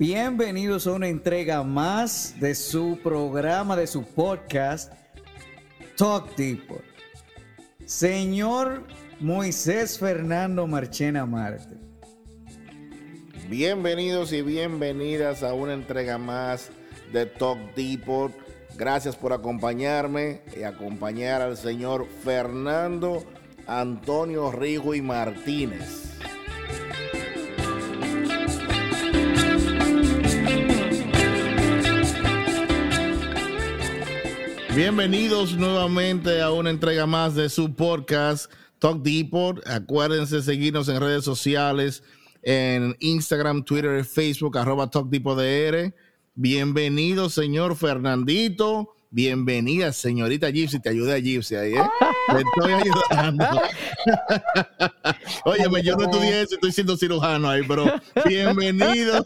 Bienvenidos 0.00 0.86
a 0.86 0.92
una 0.92 1.08
entrega 1.08 1.64
más 1.64 2.38
de 2.38 2.54
su 2.54 3.00
programa, 3.02 3.74
de 3.74 3.88
su 3.88 4.04
podcast, 4.04 4.92
Talk 5.96 6.36
Deeper. 6.36 6.84
Señor 7.84 8.84
Moisés 9.18 9.98
Fernando 9.98 10.68
Marchena 10.68 11.26
Marte. 11.26 11.74
Bienvenidos 13.48 14.32
y 14.32 14.42
bienvenidas 14.42 15.42
a 15.42 15.52
una 15.52 15.72
entrega 15.72 16.16
más 16.16 16.70
de 17.12 17.26
Talk 17.26 17.58
Depot. 17.74 18.32
Gracias 18.76 19.16
por 19.16 19.32
acompañarme 19.32 20.42
y 20.56 20.62
acompañar 20.62 21.42
al 21.42 21.56
señor 21.56 22.06
Fernando 22.22 23.24
Antonio 23.66 24.52
Rijo 24.52 24.94
y 24.94 25.02
Martínez. 25.02 26.07
Bienvenidos 34.78 35.56
nuevamente 35.56 36.40
a 36.40 36.52
una 36.52 36.70
entrega 36.70 37.04
más 37.04 37.34
de 37.34 37.48
su 37.48 37.74
podcast 37.74 38.48
Talk 38.78 39.02
Depot. 39.02 39.60
Acuérdense 39.66 40.36
de 40.36 40.42
seguirnos 40.42 40.88
en 40.88 41.00
redes 41.00 41.24
sociales, 41.24 42.04
en 42.42 42.94
Instagram, 43.00 43.64
Twitter 43.64 44.04
Facebook, 44.04 44.56
arroba 44.56 44.88
Talk 44.88 45.08
Depot 45.08 45.36
DR. 45.36 45.92
Bienvenido, 46.36 47.28
señor 47.28 47.74
Fernandito. 47.74 48.94
Bienvenida, 49.10 49.90
señorita 49.92 50.50
Gypsy. 50.50 50.80
Te 50.80 50.90
ayudé 50.90 51.14
a 51.14 51.18
Gypsy 51.18 51.56
ahí, 51.56 51.74
¿eh? 51.74 51.82
Te 52.28 52.42
estoy 52.42 52.72
ayudando. 52.74 53.44
Óyeme, 55.46 55.82
yo 55.82 55.96
no 55.96 56.04
estudié 56.04 56.42
eso, 56.42 56.56
estoy 56.56 56.72
siendo 56.72 56.94
cirujano 56.94 57.48
ahí, 57.48 57.62
pero 57.66 57.86
bienvenido. 58.26 59.24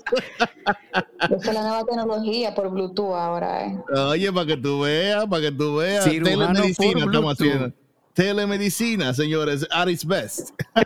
Esa 1.19 1.35
es 1.37 1.47
la 1.47 1.63
nueva 1.63 1.85
tecnología 1.85 2.55
por 2.55 2.71
Bluetooth 2.71 3.15
ahora, 3.15 3.67
¿eh? 3.67 3.77
Oye, 3.97 4.33
para 4.33 4.47
que 4.47 4.57
tú 4.57 4.83
veas, 4.83 5.27
para 5.27 5.43
que 5.43 5.51
tú 5.53 5.75
veas. 5.77 6.05
Cirujano 6.05 6.53
Telemedicina 6.53 6.93
por 6.93 7.01
estamos 7.01 7.39
Bluetooth. 7.39 7.57
haciendo. 7.57 7.77
Telemedicina, 8.15 9.15
señores, 9.15 9.67
at 9.73 9.89
its 9.89 10.05
best. 10.05 10.51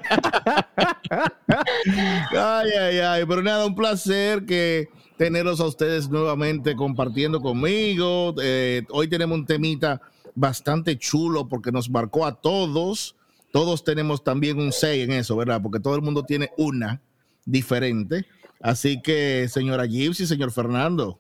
ay, 2.31 2.71
ay, 2.71 2.99
ay, 3.01 3.25
pero 3.27 3.43
nada, 3.43 3.67
un 3.67 3.75
placer 3.75 4.47
que 4.47 4.89
tenerlos 5.17 5.61
a 5.61 5.67
ustedes 5.67 6.09
nuevamente 6.09 6.77
compartiendo 6.77 7.41
conmigo. 7.41 8.35
Eh, 8.43 8.83
hoy 8.91 9.09
tenemos 9.09 9.39
un 9.39 9.47
temita 9.47 10.01
bastante 10.35 10.99
chulo 10.99 11.49
porque 11.49 11.73
nos 11.73 11.89
marcó 11.89 12.27
a 12.27 12.35
todos. 12.35 13.17
Todos 13.53 13.85
tenemos 13.85 14.23
también 14.23 14.59
un 14.59 14.73
6 14.73 15.05
en 15.05 15.13
eso, 15.13 15.37
¿verdad? 15.37 15.63
Porque 15.63 15.81
todo 15.81 15.95
el 15.95 16.03
mundo 16.03 16.25
tiene 16.25 16.51
una 16.59 17.01
diferente. 17.45 18.27
Así 18.61 19.01
que, 19.01 19.49
señora 19.49 19.87
Gypsy, 19.87 20.27
señor 20.27 20.53
Fernando. 20.53 21.19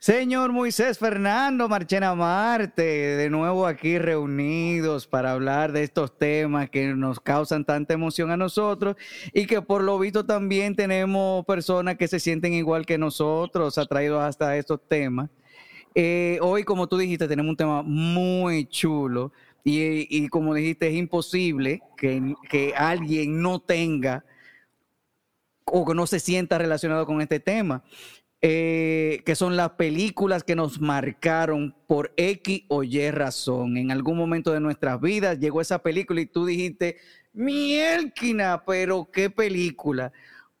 Señor 0.00 0.50
Moisés 0.50 0.98
Fernando 0.98 1.68
Marchena 1.68 2.14
Marte, 2.14 2.82
de 2.82 3.28
nuevo 3.28 3.66
aquí 3.66 3.98
reunidos 3.98 5.06
para 5.06 5.32
hablar 5.32 5.72
de 5.72 5.82
estos 5.82 6.16
temas 6.16 6.70
que 6.70 6.86
nos 6.94 7.20
causan 7.20 7.66
tanta 7.66 7.92
emoción 7.92 8.30
a 8.30 8.38
nosotros 8.38 8.96
y 9.34 9.44
que 9.44 9.60
por 9.60 9.82
lo 9.82 9.98
visto 9.98 10.24
también 10.24 10.74
tenemos 10.74 11.44
personas 11.44 11.98
que 11.98 12.08
se 12.08 12.18
sienten 12.18 12.54
igual 12.54 12.86
que 12.86 12.96
nosotros, 12.96 13.76
atraídos 13.76 14.22
hasta 14.22 14.56
estos 14.56 14.80
temas. 14.88 15.28
Eh, 15.94 16.38
hoy, 16.40 16.64
como 16.64 16.88
tú 16.88 16.96
dijiste, 16.96 17.28
tenemos 17.28 17.50
un 17.50 17.56
tema 17.58 17.82
muy 17.82 18.64
chulo 18.68 19.32
y, 19.64 20.06
y 20.08 20.28
como 20.28 20.54
dijiste, 20.54 20.88
es 20.88 20.94
imposible 20.94 21.82
que, 21.98 22.36
que 22.48 22.72
alguien 22.74 23.42
no 23.42 23.60
tenga 23.60 24.24
o 25.66 25.84
que 25.84 25.94
no 25.94 26.06
se 26.06 26.20
sienta 26.20 26.56
relacionado 26.56 27.04
con 27.04 27.20
este 27.20 27.38
tema 27.38 27.84
eh, 28.42 29.22
que 29.26 29.34
son 29.34 29.56
las 29.56 29.72
películas 29.72 30.44
que 30.44 30.56
nos 30.56 30.80
marcaron 30.80 31.74
por 31.86 32.12
X 32.16 32.64
o 32.68 32.82
Y 32.82 33.10
razón. 33.10 33.76
En 33.76 33.90
algún 33.90 34.16
momento 34.16 34.52
de 34.52 34.60
nuestras 34.60 34.98
vidas 35.00 35.38
llegó 35.38 35.60
esa 35.60 35.80
película 35.80 36.22
y 36.22 36.26
tú 36.26 36.46
dijiste, 36.46 36.96
mielquina, 37.34 38.62
pero 38.66 39.10
qué 39.12 39.28
película. 39.28 40.12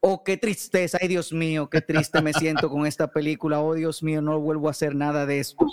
O 0.02 0.24
qué 0.24 0.38
tristeza, 0.38 0.98
ay 1.00 1.08
Dios 1.08 1.30
mío, 1.30 1.68
qué 1.68 1.82
triste 1.82 2.22
me 2.22 2.32
siento 2.32 2.70
con 2.70 2.86
esta 2.86 3.12
película. 3.12 3.60
Oh 3.60 3.74
Dios 3.74 4.02
mío, 4.02 4.22
no 4.22 4.38
vuelvo 4.40 4.68
a 4.68 4.70
hacer 4.72 4.94
nada 4.94 5.26
de 5.26 5.40
esto. 5.40 5.66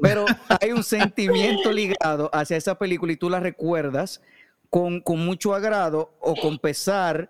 Pero 0.00 0.24
hay 0.60 0.72
un 0.72 0.82
sentimiento 0.82 1.70
ligado 1.72 2.30
hacia 2.32 2.56
esa 2.56 2.78
película 2.78 3.12
y 3.12 3.16
tú 3.16 3.28
la 3.28 3.40
recuerdas 3.40 4.22
con, 4.70 5.00
con 5.00 5.24
mucho 5.24 5.54
agrado 5.54 6.14
o 6.20 6.36
con 6.36 6.58
pesar 6.58 7.28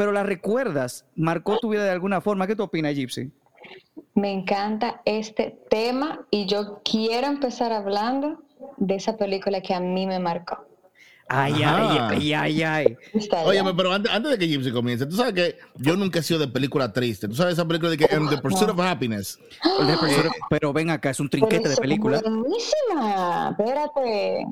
pero 0.00 0.12
la 0.12 0.22
recuerdas, 0.22 1.04
marcó 1.14 1.58
tu 1.58 1.68
vida 1.68 1.84
de 1.84 1.90
alguna 1.90 2.22
forma. 2.22 2.46
¿Qué 2.46 2.56
tú 2.56 2.62
opinas, 2.62 2.94
Gypsy? 2.94 3.30
Me 4.14 4.32
encanta 4.32 5.02
este 5.04 5.58
tema 5.68 6.26
y 6.30 6.46
yo 6.46 6.80
quiero 6.82 7.26
empezar 7.26 7.70
hablando 7.70 8.42
de 8.78 8.94
esa 8.94 9.18
película 9.18 9.60
que 9.60 9.74
a 9.74 9.80
mí 9.80 10.06
me 10.06 10.18
marcó. 10.18 10.64
Ay, 11.28 11.62
Ajá. 11.62 12.08
ay, 12.08 12.32
ay, 12.32 12.32
ay, 12.32 12.62
ay. 12.62 12.96
Ya. 13.12 13.76
pero 13.76 13.92
antes, 13.92 14.10
antes 14.10 14.30
de 14.30 14.38
que 14.38 14.48
Gypsy 14.48 14.72
comience, 14.72 15.04
tú 15.04 15.16
sabes 15.16 15.34
que 15.34 15.58
yo 15.76 15.94
nunca 15.98 16.20
he 16.20 16.22
sido 16.22 16.40
de 16.40 16.48
película 16.48 16.90
triste. 16.90 17.28
Tú 17.28 17.34
sabes 17.34 17.52
esa 17.52 17.68
película 17.68 17.90
de 17.90 17.98
que 17.98 18.06
en 18.06 18.26
The 18.26 18.38
Pursuit 18.38 18.70
of 18.70 18.80
Happiness. 18.80 19.38
Pero 20.48 20.72
ven 20.72 20.88
acá, 20.88 21.10
es 21.10 21.20
un 21.20 21.28
Pero 21.28 21.46
trinquete 21.46 21.68
de 21.68 21.74
eso 21.74 21.82
es 21.82 21.86
película. 21.86 22.22
Buenísima. 22.22 23.50
Espérate. 23.50 24.46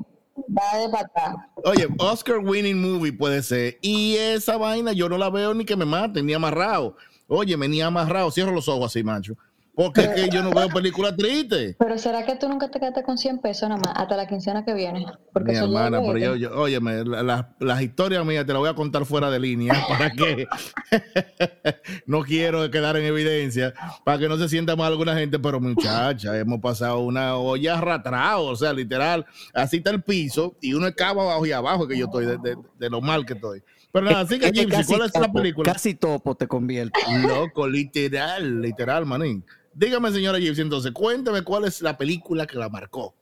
Va 0.47 0.79
de 0.79 0.89
patar. 0.89 1.35
Oye, 1.63 1.87
Oscar 1.97 2.39
winning 2.39 2.79
movie 2.79 3.11
puede 3.11 3.43
ser. 3.43 3.77
Y 3.81 4.15
esa 4.15 4.57
vaina 4.57 4.93
yo 4.93 5.09
no 5.09 5.17
la 5.17 5.29
veo 5.29 5.53
ni 5.53 5.65
que 5.65 5.75
me 5.75 5.85
maten, 5.85 6.25
ni 6.25 6.33
amarrado. 6.33 6.95
Oye, 7.27 7.55
me 7.57 7.67
ni 7.67 7.81
amarrado. 7.81 8.31
Cierro 8.31 8.51
los 8.51 8.67
ojos 8.67 8.87
así, 8.87 9.03
macho. 9.03 9.35
Porque 9.81 10.01
es 10.01 10.09
que 10.09 10.29
yo 10.29 10.43
no 10.43 10.51
veo 10.51 10.67
películas 10.67 11.15
tristes. 11.15 11.77
Pero 11.79 11.97
¿será 11.97 12.25
que 12.25 12.35
tú 12.35 12.49
nunca 12.49 12.69
te 12.69 12.79
quedaste 12.81 13.01
con 13.03 13.17
100 13.17 13.39
pesos 13.39 13.69
nada 13.69 13.79
más 13.79 13.93
hasta 13.95 14.17
la 14.17 14.27
quincena 14.27 14.65
que 14.65 14.73
viene? 14.73 15.05
Porque 15.31 15.53
Mi 15.53 15.57
hermana, 15.57 16.01
pero 16.01 16.17
yo, 16.17 16.35
yo 16.35 16.51
óyeme, 16.59 17.05
la- 17.05 17.23
la- 17.23 17.55
las 17.61 17.81
historias 17.81 18.25
mías 18.25 18.45
te 18.45 18.51
las 18.51 18.59
voy 18.59 18.67
a 18.69 18.73
contar 18.73 19.05
fuera 19.05 19.29
de 19.31 19.39
línea 19.39 19.73
para 19.87 20.09
que 20.11 20.47
no 22.05 22.23
quiero 22.23 22.69
quedar 22.69 22.97
en 22.97 23.05
evidencia, 23.05 23.73
para 24.03 24.17
que 24.17 24.27
no 24.27 24.37
se 24.37 24.49
sienta 24.49 24.75
mal 24.75 24.91
alguna 24.91 25.15
gente, 25.15 25.39
pero 25.39 25.59
muchacha, 25.61 26.37
hemos 26.37 26.59
pasado 26.59 26.99
una 26.99 27.37
olla 27.37 27.77
arrastrado, 27.77 28.47
o 28.47 28.55
sea, 28.57 28.73
literal, 28.73 29.25
así 29.53 29.77
está 29.77 29.91
el 29.91 30.01
piso 30.03 30.55
y 30.61 30.73
uno 30.73 30.87
escapa 30.87 31.21
abajo 31.21 31.45
y 31.45 31.51
abajo 31.53 31.87
que 31.87 31.97
yo 31.97 32.05
estoy, 32.05 32.25
de, 32.25 32.37
de- 32.37 32.57
de 32.77 32.89
lo 32.89 32.99
mal 33.01 33.25
que 33.25 33.33
estoy. 33.33 33.61
Pero 33.91 34.05
nada, 34.05 34.19
así 34.19 34.37
que 34.37 34.51
casi 34.67 34.93
¿cuál 34.93 35.07
es 35.09 35.19
la 35.19 35.31
película? 35.31 35.71
Casi 35.73 35.95
topo 35.95 36.35
te 36.35 36.47
convierte. 36.47 36.99
Loco, 37.27 37.67
literal, 37.67 38.61
literal, 38.61 39.05
manín. 39.05 39.43
Dígame, 39.73 40.11
señora 40.11 40.39
Gypsy, 40.39 40.61
entonces, 40.61 40.91
cuénteme 40.91 41.41
cuál 41.43 41.65
es 41.65 41.81
la 41.81 41.97
película 41.97 42.45
que 42.45 42.57
la 42.57 42.69
marcó. 42.69 43.13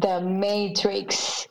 The 0.00 0.20
Matrix. 0.20 1.48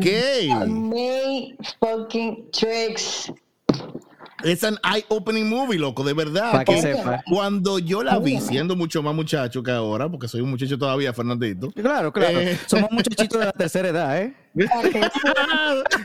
¿Qué? 0.00 0.48
May 0.66 1.56
fucking 1.78 2.50
tricks. 2.50 3.32
Es 4.42 4.62
un 4.62 4.78
eye-opening 4.84 5.48
movie, 5.48 5.78
loco, 5.78 6.04
de 6.04 6.12
verdad. 6.12 6.52
Para 6.52 6.64
que 6.64 6.80
sepa. 6.80 7.22
Cuando 7.30 7.78
yo 7.78 8.02
la 8.02 8.18
vi, 8.18 8.40
siendo 8.40 8.76
mucho 8.76 9.02
más 9.02 9.14
muchacho 9.14 9.62
que 9.62 9.70
ahora, 9.70 10.08
porque 10.10 10.28
soy 10.28 10.42
un 10.42 10.50
muchacho 10.50 10.76
todavía, 10.76 11.14
Fernandito. 11.14 11.70
Claro, 11.70 12.12
claro. 12.12 12.40
Eh. 12.40 12.58
Somos 12.66 12.90
muchachitos 12.90 13.38
de 13.38 13.46
la 13.46 13.52
tercera 13.52 13.88
edad, 13.88 14.18
¿eh? 14.18 14.34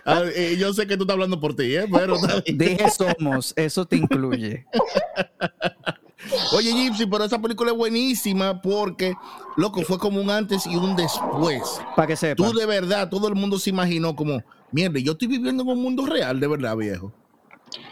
Ah, 0.06 0.24
eh, 0.34 0.56
yo 0.58 0.74
sé 0.74 0.88
que 0.88 0.96
tú 0.96 1.04
estás 1.04 1.14
hablando 1.14 1.40
por 1.40 1.56
ti, 1.56 1.76
¿eh? 1.76 1.86
Pero. 1.92 2.16
Dije 2.46 2.90
somos, 2.90 3.54
eso 3.56 3.86
te 3.86 3.98
incluye. 3.98 4.66
Oye, 6.56 6.72
Gypsy, 6.74 7.06
pero 7.06 7.24
esa 7.24 7.40
película 7.40 7.72
es 7.72 7.78
buenísima 7.78 8.62
porque, 8.62 9.16
loco, 9.56 9.82
fue 9.82 9.98
como 9.98 10.20
un 10.20 10.30
antes 10.30 10.66
y 10.68 10.76
un 10.76 10.96
después. 10.96 11.82
Para 11.96 12.08
que 12.08 12.16
sepa. 12.16 12.36
Tú 12.36 12.54
de 12.54 12.66
verdad, 12.66 13.10
todo 13.10 13.28
el 13.28 13.36
mundo 13.36 13.58
se 13.58 13.70
imaginó 13.70 14.16
como, 14.16 14.42
mierda, 14.72 15.00
yo 15.00 15.14
estoy 15.14 15.28
viviendo 15.28 15.64
en 15.64 15.70
un 15.70 15.82
mundo 15.82 16.06
real, 16.06 16.40
de 16.40 16.48
verdad, 16.48 16.76
viejo. 16.76 17.12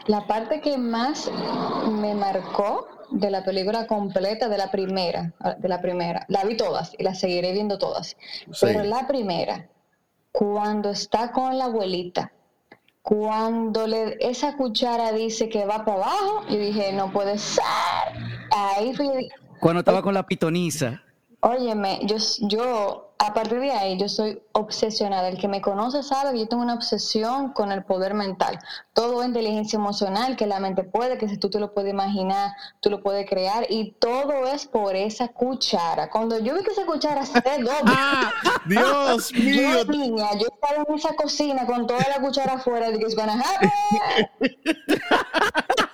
La 0.08 0.26
parte 0.26 0.62
que 0.62 0.78
más 0.78 1.30
me 1.90 2.16
marcó 2.16 2.88
de 3.12 3.30
la 3.30 3.44
película 3.44 3.88
completa, 3.88 4.50
de 4.50 4.58
la 4.58 4.72
primera, 4.72 5.34
de 5.58 5.70
la 5.70 5.82
primera, 5.82 6.26
la 6.28 6.44
vi 6.44 6.58
todas 6.58 6.94
y 6.98 7.04
la 7.04 7.16
seguiré 7.16 7.54
viendo 7.54 7.78
todas. 7.78 8.18
Sí. 8.52 8.58
Pero 8.62 8.84
la 8.84 9.08
primera, 9.08 9.70
cuando 10.32 10.90
está 10.90 11.32
con 11.32 11.58
la 11.58 11.66
abuelita, 11.66 12.34
cuando 13.08 13.88
le, 13.88 14.18
esa 14.20 14.58
cuchara 14.58 15.14
dice 15.14 15.48
que 15.48 15.66
va 15.66 15.86
para 15.86 15.98
abajo, 15.98 16.44
yo 16.50 16.58
dije, 16.60 16.92
no 16.92 17.10
puede 17.14 17.38
ser. 17.38 17.64
Ahí 18.52 18.94
fui, 18.94 19.30
Cuando 19.62 19.80
estaba 19.80 20.02
con 20.02 20.14
la 20.14 20.26
pitoniza. 20.26 21.02
Óyeme, 21.42 22.00
yo, 22.04 22.18
yo, 22.42 23.14
a 23.20 23.34
partir 23.34 23.60
de 23.60 23.72
ahí, 23.72 23.98
yo 23.98 24.10
soy 24.10 24.42
obsesionada. 24.52 25.28
El 25.30 25.38
que 25.38 25.48
me 25.48 25.62
conoce 25.62 26.04
sabe 26.04 26.34
que 26.34 26.40
yo 26.40 26.48
tengo 26.48 26.64
una 26.64 26.74
obsesión 26.74 27.54
con 27.54 27.72
el 27.72 27.84
poder 27.84 28.14
mental. 28.14 28.60
Todo 28.94 29.22
es 29.22 29.28
inteligencia 29.28 29.78
emocional, 29.78 30.36
que 30.36 30.48
la 30.48 30.60
mente 30.60 30.84
puede, 30.84 31.18
que 31.18 31.28
si 31.30 31.38
tú 31.38 31.50
te 31.50 31.60
lo 31.60 31.74
puedes 31.74 31.92
imaginar, 31.92 32.52
tú 32.80 32.90
lo 32.90 33.02
puedes 33.02 33.28
crear, 33.30 33.66
y 33.70 33.92
todo 33.94 34.48
es 34.48 34.66
por 34.68 34.96
esa 34.96 35.30
cuchara. 35.30 36.10
Cuando 36.10 36.40
yo 36.40 36.56
vi 36.56 36.64
que 36.64 36.72
esa 36.72 36.86
cuchara 36.86 37.26
se 37.26 37.40
doble, 37.42 37.70
¡Ah! 37.86 38.32
Dios 38.66 39.34
mío. 39.34 39.84
yo, 39.84 39.92
niña, 39.92 40.34
yo 40.34 40.48
estaba 40.54 40.84
en 40.88 40.96
esa 40.96 41.16
cocina 41.16 41.66
con 41.66 41.88
toda 41.88 42.06
la 42.10 42.20
cuchara 42.22 42.54
afuera, 42.54 42.90
de 42.92 43.00
que 43.00 43.06
it's 43.06 43.16
gonna 43.16 43.40
happen. 43.40 43.72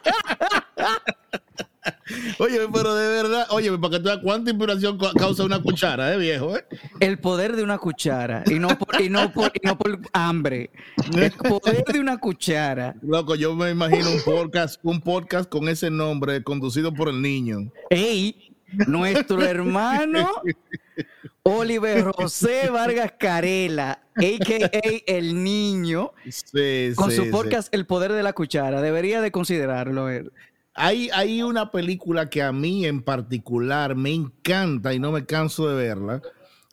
Oye, 2.40 2.60
pero 2.74 2.96
de 2.96 3.08
verdad, 3.08 3.48
oye, 3.52 3.72
para 3.78 3.92
que 3.92 3.98
tú 4.00 4.06
veas 4.06 4.20
cuánta 4.24 4.52
inspiración 4.52 4.98
ca- 4.98 5.12
causa 5.18 5.44
una 5.44 5.62
cuchara, 5.62 6.14
¿eh, 6.14 6.18
viejo? 6.18 6.56
¿eh? 6.58 6.66
El 7.00 7.20
poder 7.20 7.56
de 7.56 7.64
una 7.64 7.78
cuchara 7.78 8.44
y 8.46 8.60
no 8.60 8.70
por, 8.78 9.02
y 9.02 9.10
no 9.10 9.32
por, 9.32 9.52
y 9.54 9.66
no 9.66 9.78
por 9.78 10.00
hambre. 10.14 10.72
El 11.16 11.32
poder 11.32 11.84
de 11.86 12.00
una 12.00 12.18
cuchara. 12.18 12.96
Loco, 13.02 13.36
yo 13.36 13.56
me 13.56 13.70
imagino 13.72 14.12
un 14.12 14.22
podcast, 14.24 14.80
un 14.84 15.02
podcast 15.02 15.50
con 15.50 15.70
ese 15.70 15.90
nombre, 15.90 16.44
conducido 16.44 16.94
por 16.94 17.10
el 17.10 17.22
niño. 17.22 17.72
Ey, 17.90 18.52
nuestro 18.88 19.42
hermano 19.44 20.30
Oliver 21.44 22.04
José 22.14 22.70
Vargas 22.70 23.14
Carela, 23.20 24.00
a.k.a. 24.16 24.70
El 25.06 25.44
Niño, 25.44 26.12
Sí, 26.30 26.94
con 26.96 27.10
sí, 27.12 27.18
su 27.18 27.24
sí. 27.26 27.30
podcast 27.30 27.74
El 27.74 27.86
Poder 27.86 28.14
de 28.14 28.24
la 28.24 28.34
Cuchara. 28.34 28.82
Debería 28.82 29.22
de 29.22 29.32
considerarlo. 29.32 30.10
él. 30.10 30.32
Hay, 30.76 31.10
hay 31.14 31.44
una 31.44 31.72
película 31.72 32.30
que 32.30 32.42
a 32.42 32.52
mí 32.52 32.86
en 32.86 33.02
particular 33.04 33.96
me 33.96 34.14
encanta 34.14 34.94
y 34.94 35.00
no 35.00 35.12
me 35.12 35.26
canso 35.26 35.68
de 35.70 35.76
verla, 35.76 36.22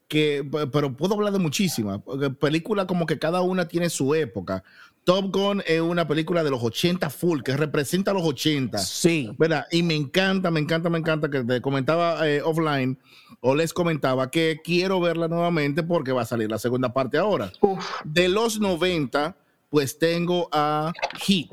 que, 0.09 0.49
pero 0.73 0.97
puedo 0.97 1.15
hablar 1.15 1.33
de 1.33 1.39
muchísimas, 1.39 2.01
películas 2.41 2.87
como 2.87 3.07
que 3.07 3.19
cada 3.19 3.43
una 3.43 3.69
tiene 3.69 3.91
su 3.91 4.15
época. 4.15 4.65
Top 5.05 5.35
Gun 5.35 5.63
es 5.67 5.81
una 5.81 6.07
película 6.07 6.45
de 6.45 6.51
los 6.51 6.63
80 6.63 7.09
full, 7.11 7.43
que 7.43 7.57
representa 7.57 8.11
a 8.11 8.15
los 8.15 8.25
80. 8.25 8.79
Sí. 8.79 9.31
¿verdad? 9.39 9.67
Y 9.71 9.83
me 9.83 9.95
encanta, 9.95 10.51
me 10.51 10.61
encanta, 10.61 10.91
me 10.91 10.99
encanta 10.99 11.31
que 11.31 11.43
te 11.43 11.61
comentaba 11.61 12.29
eh, 12.29 12.43
offline 12.43 12.99
o 13.41 13.55
les 13.55 13.73
comentaba 13.73 14.31
que 14.31 14.61
quiero 14.63 15.01
verla 15.01 15.27
nuevamente 15.29 15.83
porque 15.83 16.13
va 16.13 16.23
a 16.23 16.27
salir 16.27 16.51
la 16.51 16.59
segunda 16.59 16.93
parte 16.93 17.17
ahora. 17.17 17.51
Uf, 17.61 17.85
De 18.05 18.29
los 18.29 18.61
90, 18.61 19.37
pues 19.71 19.99
tengo 19.99 20.49
a 20.53 20.93
Heat, 21.27 21.49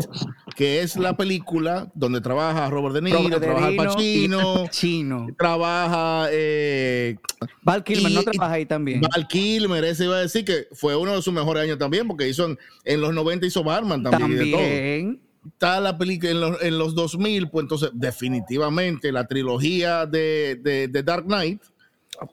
que 0.57 0.81
es 0.81 0.95
la 0.95 1.15
película 1.15 1.91
donde 1.93 2.19
trabaja 2.19 2.67
Robert 2.67 2.95
De 2.95 3.01
Niro, 3.03 3.19
Robert 3.19 3.43
trabaja 3.43 3.67
Al 3.67 3.75
Pacino, 3.75 4.63
Pacino. 4.65 5.27
trabaja 5.37 6.27
eh, 6.31 7.15
Val 7.61 7.83
Kilmer 7.83 8.11
Y- 8.11 8.15
no 8.15 8.23
trabaja 8.23 8.53
ahí 8.53 8.65
también. 8.65 9.01
Val 9.01 9.27
Kilmer, 9.27 9.83
ese 9.83 10.05
iba 10.05 10.15
a 10.15 10.21
decir 10.21 10.43
que 10.43 10.67
fue 10.71 10.95
uno 10.95 11.15
de 11.15 11.21
sus 11.21 11.31
mejores 11.31 11.61
años 11.61 11.77
también, 11.77 12.07
porque 12.07 12.27
hizo 12.27 12.45
en, 12.47 12.57
en 12.85 13.01
los 13.01 13.13
90 13.13 13.45
hizo 13.45 13.63
Batman 13.63 14.01
también. 14.01 14.31
y 14.31 14.33
de 14.33 14.45
todo 14.51 14.61
También. 14.61 15.21
está 15.45 15.79
la 15.79 15.95
película 15.95 16.31
en 16.31 16.41
los, 16.41 16.61
en 16.63 16.77
los 16.79 16.95
2000, 16.95 17.49
pues 17.49 17.61
entonces 17.63 17.91
definitivamente 17.93 19.11
la 19.11 19.27
trilogía 19.27 20.07
de, 20.07 20.59
de- 20.63 20.87
de 20.87 21.03
Dark 21.03 21.25
Knight, 21.25 21.61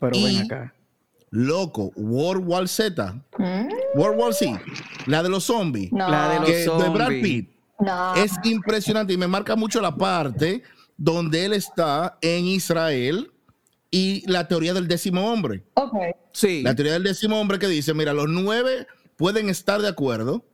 Pero 0.00 0.17
Y- 0.17 0.25
ven 0.25 0.38
acá. 0.47 0.75
loco, 1.31 1.93
World 1.94 2.44
War 2.47 2.69
Z, 2.69 3.12
¿Mm? 3.37 3.69
World 3.99 4.19
War 4.19 4.32
Z, 4.32 4.61
la 5.06 5.23
de 5.23 5.29
los 5.29 5.44
zombies, 5.44 5.93
No, 5.93 6.09
La 6.09 6.29
de 6.31 6.41
los 6.41 6.49
que, 6.49 6.56
de 6.56 6.88
Brad 6.88 7.06
zombies. 7.09 7.23
Pitt, 7.23 7.50
no. 7.79 8.15
es 8.15 8.32
impresionante 8.44 9.12
y 9.12 9.17
me 9.17 9.26
marca 9.26 9.56
mucho 9.56 9.81
la 9.81 9.97
parte 9.97 10.62
donde 10.97 11.44
él 11.44 11.53
está 11.53 12.19
en 12.21 12.44
Israel 12.47 13.31
y 13.91 14.29
la 14.31 14.49
teoría 14.49 14.75
del 14.75 14.88
décimo 14.88 15.31
hombre. 15.32 15.65
Ok. 15.75 15.94
Sí. 16.32 16.62
La 16.62 16.75
teoría 16.75 16.94
del 16.94 17.05
décimo 17.05 17.41
hombre 17.41 17.59
que 17.59 17.69
dice, 17.69 17.94
mira, 17.94 18.12
los 18.12 18.29
nueve 18.29 18.87
pueden 19.17 19.49
estar 19.49 19.81
de 19.81 19.88
acuerdo, 19.88 20.44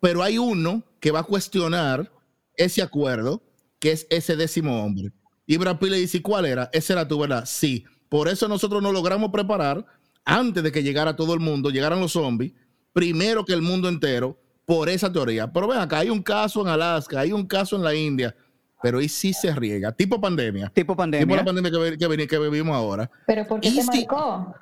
pero 0.00 0.22
hay 0.22 0.38
uno 0.38 0.82
que 0.98 1.10
va 1.10 1.20
a 1.20 1.24
cuestionar 1.24 2.10
ese 2.56 2.82
acuerdo, 2.82 3.42
que 3.78 3.92
es 3.92 4.06
ese 4.10 4.36
décimo 4.36 4.82
hombre. 4.84 5.12
Y 5.46 5.56
Brad 5.56 5.78
Pitt 5.78 5.90
le 5.90 5.98
dice, 5.98 6.18
"¿Y 6.18 6.20
¿cuál 6.20 6.46
era? 6.46 6.70
Esa 6.72 6.92
era 6.94 7.08
tu 7.08 7.18
verdad. 7.18 7.44
Sí. 7.46 7.84
Por 8.08 8.28
eso 8.28 8.48
nosotros 8.48 8.82
nos 8.82 8.92
logramos 8.92 9.30
preparar 9.30 9.84
antes 10.24 10.62
de 10.62 10.72
que 10.72 10.82
llegara 10.82 11.16
todo 11.16 11.34
el 11.34 11.40
mundo, 11.40 11.70
llegaran 11.70 12.00
los 12.00 12.12
zombies, 12.12 12.52
primero 12.92 13.44
que 13.44 13.52
el 13.52 13.62
mundo 13.62 13.88
entero, 13.88 14.38
por 14.70 14.88
esa 14.88 15.12
teoría. 15.12 15.52
Pero 15.52 15.66
ven 15.66 15.78
acá, 15.80 15.98
hay 15.98 16.10
un 16.10 16.22
caso 16.22 16.60
en 16.62 16.68
Alaska, 16.68 17.18
hay 17.18 17.32
un 17.32 17.44
caso 17.44 17.74
en 17.74 17.82
la 17.82 17.92
India, 17.92 18.36
pero 18.80 18.98
ahí 18.98 19.08
sí 19.08 19.32
se 19.32 19.52
riega, 19.52 19.90
tipo 19.90 20.20
pandemia. 20.20 20.66
tipo 20.68 20.74
Tipo 20.92 20.96
pandemia. 20.96 21.36
la 21.38 21.44
pandemia 21.44 21.70
que, 21.72 21.98
que, 21.98 22.26
que 22.28 22.38
vivimos 22.38 22.76
ahora 22.76 23.10
Pero 23.26 23.48
¿por 23.48 23.58
qué 23.60 23.66
Y 23.68 23.74
te 23.74 23.82
si- 23.82 24.06
marcó? 24.06 24.54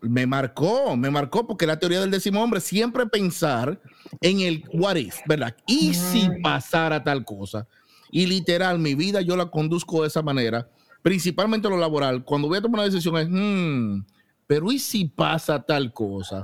me 0.00 0.26
marcó, 0.26 0.96
me 0.96 1.10
marcó 1.10 1.46
porque 1.46 1.64
la 1.64 1.78
teoría 1.78 2.00
del 2.00 2.10
décimo 2.10 2.42
hombre 2.42 2.58
siempre 2.60 3.06
pensar 3.06 3.80
en 4.20 4.40
el 4.40 4.64
what 4.72 4.96
if, 4.96 5.18
¿verdad? 5.28 5.54
Y 5.68 5.94
si 5.94 6.28
pasara 6.42 7.04
tal 7.04 7.24
cosa. 7.24 7.68
Y 8.10 8.26
literal, 8.26 8.80
mi 8.80 8.96
vida 8.96 9.20
yo 9.20 9.36
la 9.36 9.46
conduzco 9.48 10.02
de 10.02 10.08
esa 10.08 10.22
manera, 10.22 10.68
principalmente 11.02 11.68
lo 11.68 11.76
laboral. 11.78 12.24
Cuando 12.24 12.48
voy 12.48 12.58
a 12.58 12.62
tomar 12.62 12.80
una 12.80 12.88
decisión 12.90 13.16
es, 13.16 13.28
"Hmm, 13.30 14.04
pero 14.48 14.72
¿y 14.72 14.80
si 14.80 15.04
pasa 15.04 15.62
tal 15.62 15.92
cosa? 15.92 16.42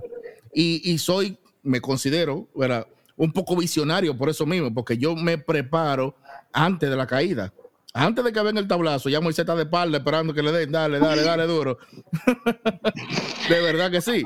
Y, 0.54 0.88
y 0.92 0.98
soy, 0.98 1.36
me 1.64 1.80
considero, 1.80 2.48
¿verdad? 2.54 2.86
Un 3.18 3.32
poco 3.32 3.54
visionario 3.56 4.16
por 4.16 4.30
eso 4.30 4.46
mismo, 4.46 4.72
porque 4.72 4.96
yo 4.96 5.14
me 5.14 5.36
preparo 5.36 6.16
antes 6.52 6.88
de 6.88 6.96
la 6.96 7.06
caída. 7.06 7.52
Antes 7.92 8.24
de 8.24 8.32
que 8.32 8.40
venga 8.42 8.60
el 8.60 8.68
tablazo, 8.68 9.08
ya 9.08 9.20
Moisés 9.20 9.40
está 9.40 9.54
de 9.56 9.62
espalda 9.64 9.98
esperando 9.98 10.32
que 10.32 10.42
le 10.42 10.52
den, 10.52 10.70
dale, 10.72 10.98
dale, 11.00 11.22
dale 11.22 11.46
duro. 11.46 11.78
De 13.48 13.60
verdad 13.60 13.90
que 13.90 14.00
sí. 14.00 14.24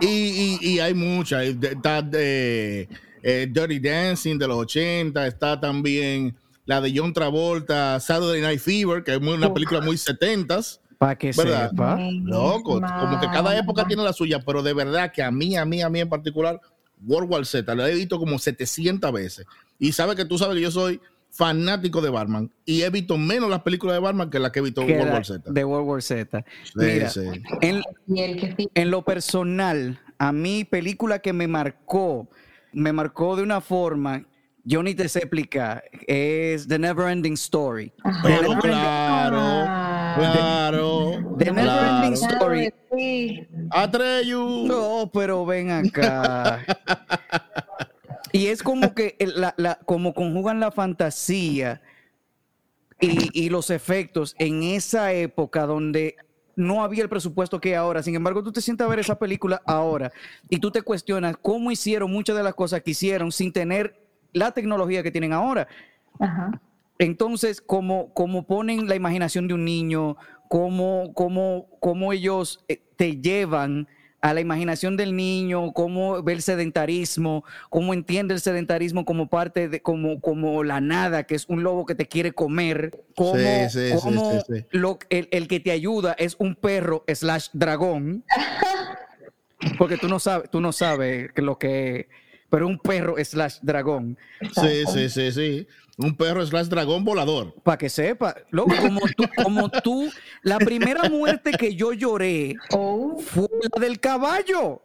Y, 0.00 0.06
y- 0.06 0.58
y 0.60 0.80
hay 0.80 0.94
muchas. 0.94 1.42
Está 1.44 2.02
de, 2.02 2.88
eh, 3.22 3.48
Dirty 3.50 3.78
Dancing 3.80 4.38
de 4.38 4.48
los 4.48 4.58
80. 4.58 5.26
Está 5.26 5.58
también 5.60 6.36
la 6.66 6.80
de 6.80 6.92
John 6.94 7.12
Travolta, 7.12 7.98
Saturday 8.00 8.40
Night 8.42 8.60
Fever, 8.60 9.02
que 9.02 9.14
es 9.14 9.20
muy- 9.20 9.34
una 9.34 9.52
película 9.52 9.80
muy 9.80 9.96
setentas. 9.96 10.80
Para 10.98 11.16
que 11.16 11.30
¿Verdad? 11.30 11.70
sepa. 11.70 11.98
Loco, 12.24 12.80
como 12.80 13.20
que 13.20 13.28
cada 13.28 13.56
época 13.56 13.86
tiene 13.86 14.02
la 14.02 14.12
suya, 14.12 14.40
pero 14.44 14.62
de 14.62 14.74
verdad 14.74 15.12
que 15.12 15.22
a 15.22 15.30
mí, 15.30 15.56
a 15.56 15.64
mí, 15.64 15.80
a 15.80 15.88
mí 15.88 16.00
en 16.00 16.08
particular, 16.08 16.60
World 17.06 17.30
War 17.30 17.46
Z, 17.46 17.74
lo 17.74 17.86
he 17.86 17.94
visto 17.94 18.18
como 18.18 18.38
700 18.38 19.12
veces. 19.12 19.46
Y 19.78 19.92
sabe 19.92 20.16
que 20.16 20.24
tú 20.24 20.38
sabes 20.38 20.56
que 20.56 20.62
yo 20.62 20.70
soy 20.70 21.00
fanático 21.30 22.00
de 22.00 22.08
Batman 22.10 22.50
y 22.64 22.82
he 22.82 22.90
visto 22.90 23.18
menos 23.18 23.50
las 23.50 23.60
películas 23.62 23.94
de 23.96 24.00
Batman 24.00 24.30
que 24.30 24.38
las 24.38 24.50
que 24.50 24.60
he 24.60 24.62
visto 24.62 24.84
que 24.86 24.92
World 24.94 25.06
la- 25.08 25.12
War 25.14 25.24
Z. 25.26 25.50
de 25.52 25.64
World 25.64 25.88
War 25.88 26.02
Z. 26.02 26.44
Sí, 26.64 26.72
Mira, 26.74 27.10
sí. 27.10 27.20
en, 28.74 28.90
lo 28.90 29.02
personal, 29.04 30.00
a 30.18 30.32
mí 30.32 30.64
película 30.64 31.18
que 31.20 31.32
me 31.32 31.46
marcó, 31.46 32.28
me 32.72 32.92
marcó 32.92 33.36
de 33.36 33.42
una 33.42 33.60
forma, 33.60 34.24
yo 34.64 34.82
ni 34.82 34.94
te 34.94 35.08
sé 35.08 35.20
explicar, 35.20 35.84
es 36.06 36.66
The 36.66 36.78
Never 36.78 37.08
Ending 37.10 37.34
Story. 37.34 37.92
Pero 38.22 38.54
Never- 38.54 38.60
claro, 38.60 39.38
Ah. 39.40 40.14
claro. 40.18 41.34
The 41.38 41.44
Never 41.46 41.62
claro. 41.64 41.77
Story. 42.22 42.72
Sí. 42.96 43.46
Atreyu. 43.70 44.66
No, 44.66 45.10
pero 45.12 45.44
ven 45.46 45.70
acá. 45.70 46.64
Y 48.32 48.46
es 48.48 48.62
como 48.62 48.94
que 48.94 49.16
la, 49.20 49.54
la- 49.56 49.78
como 49.84 50.12
conjugan 50.14 50.60
la 50.60 50.70
fantasía 50.70 51.80
y, 53.00 53.30
y 53.46 53.48
los 53.48 53.70
efectos 53.70 54.34
en 54.38 54.62
esa 54.62 55.12
época 55.12 55.66
donde 55.66 56.16
no 56.56 56.82
había 56.82 57.02
el 57.04 57.08
presupuesto 57.08 57.60
que 57.60 57.70
hay 57.70 57.74
ahora. 57.76 58.02
Sin 58.02 58.14
embargo, 58.14 58.42
tú 58.42 58.52
te 58.52 58.60
sientas 58.60 58.86
a 58.86 58.90
ver 58.90 58.98
esa 58.98 59.18
película 59.18 59.62
ahora 59.64 60.12
y 60.50 60.58
tú 60.58 60.70
te 60.70 60.82
cuestionas 60.82 61.36
cómo 61.40 61.70
hicieron 61.70 62.10
muchas 62.10 62.36
de 62.36 62.42
las 62.42 62.54
cosas 62.54 62.82
que 62.82 62.90
hicieron 62.90 63.30
sin 63.32 63.52
tener 63.52 64.04
la 64.32 64.50
tecnología 64.52 65.02
que 65.02 65.10
tienen 65.12 65.32
ahora. 65.32 65.68
Ajá. 66.18 66.60
Entonces, 66.98 67.60
como, 67.60 68.12
como 68.12 68.42
ponen 68.44 68.88
la 68.88 68.96
imaginación 68.96 69.46
de 69.46 69.54
un 69.54 69.64
niño, 69.64 70.16
cómo, 70.48 71.12
cómo, 71.14 71.68
cómo 71.80 72.12
ellos 72.12 72.64
eh, 72.68 72.82
te 72.96 73.20
llevan 73.20 73.88
a 74.20 74.34
la 74.34 74.40
imaginación 74.40 74.96
del 74.96 75.14
niño, 75.14 75.72
cómo 75.72 76.22
ve 76.24 76.32
el 76.32 76.42
sedentarismo, 76.42 77.44
cómo 77.70 77.94
entiende 77.94 78.34
el 78.34 78.40
sedentarismo 78.40 79.04
como 79.04 79.28
parte 79.28 79.68
de, 79.68 79.80
como, 79.80 80.20
como 80.20 80.64
la 80.64 80.80
nada, 80.80 81.22
que 81.22 81.36
es 81.36 81.48
un 81.48 81.62
lobo 81.62 81.86
que 81.86 81.94
te 81.94 82.06
quiere 82.06 82.32
comer, 82.32 82.90
cómo, 83.14 83.36
Sí, 83.36 83.68
sí, 83.70 83.92
sí, 83.92 84.00
cómo 84.02 84.30
sí, 84.40 84.64
lo- 84.70 84.98
el, 85.10 85.28
el 85.30 85.46
que 85.46 85.60
te 85.60 85.70
ayuda 85.70 86.14
es 86.18 86.34
un 86.40 86.56
perro 86.56 87.04
slash 87.06 87.48
dragón, 87.52 88.24
porque 89.78 89.98
tú 89.98 90.08
no 90.08 90.18
sabes, 90.18 90.50
tú 90.50 90.60
no 90.60 90.72
sabes 90.72 91.32
que 91.32 91.42
lo 91.42 91.58
que, 91.58 92.08
pero 92.50 92.66
un 92.66 92.78
perro 92.78 93.14
slash 93.22 93.58
dragón. 93.62 94.18
Sí, 94.52 94.84
sí, 94.86 95.08
sí, 95.08 95.32
sí. 95.32 95.66
Un 95.98 96.16
perro 96.16 96.46
slash 96.46 96.66
dragón 96.68 97.04
volador. 97.04 97.52
Para 97.64 97.76
que 97.76 97.88
sepa, 97.90 98.36
loco, 98.50 98.72
como 98.80 99.00
tú, 99.16 99.24
como 99.42 99.68
tú, 99.68 100.08
la 100.42 100.58
primera 100.58 101.08
muerte 101.08 101.50
que 101.52 101.74
yo 101.74 101.92
lloré 101.92 102.54
Oh, 102.72 103.18
fue 103.18 103.48
la 103.62 103.80
del 103.80 103.98
caballo. 103.98 104.80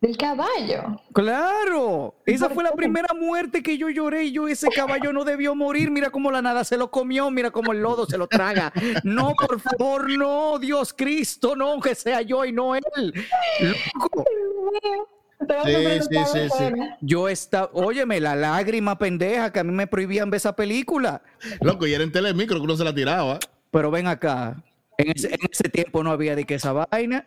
del 0.00 0.16
caballo. 0.16 1.00
Claro, 1.12 2.14
esa 2.24 2.48
fue 2.50 2.62
la 2.64 2.72
primera 2.72 3.08
muerte 3.14 3.62
que 3.64 3.76
yo 3.78 3.88
lloré 3.88 4.24
y 4.24 4.32
yo 4.32 4.46
ese 4.48 4.68
caballo 4.68 5.12
no 5.12 5.24
debió 5.24 5.54
morir. 5.56 5.90
Mira 5.90 6.10
cómo 6.10 6.30
la 6.30 6.40
nada 6.40 6.62
se 6.64 6.76
lo 6.76 6.90
comió, 6.90 7.28
mira 7.30 7.50
cómo 7.50 7.72
el 7.72 7.80
lodo 7.82 8.06
se 8.06 8.16
lo 8.18 8.26
traga. 8.28 8.72
No, 9.04 9.32
por 9.34 9.58
favor, 9.60 10.08
no, 10.10 10.58
Dios 10.60 10.92
Cristo, 10.96 11.56
no, 11.56 11.80
que 11.80 11.94
sea 11.96 12.22
yo 12.22 12.44
y 12.44 12.52
no 12.52 12.74
él. 12.76 12.84
Loco, 13.60 14.24
Sí, 15.64 16.00
sí, 16.10 16.18
sí, 16.32 16.48
sí. 16.58 16.64
yo 17.00 17.28
estaba, 17.28 17.70
óyeme, 17.72 18.20
la 18.20 18.36
lágrima 18.36 18.98
pendeja 18.98 19.52
que 19.52 19.60
a 19.60 19.64
mí 19.64 19.72
me 19.72 19.86
prohibían 19.86 20.30
ver 20.30 20.38
esa 20.38 20.54
película. 20.54 21.22
Loco, 21.60 21.86
y 21.86 21.94
era 21.94 22.04
en 22.04 22.12
telemicro 22.12 22.56
que 22.56 22.62
uno 22.62 22.76
se 22.76 22.84
la 22.84 22.94
tiraba. 22.94 23.38
Pero 23.70 23.90
ven 23.90 24.06
acá, 24.06 24.62
en 24.98 25.12
ese, 25.14 25.28
en 25.28 25.40
ese 25.50 25.68
tiempo 25.68 26.02
no 26.02 26.10
había 26.10 26.36
de 26.36 26.44
que 26.44 26.54
esa 26.54 26.72
vaina, 26.72 27.26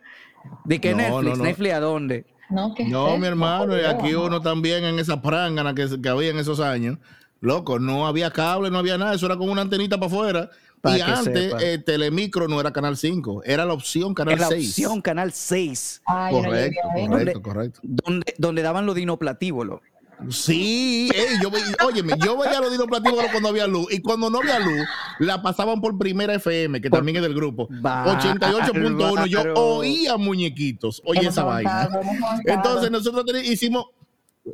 de 0.64 0.80
que 0.80 0.92
No, 0.92 0.96
Netflix, 0.98 1.24
no, 1.24 1.36
no. 1.36 1.44
Netflix 1.44 1.74
a 1.74 1.80
dónde. 1.80 2.26
No, 2.48 3.18
mi 3.18 3.26
hermano, 3.26 3.76
y 3.76 3.84
aquí 3.84 4.14
uno 4.14 4.40
también 4.40 4.84
en 4.84 4.98
esa 4.98 5.20
prangana 5.20 5.74
que, 5.74 6.00
que 6.00 6.08
había 6.08 6.30
en 6.30 6.38
esos 6.38 6.60
años. 6.60 6.98
Loco, 7.40 7.78
no 7.78 8.06
había 8.06 8.30
cable, 8.30 8.70
no 8.70 8.78
había 8.78 8.96
nada, 8.96 9.14
eso 9.14 9.26
era 9.26 9.36
con 9.36 9.50
una 9.50 9.62
antenita 9.62 9.98
para 9.98 10.06
afuera. 10.06 10.50
Pa' 10.80 10.94
y 10.96 11.02
que 11.02 11.02
antes, 11.10 11.54
eh, 11.60 11.78
Telemicro 11.84 12.46
no 12.48 12.60
era 12.60 12.72
Canal 12.72 12.96
5, 12.96 13.42
era 13.44 13.64
la 13.64 13.72
opción 13.72 14.14
Canal 14.14 14.34
En 14.34 14.40
la 14.40 14.48
6. 14.48 14.68
opción 14.70 15.00
Canal 15.00 15.32
6, 15.32 16.02
Ay, 16.06 16.34
yo 16.34 16.42
no 16.42 16.50
llegué 16.52 16.76
Correcto, 16.76 17.10
correcto, 17.10 17.42
correcto. 17.42 17.80
donde, 17.82 18.34
donde 18.38 18.62
daban 18.62 18.86
los 18.86 18.94
dinoplatívolos. 18.94 19.80
Sí, 20.30 21.10
ey, 21.14 21.36
yo, 21.42 21.50
ve- 21.50 21.60
óyeme, 21.84 22.14
yo 22.24 22.38
veía 22.38 22.58
los 22.60 22.70
dinos 22.72 22.86
platíbulos 22.86 23.26
cuando 23.30 23.50
había 23.50 23.66
luz 23.66 23.92
y 23.92 24.00
cuando 24.00 24.30
no 24.30 24.38
había 24.38 24.58
luz, 24.60 24.80
la 25.18 25.42
pasaban 25.42 25.80
por 25.82 25.98
primera 25.98 26.32
FM, 26.34 26.80
que 26.80 26.88
Por- 26.88 27.00
también 27.00 27.16
es 27.16 27.22
del 27.22 27.34
grupo. 27.34 27.68
Bárbaro. 27.70 28.18
88.1, 28.18 29.26
yo 29.26 29.42
oía 29.54 30.16
muñequitos, 30.16 31.02
oye 31.04 31.28
esa 31.28 31.44
vaina. 31.44 31.90
Entonces 32.46 32.90
nosotros 32.90 33.26
hicimos, 33.44 33.86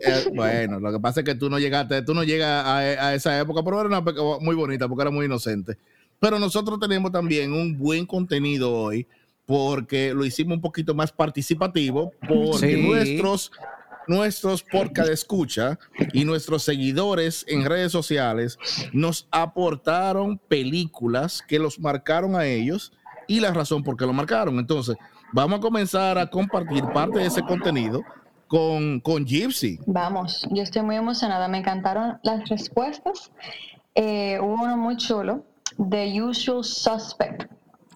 eh, 0.01 0.31
bueno, 0.35 0.81
lo 0.81 0.91
que 0.93 0.99
pasa 0.99 1.21
es 1.21 1.27
que 1.27 1.37
tú 1.37 1.49
no 1.49 1.61
llegaste, 1.61 2.03
tú 2.03 2.13
no 2.13 2.25
llegas 2.25 2.65
a, 2.67 2.79
a 2.79 3.15
esa 3.15 3.39
época, 3.39 3.63
pero 3.63 3.79
era 3.79 3.89
una 3.89 3.99
época 3.99 4.21
muy 4.41 4.57
bonita 4.57 4.89
porque 4.89 5.03
era 5.03 5.11
muy 5.13 5.27
inocente. 5.27 5.79
Pero 6.23 6.39
nosotros 6.39 6.79
tenemos 6.79 7.11
también 7.11 7.53
un 7.53 7.77
buen 7.77 8.07
contenido 8.07 8.73
hoy 8.73 9.09
porque 9.45 10.15
lo 10.15 10.25
hicimos 10.25 10.55
un 10.55 10.61
poquito 10.63 10.95
más 10.95 11.11
participativo 11.11 12.13
porque 12.29 12.77
Sí. 12.77 12.83
nuestros 12.87 13.51
nuestros 14.09 14.63
podcast 14.65 15.09
de 15.09 15.15
escucha 15.15 15.79
y 16.13 16.25
nuestros 16.25 16.63
seguidores 16.65 17.45
en 17.49 17.65
redes 17.65 17.91
sociales 17.93 18.57
nos 18.93 19.29
aportaron 19.31 20.39
películas 20.39 21.43
que 21.47 21.59
los 21.59 21.79
marcaron 21.79 22.35
a 22.37 22.45
ellos 22.47 22.93
y 23.29 23.41
la 23.41 23.53
razón 23.53 23.83
por 23.85 23.97
qué 23.97 24.05
lo 24.07 24.13
marcaron. 24.13 24.59
Entonces, 24.59 24.97
vamos 25.33 25.59
a 25.59 25.63
comenzar 25.63 26.19
a 26.19 26.27
compartir 26.29 26.85
parte 26.93 27.19
de 27.21 27.27
ese 27.27 27.43
contenido 27.43 28.03
con, 28.49 28.99
con 29.01 29.25
Gypsy. 29.25 29.79
Vamos, 29.87 30.47
yo 30.51 30.63
estoy 30.63 30.83
muy 30.83 30.97
emocionada. 30.97 31.47
Me 31.49 31.59
encantaron 31.59 32.19
las 32.25 32.49
respuestas. 32.49 33.31
Eh, 33.95 34.39
hubo 34.41 34.65
uno 34.65 34.77
muy 34.77 34.97
chulo, 34.97 35.45
The 35.77 36.21
Usual 36.21 36.65
Suspect. 36.65 37.45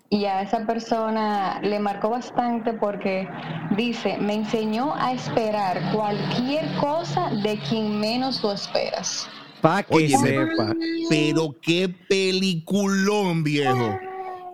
Y 0.08 0.24
a 0.24 0.42
esa 0.42 0.64
persona 0.66 1.60
le 1.62 1.80
marcó 1.80 2.10
bastante 2.10 2.72
porque 2.72 3.28
dice, 3.76 4.18
me 4.18 4.34
enseñó 4.34 4.94
a 4.94 5.12
esperar 5.12 5.92
cualquier 5.92 6.64
cosa 6.76 7.28
de 7.42 7.58
quien 7.68 7.98
menos 7.98 8.42
lo 8.42 8.52
esperas. 8.52 9.28
Para 9.60 9.82
que 9.82 9.94
Oye, 9.94 10.16
sepa. 10.16 10.74
Pero 11.08 11.56
qué 11.60 11.88
peliculón, 12.08 13.42
viejo. 13.42 13.98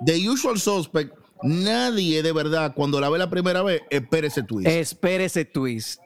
The 0.05 0.29
Usual 0.29 0.59
Suspect, 0.59 1.15
nadie 1.43 2.23
de 2.23 2.33
verdad, 2.33 2.73
cuando 2.75 2.99
la 2.99 3.11
ve 3.11 3.19
la 3.19 3.29
primera 3.29 3.63
vez, 3.63 3.83
espera 3.91 4.29
ese 4.29 4.43
twist. 4.43 4.69
Espere 4.69 5.27
ese 5.27 5.45
twist. 5.45 6.02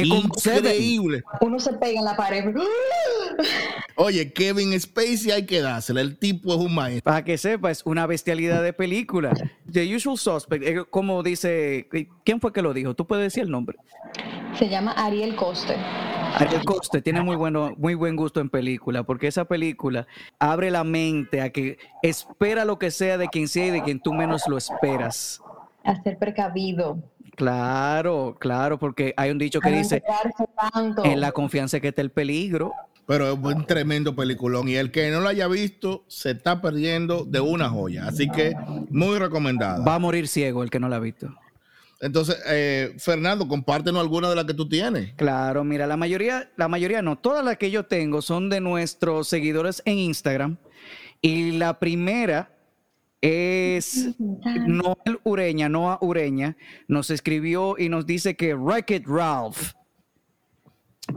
Es. 0.00 0.06
Increíble. 0.06 1.22
Uno 1.40 1.58
se 1.58 1.72
pega 1.74 1.98
en 1.98 2.04
la 2.04 2.16
pared. 2.16 2.54
Oye, 3.96 4.32
Kevin 4.32 4.78
Spacey 4.78 5.30
hay 5.32 5.46
que 5.46 5.60
dársela. 5.60 6.00
El 6.00 6.18
tipo 6.18 6.54
es 6.54 6.60
un 6.60 6.74
maestro. 6.74 7.10
Para 7.10 7.24
que 7.24 7.36
sepa, 7.36 7.70
es 7.70 7.82
una 7.84 8.06
bestialidad 8.06 8.62
de 8.62 8.72
película. 8.72 9.32
The 9.70 9.96
Usual 9.96 10.16
Suspect, 10.16 10.64
eh, 10.64 10.84
como 10.88 11.22
dice, 11.22 11.88
¿quién 12.24 12.40
fue 12.40 12.52
que 12.52 12.62
lo 12.62 12.72
dijo? 12.72 12.94
Tú 12.94 13.06
puedes 13.06 13.24
decir 13.24 13.42
el 13.42 13.50
nombre. 13.50 13.78
Se 14.56 14.68
llama 14.68 14.92
Ariel 14.92 15.34
Coste. 15.34 15.74
Ariel 16.34 16.64
Coste 16.64 17.02
tiene 17.02 17.22
muy 17.22 17.36
bueno, 17.36 17.74
muy 17.76 17.94
buen 17.94 18.14
gusto 18.14 18.40
en 18.40 18.50
película, 18.50 19.02
porque 19.02 19.26
esa 19.26 19.46
película 19.46 20.06
abre 20.38 20.70
la 20.70 20.84
mente 20.84 21.40
a 21.40 21.50
que 21.50 21.78
espera 22.02 22.64
lo 22.64 22.78
que 22.78 22.90
sea 22.90 23.18
de 23.18 23.28
quien 23.28 23.48
sea 23.48 23.66
y 23.66 23.70
de 23.70 23.82
quien 23.82 24.00
tú 24.00 24.12
menos 24.12 24.42
lo 24.46 24.56
esperas. 24.56 25.42
A 25.84 26.00
ser 26.02 26.18
precavido. 26.18 26.98
Claro, 27.38 28.36
claro, 28.40 28.80
porque 28.80 29.14
hay 29.16 29.30
un 29.30 29.38
dicho 29.38 29.60
que 29.60 29.70
dice, 29.70 30.02
en 31.04 31.20
la 31.20 31.30
confianza 31.30 31.78
que 31.78 31.88
está 31.88 32.02
el 32.02 32.10
peligro. 32.10 32.72
Pero 33.06 33.32
es 33.32 33.38
un 33.38 33.64
tremendo 33.64 34.16
peliculón. 34.16 34.66
Y 34.68 34.74
el 34.74 34.90
que 34.90 35.08
no 35.12 35.20
lo 35.20 35.28
haya 35.28 35.46
visto 35.46 36.04
se 36.08 36.32
está 36.32 36.60
perdiendo 36.60 37.24
de 37.24 37.38
una 37.38 37.70
joya. 37.70 38.08
Así 38.08 38.28
que 38.28 38.54
muy 38.90 39.20
recomendada. 39.20 39.84
Va 39.84 39.94
a 39.94 39.98
morir 40.00 40.26
ciego 40.26 40.64
el 40.64 40.68
que 40.68 40.80
no 40.80 40.88
la 40.88 40.96
ha 40.96 40.98
visto. 40.98 41.32
Entonces, 42.00 42.42
eh, 42.48 42.96
Fernando, 42.98 43.46
compártenos 43.46 44.00
alguna 44.00 44.28
de 44.28 44.34
las 44.34 44.44
que 44.44 44.54
tú 44.54 44.68
tienes. 44.68 45.14
Claro, 45.14 45.62
mira, 45.62 45.86
la 45.86 45.96
mayoría, 45.96 46.50
la 46.56 46.66
mayoría 46.66 47.02
no, 47.02 47.18
todas 47.18 47.44
las 47.44 47.56
que 47.56 47.70
yo 47.70 47.86
tengo 47.86 48.20
son 48.20 48.50
de 48.50 48.60
nuestros 48.60 49.28
seguidores 49.28 49.80
en 49.84 49.98
Instagram. 49.98 50.56
Y 51.22 51.52
la 51.52 51.78
primera 51.78 52.50
es 53.20 54.14
Noel 54.18 55.20
Ureña, 55.24 55.68
Noah 55.68 55.98
Ureña, 56.00 56.56
nos 56.86 57.10
escribió 57.10 57.76
y 57.78 57.88
nos 57.88 58.06
dice 58.06 58.36
que 58.36 58.54
Wreck-It 58.54 59.06
Ralph 59.06 59.72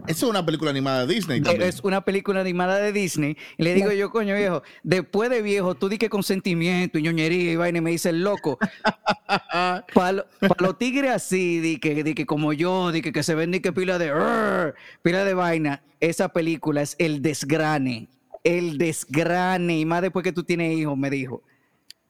Esa 0.08 0.12
es 0.12 0.24
una 0.24 0.44
película 0.44 0.72
animada 0.72 1.06
de 1.06 1.14
Disney. 1.14 1.42
también. 1.42 1.68
es 1.70 1.82
una 1.84 2.04
película 2.04 2.42
animada 2.42 2.78
de 2.78 2.92
Disney. 2.92 3.38
Y 3.58 3.64
le 3.64 3.74
digo 3.76 3.92
yo, 3.92 4.10
coño 4.10 4.36
viejo, 4.36 4.64
después 4.84 5.30
de 5.30 5.42
viejo, 5.42 5.76
tú 5.76 5.90
di 5.90 5.98
que 5.98 6.10
consentimiento 6.10 6.98
y 6.98 7.04
ñoñería 7.04 7.52
y 7.52 7.56
vaina 7.56 7.78
y 7.78 7.82
me 7.82 7.92
dice 7.92 8.10
el 8.10 8.24
loco. 8.24 8.58
Para 9.94 10.26
los 10.60 10.78
tigres 10.80 11.12
así, 11.12 11.60
di 11.60 11.78
que, 11.78 12.04
di 12.04 12.16
que 12.16 12.26
como 12.26 12.54
yo, 12.54 12.92
di 12.92 13.02
que, 13.02 13.12
que 13.12 13.22
se 13.22 13.36
ven 13.36 13.52
di 13.52 13.60
que 13.60 13.74
pila 13.74 14.00
de 14.00 14.74
pila 15.04 15.24
de 15.24 15.34
vaina, 15.34 15.84
esa 16.00 16.30
película 16.30 16.82
es 16.82 16.96
el 16.98 17.22
desgrane. 17.22 18.08
El 18.44 18.80
desgrane. 18.80 19.78
Y 19.78 19.86
más 19.86 20.02
después 20.02 20.24
que 20.24 20.32
tú 20.32 20.44
tienes 20.44 20.76
hijos, 20.76 20.98
me 20.98 21.12
dijo. 21.12 21.44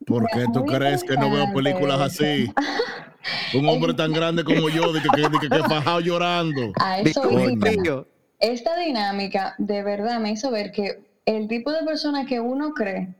¿Por 0.05 0.27
qué 0.27 0.45
tú 0.53 0.65
crees 0.65 1.03
que 1.03 1.15
no 1.15 1.31
veo 1.31 1.53
películas 1.53 1.99
así? 1.99 2.51
Un 3.53 3.67
hombre 3.69 3.93
tan 3.93 4.11
grande 4.11 4.43
como 4.43 4.69
yo, 4.69 4.91
de 4.91 5.01
que, 5.01 5.09
que, 5.09 5.21
de 5.29 5.39
que, 5.39 5.59
fajado 5.69 5.99
llorando. 5.99 6.73
A 6.79 6.99
eso 6.99 7.21
"Coño, 7.21 7.49
iba. 7.49 7.69
tío". 7.69 8.07
Esta 8.39 8.75
dinámica 8.77 9.53
de 9.59 9.83
verdad 9.83 10.19
me 10.19 10.31
hizo 10.31 10.49
ver 10.49 10.71
que 10.71 11.03
el 11.25 11.47
tipo 11.47 11.71
de 11.71 11.83
persona 11.83 12.25
que 12.25 12.39
uno 12.39 12.73
cree 12.73 13.13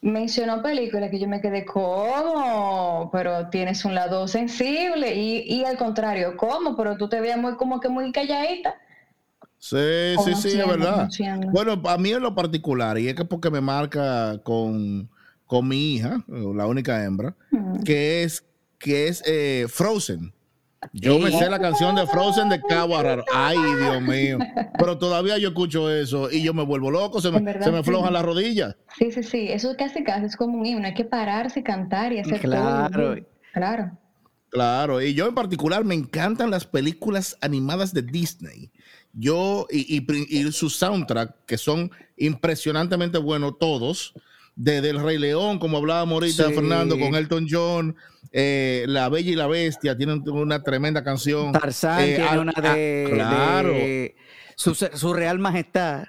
mencionó 0.00 0.62
películas 0.62 1.10
que 1.10 1.18
yo 1.20 1.28
me 1.28 1.40
quedé, 1.40 1.64
¿cómo? 1.64 3.08
Pero 3.12 3.48
tienes 3.48 3.84
un 3.84 3.94
lado 3.94 4.26
sensible 4.28 5.14
y, 5.14 5.42
y 5.46 5.64
al 5.64 5.78
contrario, 5.78 6.36
¿cómo? 6.36 6.76
Pero 6.76 6.96
tú 6.96 7.08
te 7.08 7.20
veías 7.20 7.38
muy 7.38 7.54
como 7.54 7.80
que 7.80 7.88
muy 7.88 8.10
calladita. 8.12 8.74
Sí, 9.58 10.14
sí, 10.24 10.34
sí, 10.34 10.60
es 10.60 10.66
verdad. 10.66 11.08
Bueno, 11.52 11.80
a 11.88 11.96
mí 11.96 12.10
en 12.10 12.20
lo 12.20 12.34
particular, 12.34 12.98
y 12.98 13.08
es 13.08 13.14
que 13.14 13.24
porque 13.24 13.50
me 13.50 13.62
marca 13.62 14.38
con, 14.42 15.08
con 15.46 15.68
mi 15.68 15.94
hija, 15.94 16.24
la 16.28 16.66
única 16.66 17.04
hembra, 17.04 17.34
Mm. 17.50 17.82
que 17.82 18.22
es, 18.22 18.44
que 18.78 19.08
es 19.08 19.22
eh, 19.26 19.66
Frozen. 19.68 20.32
Yo 20.92 21.18
me 21.18 21.30
sé 21.30 21.48
la 21.48 21.58
canción 21.58 21.94
de 21.96 22.06
Frozen 22.06 22.50
de 22.50 22.60
Cabo 22.60 22.94
a 22.98 23.02
Raro. 23.02 23.24
Ay, 23.32 23.56
Dios 23.80 24.02
mío. 24.02 24.38
Pero 24.78 24.98
todavía 24.98 25.38
yo 25.38 25.48
escucho 25.48 25.90
eso 25.90 26.30
y 26.30 26.42
yo 26.42 26.52
me 26.52 26.62
vuelvo 26.62 26.90
loco, 26.90 27.22
se 27.22 27.30
me, 27.30 27.40
verdad, 27.40 27.64
se 27.64 27.72
me 27.72 27.78
sí. 27.78 27.84
flojan 27.84 28.12
las 28.12 28.22
rodillas. 28.22 28.76
Sí, 28.98 29.10
sí, 29.10 29.22
sí, 29.22 29.48
eso 29.48 29.74
casi 29.78 30.04
casi 30.04 30.26
es 30.26 30.36
como 30.36 30.58
un 30.58 30.66
himno, 30.66 30.86
hay 30.86 30.92
que 30.92 31.06
pararse, 31.06 31.62
cantar 31.62 32.12
y 32.12 32.18
hacer 32.18 32.38
Claro. 32.40 32.90
todo. 32.94 33.16
Claro. 33.54 33.98
Claro, 34.50 35.00
y 35.02 35.14
yo 35.14 35.26
en 35.26 35.34
particular 35.34 35.84
me 35.84 35.94
encantan 35.94 36.50
las 36.50 36.66
películas 36.66 37.36
animadas 37.40 37.92
de 37.94 38.02
Disney. 38.02 38.70
Yo 39.14 39.66
y, 39.70 39.96
y 39.96 40.38
y 40.38 40.52
sus 40.52 40.76
soundtrack, 40.76 41.44
que 41.46 41.56
son 41.56 41.90
impresionantemente 42.18 43.18
buenos 43.18 43.58
todos, 43.58 44.12
desde 44.56 44.90
El 44.90 45.02
Rey 45.02 45.18
León, 45.18 45.58
como 45.58 45.78
hablábamos 45.78 46.14
ahorita, 46.14 46.48
Sí. 46.48 46.54
Fernando, 46.54 46.98
con 46.98 47.14
Elton 47.14 47.46
John, 47.50 47.96
eh, 48.32 48.84
La 48.88 49.08
Bella 49.08 49.30
y 49.30 49.34
la 49.34 49.46
Bestia, 49.46 49.96
tienen 49.96 50.22
una 50.28 50.62
tremenda 50.62 51.02
canción. 51.02 51.52
Tarzán 51.52 52.00
Eh, 52.02 52.16
tiene 52.16 52.38
una 52.38 52.52
ah, 52.56 52.74
de, 52.74 53.10
claro. 53.12 53.68
de 53.70 54.16
su, 54.56 54.74
su 54.74 55.12
Real 55.12 55.38
Majestad. 55.38 56.04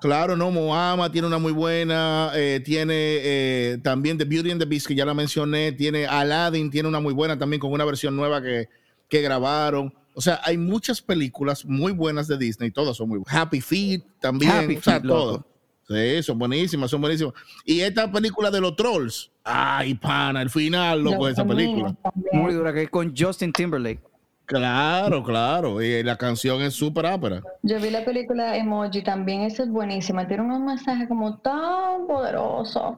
Claro, 0.00 0.36
no, 0.36 0.52
Moama 0.52 1.10
tiene 1.10 1.26
una 1.26 1.38
muy 1.38 1.52
buena, 1.52 2.30
eh, 2.34 2.60
tiene 2.64 3.78
también 3.82 4.16
The 4.16 4.24
Beauty 4.24 4.52
and 4.52 4.60
the 4.60 4.66
Beast, 4.66 4.86
que 4.86 4.94
ya 4.94 5.04
la 5.04 5.12
mencioné, 5.14 5.72
tiene 5.72 6.06
Aladdin, 6.06 6.70
tiene 6.70 6.88
una 6.88 7.00
muy 7.00 7.12
buena 7.12 7.36
también 7.36 7.58
con 7.58 7.72
una 7.72 7.84
versión 7.84 8.14
nueva 8.14 8.40
que, 8.40 8.68
que 9.08 9.20
grabaron. 9.22 9.92
O 10.14 10.20
sea, 10.20 10.40
hay 10.44 10.56
muchas 10.56 11.00
películas 11.02 11.64
muy 11.64 11.92
buenas 11.92 12.28
de 12.28 12.38
Disney, 12.38 12.70
todas 12.70 12.96
son 12.96 13.08
muy 13.08 13.18
buenas. 13.18 13.34
Happy 13.40 13.60
Feet 13.60 14.02
también, 14.20 14.50
Happy 14.52 14.76
o 14.76 14.82
sea, 14.82 14.94
Feet, 14.94 15.04
loco. 15.04 15.46
Sí, 15.88 16.22
son 16.22 16.38
buenísimas, 16.38 16.90
son 16.90 17.00
buenísimas. 17.00 17.32
Y 17.64 17.80
esta 17.80 18.10
película 18.12 18.50
de 18.50 18.60
los 18.60 18.76
trolls, 18.76 19.30
ay, 19.42 19.94
pana, 19.94 20.42
el 20.42 20.50
final, 20.50 21.02
loco, 21.02 21.26
de 21.26 21.32
esa 21.32 21.44
película. 21.46 21.94
Muy 22.32 22.52
dura, 22.52 22.72
que 22.74 22.82
es 22.82 22.90
con 22.90 23.14
Justin 23.16 23.52
Timberlake. 23.52 24.02
Claro, 24.44 25.22
claro, 25.22 25.82
y 25.82 26.02
la 26.02 26.16
canción 26.16 26.62
es 26.62 26.72
súper 26.74 27.04
ápera. 27.06 27.42
Yo 27.62 27.78
vi 27.80 27.90
la 27.90 28.04
película 28.04 28.56
Emoji 28.56 29.02
también, 29.02 29.42
esa 29.42 29.62
es 29.64 29.68
buenísima, 29.70 30.26
tiene 30.26 30.42
unos 30.42 30.60
mensajes 30.60 31.06
como 31.08 31.38
tan 31.38 32.06
poderosos 32.06 32.96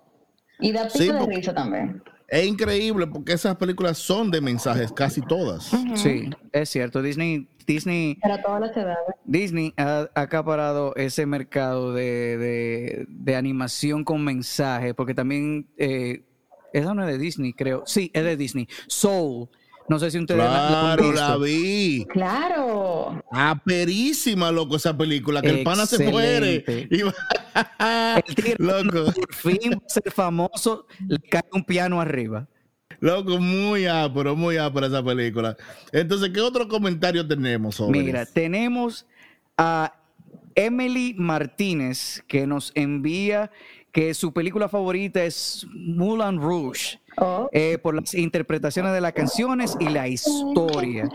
y 0.60 0.70
da 0.72 0.84
pico 0.84 0.98
Sí, 0.98 1.06
de 1.12 1.18
porque- 1.18 1.36
risa 1.36 1.52
también. 1.54 2.02
Es 2.30 2.46
increíble 2.46 3.06
porque 3.08 3.32
esas 3.32 3.56
películas 3.56 3.98
son 3.98 4.30
de 4.30 4.40
mensajes, 4.40 4.92
casi 4.92 5.20
todas. 5.20 5.70
Sí, 5.96 6.30
es 6.52 6.68
cierto. 6.70 7.02
Disney, 7.02 7.48
Disney, 7.66 8.14
Para 8.22 8.40
todas 8.40 8.60
las 8.60 8.76
edades. 8.76 8.98
Disney 9.24 9.74
ha 9.76 10.08
acaparado 10.14 10.94
ese 10.96 11.26
mercado 11.26 11.92
de, 11.92 12.38
de- 12.38 13.06
de 13.08 13.36
animación 13.36 14.04
con 14.04 14.22
mensaje, 14.24 14.94
porque 14.94 15.12
también, 15.14 15.66
eh, 15.76 16.22
esa 16.72 16.94
no 16.94 17.02
es 17.04 17.08
de 17.12 17.18
Disney, 17.18 17.52
creo. 17.52 17.82
Sí, 17.84 18.10
es 18.14 18.22
de 18.24 18.36
Disney. 18.36 18.68
Soul 18.86 19.48
No 19.90 19.98
sé 19.98 20.08
si 20.12 20.20
ustedes 20.20 20.40
claro, 20.40 21.12
la, 21.12 21.36
vi. 21.36 22.06
Claro. 22.10 23.24
Aperísima, 23.32 24.52
loco, 24.52 24.76
esa 24.76 24.96
película. 24.96 25.42
Que 25.42 25.48
el 25.48 25.64
pana 25.64 25.84
se 25.84 26.08
muere. 26.08 26.64
Y... 26.88 27.00
el 27.00 28.54
loco. 28.58 29.12
Por 29.12 29.34
fin 29.34 29.82
ser 29.88 30.12
famoso, 30.12 30.86
le 31.08 31.18
cae 31.18 31.42
un 31.52 31.64
piano 31.64 32.00
arriba. 32.00 32.46
Loco, 33.00 33.38
muy 33.38 33.86
ápero, 33.86 34.36
muy 34.36 34.58
ápero 34.58 34.86
esa 34.86 35.02
película. 35.04 35.56
Entonces, 35.90 36.30
¿qué 36.30 36.40
otro 36.40 36.68
comentario 36.68 37.26
tenemos 37.26 37.74
sobre 37.74 38.00
Mira, 38.00 38.26
tenemos 38.26 39.08
a 39.58 39.92
Emily 40.54 41.16
Martínez 41.18 42.22
que 42.28 42.46
nos 42.46 42.70
envía 42.76 43.50
que 43.92 44.14
su 44.14 44.32
película 44.32 44.68
favorita 44.68 45.22
es 45.24 45.66
Moulin 45.72 46.40
Rouge 46.40 47.00
oh. 47.16 47.48
eh, 47.52 47.78
por 47.78 47.94
las 47.94 48.14
interpretaciones 48.14 48.92
de 48.92 49.00
las 49.00 49.12
canciones 49.12 49.76
y 49.80 49.88
la 49.88 50.08
historia. 50.08 51.08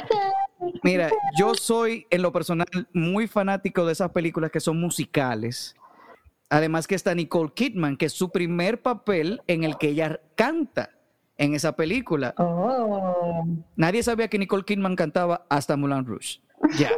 Mira, 0.84 1.10
yo 1.38 1.54
soy 1.56 2.06
en 2.10 2.22
lo 2.22 2.32
personal 2.32 2.68
muy 2.94 3.28
fanático 3.28 3.86
de 3.86 3.94
esas 3.94 4.12
películas 4.12 4.52
que 4.52 4.60
son 4.60 4.80
musicales. 4.80 5.76
Además 6.50 6.88
que 6.88 6.96
está 6.96 7.16
Nicole 7.16 7.52
Kidman, 7.54 7.98
que 7.98 8.06
es 8.06 8.14
su 8.14 8.30
primer 8.30 8.82
papel 8.82 9.42
en 9.48 9.64
el 9.64 9.78
que 9.78 9.90
ella 9.90 10.20
canta 10.36 10.92
en 11.38 11.54
esa 11.54 11.76
película. 11.76 12.34
Oh. 12.38 13.46
Nadie 13.76 14.04
sabía 14.04 14.28
que 14.28 14.40
Nicole 14.40 14.64
Kidman 14.64 14.96
cantaba 14.96 15.46
hasta 15.50 15.76
Moulin 15.76 16.06
Rouge. 16.06 16.40
Ya. 16.78 16.92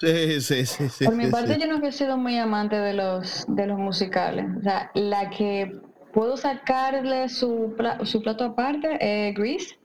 Sí, 0.00 0.40
sí, 0.40 0.64
sí, 0.64 1.04
Por 1.04 1.14
mi 1.14 1.26
parte, 1.26 1.58
yo 1.60 1.66
no 1.66 1.86
he 1.86 1.92
sido 1.92 2.16
muy 2.16 2.38
amante 2.38 2.76
de 2.76 2.94
los, 2.94 3.44
de 3.48 3.66
los 3.66 3.78
musicales. 3.78 4.46
O 4.58 4.62
sea, 4.62 4.90
la 4.94 5.28
que 5.28 5.78
puedo 6.14 6.38
sacarle 6.38 7.28
su, 7.28 7.76
su 8.04 8.22
plato 8.22 8.44
aparte 8.44 8.96
es 9.00 9.34
Grease, 9.34 9.78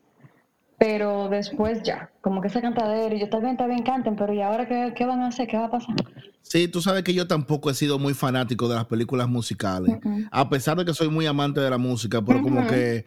pero 0.77 1.27
después 1.27 1.83
ya, 1.83 2.11
como 2.21 2.41
que 2.41 2.47
esa 2.47 2.61
cantadera, 2.61 3.13
y 3.13 3.19
yo 3.19 3.29
también, 3.29 3.57
bien, 3.57 3.83
canten, 3.83 4.15
pero 4.15 4.33
¿y 4.33 4.41
ahora 4.41 4.67
qué, 4.67 4.93
qué, 4.95 5.05
van 5.05 5.19
a 5.19 5.27
hacer? 5.27 5.47
¿Qué 5.47 5.57
va 5.57 5.65
a 5.65 5.71
pasar? 5.71 5.95
Sí, 6.41 6.69
tú 6.69 6.81
sabes 6.81 7.03
que 7.03 7.13
yo 7.13 7.27
tampoco 7.27 7.69
he 7.69 7.73
sido 7.73 7.99
muy 7.99 8.13
fanático 8.13 8.69
de 8.69 8.75
las 8.75 8.85
películas 8.85 9.27
musicales, 9.27 9.97
a 10.31 10.49
pesar 10.49 10.77
de 10.77 10.85
que 10.85 10.93
soy 10.93 11.09
muy 11.09 11.25
amante 11.25 11.59
de 11.59 11.69
la 11.69 11.77
música, 11.77 12.21
pero 12.21 12.41
como 12.41 12.65
que 12.67 13.05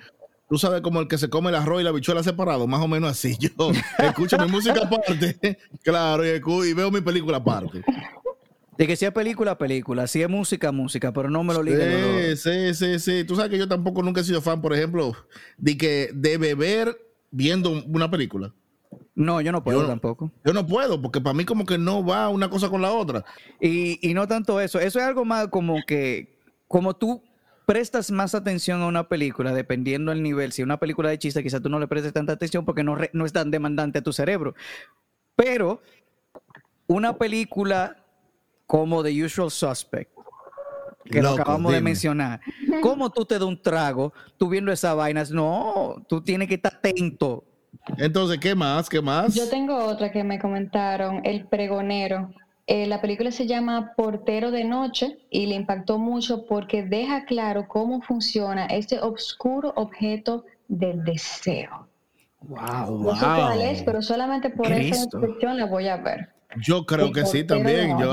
Tú 0.48 0.56
sabes 0.56 0.80
como 0.80 1.00
el 1.00 1.08
que 1.08 1.18
se 1.18 1.28
come 1.28 1.50
el 1.50 1.56
arroz 1.56 1.82
y 1.82 1.84
la 1.84 1.92
bichuela 1.92 2.22
separado, 2.22 2.66
más 2.66 2.80
o 2.80 2.88
menos 2.88 3.10
así. 3.10 3.36
Yo 3.40 3.50
escucho 3.98 4.38
mi 4.38 4.50
música 4.50 4.80
aparte, 4.82 5.58
claro, 5.82 6.24
y, 6.24 6.72
veo 6.72 6.90
mi 6.90 7.02
película 7.02 7.36
aparte. 7.36 7.82
De 8.78 8.86
que 8.86 8.96
sea 8.96 9.12
película, 9.12 9.58
película, 9.58 10.06
si 10.06 10.22
es 10.22 10.28
música, 10.28 10.72
música, 10.72 11.12
pero 11.12 11.28
no 11.28 11.44
me 11.44 11.52
lo 11.52 11.62
ligue. 11.62 12.36
Sí, 12.36 12.72
sí, 12.72 12.74
sí, 12.74 12.98
sí. 12.98 13.24
Tú 13.24 13.34
sabes 13.36 13.50
que 13.50 13.58
yo 13.58 13.68
tampoco 13.68 14.02
nunca 14.02 14.20
he 14.20 14.24
sido 14.24 14.40
fan, 14.40 14.62
por 14.62 14.72
ejemplo, 14.72 15.14
de 15.58 15.76
que 15.76 16.10
de 16.14 16.38
beber 16.38 16.96
viendo 17.30 17.70
una 17.86 18.10
película. 18.10 18.54
No, 19.14 19.40
yo 19.40 19.50
no 19.50 19.64
puedo 19.64 19.84
tampoco. 19.86 20.30
Yo 20.44 20.52
no 20.52 20.64
puedo, 20.66 21.02
porque 21.02 21.20
para 21.20 21.34
mí 21.34 21.44
como 21.44 21.66
que 21.66 21.76
no 21.76 22.06
va 22.06 22.28
una 22.28 22.48
cosa 22.48 22.70
con 22.70 22.80
la 22.80 22.92
otra. 22.92 23.24
Y, 23.60 23.98
y 24.08 24.14
no 24.14 24.28
tanto 24.28 24.60
eso, 24.60 24.78
eso 24.78 25.00
es 25.00 25.04
algo 25.04 25.24
más 25.24 25.48
como 25.48 25.82
que, 25.84 26.38
como 26.68 26.94
tú 26.94 27.20
prestas 27.68 28.10
más 28.10 28.34
atención 28.34 28.80
a 28.80 28.86
una 28.86 29.08
película 29.08 29.52
dependiendo 29.52 30.10
del 30.10 30.22
nivel. 30.22 30.52
Si 30.52 30.62
es 30.62 30.64
una 30.64 30.80
película 30.80 31.10
de 31.10 31.18
chiste, 31.18 31.42
quizás 31.42 31.60
tú 31.60 31.68
no 31.68 31.78
le 31.78 31.86
prestes 31.86 32.14
tanta 32.14 32.32
atención 32.32 32.64
porque 32.64 32.82
no, 32.82 32.96
no 33.12 33.26
es 33.26 33.32
tan 33.34 33.50
demandante 33.50 33.98
a 33.98 34.02
tu 34.02 34.10
cerebro. 34.10 34.54
Pero 35.36 35.82
una 36.86 37.18
película 37.18 38.02
como 38.66 39.02
The 39.04 39.22
Usual 39.22 39.50
Suspect, 39.50 40.10
que 41.04 41.20
lo 41.20 41.32
acabamos 41.32 41.70
de 41.74 41.82
mencionar, 41.82 42.40
¿cómo 42.80 43.10
tú 43.10 43.26
te 43.26 43.34
das 43.34 43.44
un 43.44 43.60
trago 43.60 44.14
tú 44.38 44.48
viendo 44.48 44.72
esa 44.72 44.94
vaina? 44.94 45.22
No, 45.30 46.02
tú 46.08 46.22
tienes 46.22 46.48
que 46.48 46.54
estar 46.54 46.74
atento. 46.74 47.44
Entonces, 47.98 48.38
¿qué 48.38 48.54
más? 48.54 48.88
¿Qué 48.88 49.02
más? 49.02 49.34
Yo 49.34 49.46
tengo 49.50 49.76
otra 49.76 50.10
que 50.10 50.24
me 50.24 50.38
comentaron, 50.38 51.20
El 51.22 51.46
Pregonero. 51.46 52.30
Eh, 52.70 52.86
la 52.86 53.00
película 53.00 53.30
se 53.30 53.46
llama 53.46 53.94
Portero 53.96 54.50
de 54.50 54.62
Noche 54.62 55.20
y 55.30 55.46
le 55.46 55.54
impactó 55.54 55.98
mucho 55.98 56.44
porque 56.44 56.82
deja 56.82 57.24
claro 57.24 57.66
cómo 57.66 58.02
funciona 58.02 58.66
este 58.66 59.00
oscuro 59.00 59.72
objeto 59.74 60.44
del 60.68 61.02
deseo. 61.02 61.87
Wow, 62.40 63.02
no 63.02 63.14
sé 63.14 63.24
cuál 63.24 63.62
es, 63.62 63.82
pero 63.82 64.00
solamente 64.00 64.50
por 64.50 64.70
esa 64.70 65.02
descripción 65.02 65.58
la 65.58 65.66
voy 65.66 65.88
a 65.88 65.96
ver. 65.96 66.38
Yo 66.56 66.86
creo 66.86 67.12
que 67.12 67.26
sí 67.26 67.44
también. 67.44 67.98
Yo 67.98 68.12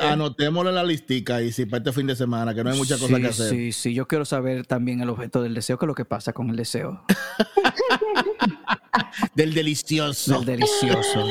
anotémosle 0.00 0.72
la 0.72 0.84
listica 0.84 1.42
y 1.42 1.50
si 1.50 1.66
para 1.66 1.78
este 1.78 1.92
fin 1.92 2.06
de 2.06 2.14
semana, 2.14 2.54
que 2.54 2.62
no 2.62 2.70
hay 2.70 2.78
muchas 2.78 3.00
cosas 3.00 3.20
que 3.20 3.26
hacer. 3.26 3.50
Sí, 3.50 3.72
sí, 3.72 3.94
yo 3.94 4.06
quiero 4.06 4.24
saber 4.24 4.66
también 4.66 5.00
el 5.00 5.10
objeto 5.10 5.42
del 5.42 5.54
deseo, 5.54 5.78
qué 5.78 5.86
es 5.86 5.88
lo 5.88 5.94
que 5.94 6.04
pasa 6.04 6.32
con 6.32 6.50
el 6.50 6.56
deseo. 6.56 7.04
del 9.34 9.54
delicioso. 9.54 10.38
Del 10.38 10.60
delicioso. 10.60 11.26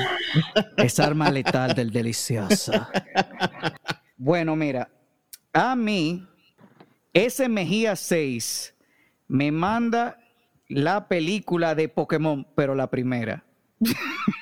Esa 0.77 1.05
arma 1.05 1.31
letal 1.31 1.75
del 1.75 1.91
delicioso. 1.91 2.73
Bueno, 4.17 4.55
mira, 4.55 4.89
a 5.53 5.75
mí, 5.75 6.27
ese 7.13 7.47
Mejía 7.47 7.95
6 7.95 8.73
me 9.27 9.51
manda 9.51 10.17
la 10.71 11.07
película 11.07 11.75
de 11.75 11.89
Pokémon, 11.89 12.47
pero 12.55 12.75
la 12.75 12.87
primera. 12.87 13.43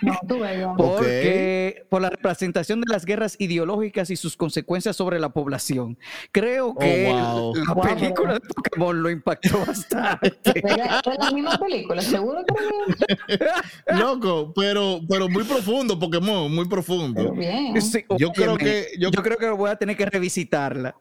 No, 0.01 0.75
Porque 0.75 1.85
por 1.89 2.01
la 2.01 2.09
representación 2.09 2.81
de 2.81 2.91
las 2.91 3.05
guerras 3.05 3.37
ideológicas 3.39 4.09
y 4.09 4.17
sus 4.17 4.35
consecuencias 4.35 4.97
sobre 4.97 5.17
la 5.17 5.29
población. 5.29 5.97
Creo 6.33 6.75
que 6.75 7.09
oh, 7.13 7.53
la 7.55 7.75
película 7.81 8.33
de 8.33 8.39
Pokémon 8.41 9.01
lo 9.01 9.09
impactó 9.09 9.59
bastante. 9.67 10.35
Es 10.53 11.19
la 11.19 11.31
misma 11.31 11.57
película, 11.57 12.01
seguro 12.01 12.41
que 12.45 13.39
Loco, 13.95 14.51
pero, 14.53 14.99
pero 15.07 15.29
muy 15.29 15.45
profundo 15.45 15.97
Pokémon, 15.97 16.53
muy 16.53 16.67
profundo. 16.67 17.33
yo 18.17 18.31
creo 18.31 18.57
que 18.57 18.87
yo 18.99 19.09
creo 19.11 19.37
que 19.37 19.49
voy 19.51 19.69
a 19.69 19.77
tener 19.77 19.95
que 19.95 20.05
revisitarla. 20.05 20.95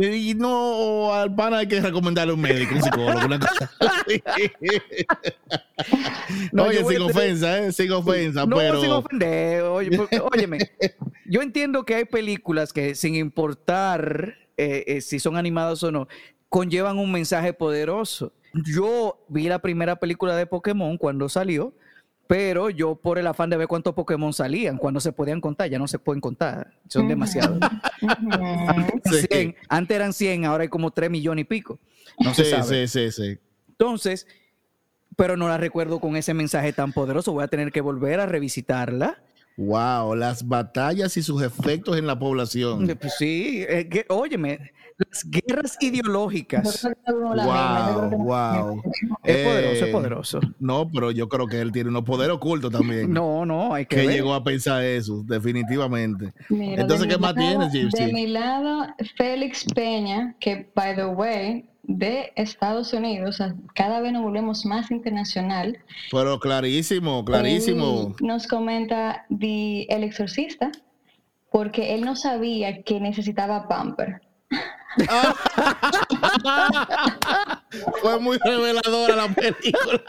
Y 0.00 0.34
no, 0.34 1.12
al 1.12 1.34
pana 1.34 1.58
hay 1.58 1.66
que 1.66 1.80
recomendarle 1.80 2.32
un 2.32 2.40
médico, 2.40 2.76
un 2.76 2.82
psicólogo, 2.82 3.26
una 3.26 3.40
cosa. 3.40 3.68
no, 6.52 6.64
Oye, 6.64 6.84
sin 6.84 7.02
ofensa, 7.02 7.58
¿eh? 7.58 7.72
Sin 7.72 7.90
ofensa, 7.90 8.46
no, 8.46 8.56
pero. 8.56 8.80
sin 8.80 8.92
ofender. 8.92 9.62
Oye, 9.62 9.90
óyeme, 10.32 10.70
yo 11.26 11.42
entiendo 11.42 11.84
que 11.84 11.96
hay 11.96 12.04
películas 12.04 12.72
que, 12.72 12.94
sin 12.94 13.16
importar 13.16 14.36
eh, 14.56 14.84
eh, 14.86 15.00
si 15.00 15.18
son 15.18 15.36
animadas 15.36 15.82
o 15.82 15.90
no, 15.90 16.06
conllevan 16.48 16.98
un 16.98 17.10
mensaje 17.10 17.52
poderoso. 17.52 18.32
Yo 18.54 19.24
vi 19.28 19.48
la 19.48 19.58
primera 19.58 19.96
película 19.96 20.36
de 20.36 20.46
Pokémon 20.46 20.96
cuando 20.96 21.28
salió 21.28 21.74
pero 22.28 22.68
yo 22.68 22.94
por 22.94 23.18
el 23.18 23.26
afán 23.26 23.48
de 23.48 23.56
ver 23.56 23.66
cuántos 23.66 23.94
Pokémon 23.94 24.34
salían, 24.34 24.76
cuando 24.76 25.00
se 25.00 25.12
podían 25.12 25.40
contar, 25.40 25.70
ya 25.70 25.78
no 25.78 25.88
se 25.88 25.98
pueden 25.98 26.20
contar, 26.20 26.78
son 26.86 27.08
demasiados. 27.08 27.58
antes, 29.68 29.96
eran 29.96 30.12
100, 30.12 30.44
ahora 30.44 30.62
hay 30.62 30.68
como 30.68 30.90
3 30.90 31.10
millones 31.10 31.42
y 31.42 31.46
pico. 31.46 31.80
No 32.20 32.34
sí, 32.34 32.44
sí, 32.44 32.86
sí, 32.86 33.10
sí. 33.10 33.38
Entonces, 33.70 34.26
pero 35.16 35.38
no 35.38 35.48
la 35.48 35.56
recuerdo 35.56 36.00
con 36.00 36.16
ese 36.16 36.34
mensaje 36.34 36.74
tan 36.74 36.92
poderoso, 36.92 37.32
voy 37.32 37.44
a 37.44 37.48
tener 37.48 37.72
que 37.72 37.80
volver 37.80 38.20
a 38.20 38.26
revisitarla. 38.26 39.22
Wow, 39.56 40.14
las 40.14 40.46
batallas 40.46 41.16
y 41.16 41.22
sus 41.22 41.42
efectos 41.42 41.96
en 41.96 42.06
la 42.06 42.18
población. 42.18 42.86
Pues 43.00 43.14
sí, 43.16 43.64
que, 43.90 44.04
óyeme, 44.10 44.70
las 44.98 45.24
guerras 45.30 45.76
ideológicas. 45.80 46.86
Wow, 47.06 48.10
wow. 48.10 48.82
Es 49.22 49.46
poderoso, 49.46 49.84
es 49.84 49.92
poderoso. 49.92 50.40
No, 50.58 50.90
pero 50.92 51.12
yo 51.12 51.28
creo 51.28 51.46
que 51.46 51.60
él 51.60 51.70
tiene 51.70 51.90
unos 51.90 52.02
poderes 52.02 52.34
ocultos 52.34 52.72
también. 52.72 53.12
No, 53.12 53.46
no, 53.46 53.74
hay 53.74 53.86
que. 53.86 53.96
Que 53.96 54.08
llegó 54.08 54.34
a 54.34 54.42
pensar 54.42 54.82
eso, 54.82 55.22
definitivamente. 55.24 56.32
Entonces, 56.50 57.06
¿qué 57.06 57.18
más 57.18 57.34
tienes, 57.34 57.72
De 57.72 58.12
mi 58.12 58.26
lado, 58.26 58.86
Félix 59.16 59.64
Peña, 59.72 60.34
que, 60.40 60.68
by 60.74 60.96
the 60.96 61.06
way, 61.06 61.64
de 61.84 62.32
Estados 62.34 62.92
Unidos, 62.92 63.40
cada 63.74 64.00
vez 64.00 64.12
nos 64.12 64.22
volvemos 64.22 64.66
más 64.66 64.90
internacional. 64.90 65.78
Pero 66.10 66.40
clarísimo, 66.40 67.24
clarísimo. 67.24 68.16
nos 68.20 68.46
comenta 68.48 69.24
de 69.28 69.82
El 69.88 70.02
Exorcista, 70.02 70.72
porque 71.52 71.94
él 71.94 72.04
no 72.04 72.16
sabía 72.16 72.82
que 72.82 73.00
necesitaba 73.00 73.68
pamper. 73.68 74.22
Fue 78.00 78.18
muy 78.20 78.38
reveladora 78.38 79.16
la 79.16 79.28
película. 79.34 80.02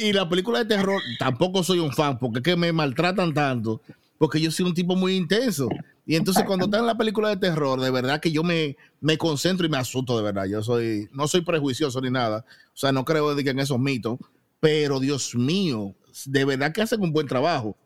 y 0.00 0.12
la 0.12 0.28
película 0.28 0.58
de 0.60 0.64
terror 0.64 1.00
tampoco 1.18 1.62
soy 1.62 1.78
un 1.78 1.92
fan 1.92 2.18
porque 2.18 2.38
es 2.38 2.44
que 2.44 2.56
me 2.56 2.72
maltratan 2.72 3.34
tanto. 3.34 3.80
Porque 4.18 4.40
yo 4.40 4.50
soy 4.50 4.66
un 4.66 4.74
tipo 4.74 4.96
muy 4.96 5.14
intenso. 5.16 5.68
Y 6.04 6.16
entonces 6.16 6.44
cuando 6.44 6.64
está 6.64 6.78
en 6.78 6.86
la 6.86 6.96
película 6.96 7.28
de 7.28 7.36
terror, 7.36 7.80
de 7.80 7.90
verdad 7.90 8.18
que 8.18 8.32
yo 8.32 8.42
me, 8.42 8.76
me 9.00 9.18
concentro 9.18 9.66
y 9.66 9.68
me 9.68 9.76
asusto 9.76 10.16
de 10.16 10.24
verdad. 10.24 10.46
Yo 10.46 10.62
soy, 10.62 11.08
no 11.12 11.28
soy 11.28 11.42
prejuicioso 11.42 12.00
ni 12.00 12.10
nada. 12.10 12.44
O 12.68 12.76
sea, 12.76 12.92
no 12.92 13.04
creo 13.04 13.36
que 13.36 13.50
en 13.50 13.58
esos 13.58 13.78
mitos. 13.78 14.18
Pero 14.58 14.98
Dios 14.98 15.34
mío, 15.34 15.94
de 16.24 16.44
verdad 16.44 16.72
que 16.72 16.82
hacen 16.82 17.02
un 17.02 17.12
buen 17.12 17.28
trabajo. 17.28 17.76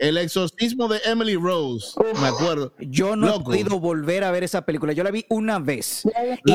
El 0.00 0.16
exorcismo 0.16 0.88
de 0.88 0.98
Emily 1.04 1.36
Rose, 1.36 1.94
me 2.22 2.28
acuerdo. 2.28 2.72
Yo 2.78 3.16
no 3.16 3.34
he 3.34 3.40
podido 3.40 3.78
volver 3.78 4.24
a 4.24 4.30
ver 4.30 4.42
esa 4.42 4.64
película. 4.64 4.94
Yo 4.94 5.04
la 5.04 5.10
vi 5.10 5.26
una 5.28 5.58
vez. 5.58 6.04
Y 6.46 6.52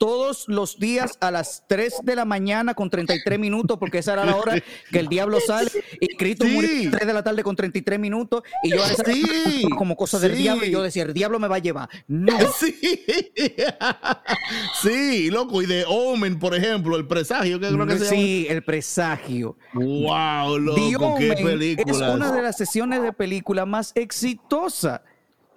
todos 0.00 0.48
los 0.48 0.78
días 0.78 1.18
a 1.20 1.30
las 1.30 1.62
3 1.68 1.96
de 2.04 2.16
la 2.16 2.24
mañana 2.24 2.72
con 2.72 2.88
33 2.88 3.38
minutos, 3.38 3.76
porque 3.78 3.98
esa 3.98 4.14
era 4.14 4.24
la 4.24 4.34
hora 4.34 4.54
que 4.90 4.98
el 4.98 5.08
diablo 5.08 5.40
sale, 5.46 5.70
y 6.00 6.16
Cristo 6.16 6.46
Sí. 6.46 6.52
murió 6.52 6.70
a 6.70 6.82
las 6.84 6.90
3 6.92 7.06
de 7.06 7.12
la 7.12 7.22
tarde 7.22 7.42
con 7.42 7.54
33 7.54 8.00
minutos, 8.00 8.42
y 8.62 8.70
yo 8.70 8.82
a 8.82 8.88
veces 8.88 9.04
Sí, 9.14 9.66
como 9.76 9.96
cosas 9.96 10.22
del 10.22 10.36
sí. 10.36 10.38
diablo, 10.42 10.64
y 10.64 10.70
yo 10.70 10.80
decía, 10.82 11.02
el 11.02 11.12
diablo 11.12 11.38
me 11.38 11.48
va 11.48 11.56
a 11.56 11.58
llevar. 11.58 11.90
No, 12.08 12.32
Sí, 12.58 12.74
sí, 14.82 15.30
loco. 15.30 15.60
Y 15.62 15.66
de 15.66 15.84
Omen, 15.86 16.38
por 16.38 16.54
ejemplo, 16.54 16.96
el 16.96 17.06
presagio, 17.06 17.60
que 17.60 17.68
creo 17.68 17.86
que 17.86 17.98
se 17.98 18.06
sí, 18.06 18.46
el 18.48 18.62
presagio. 18.62 19.56
Wow, 19.74 20.54
The 20.54 20.60
loco, 20.92 21.14
qué 21.18 21.30
Omen 21.32 21.44
película. 21.44 22.08
es 22.08 22.14
una 22.14 22.32
de 22.32 22.42
las 22.42 22.56
sesiones 22.56 23.02
de 23.02 23.12
película 23.12 23.66
más 23.66 23.92
exitosa. 23.94 25.02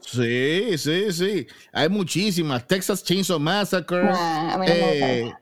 Sí, 0.05 0.77
sí, 0.77 1.11
sí. 1.11 1.47
Hay 1.71 1.89
muchísimas. 1.89 2.67
Texas 2.67 3.03
Chainsaw 3.03 3.39
Massacre. 3.39 4.03
Nah, 4.03 4.53
a 4.53 4.57
mí 4.57 4.65
no 4.67 4.73
me 4.73 5.19
eh, 5.21 5.33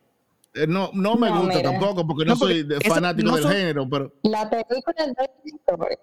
eh, 0.53 0.67
no, 0.67 0.91
no 0.93 1.15
me 1.15 1.29
No, 1.29 1.39
gusta 1.41 1.57
mira. 1.57 1.71
tampoco 1.71 2.05
porque 2.07 2.25
no, 2.25 2.33
No, 2.33 2.39
porque 2.39 2.65
soy 2.65 2.89
fanático 2.89 3.27
no 3.29 3.35
del 3.35 3.43
son- 3.43 3.51
género, 3.53 3.89
pero 3.89 4.13
La 4.23 4.49
película 4.49 4.95
es 5.05 5.13
de. 5.15 5.97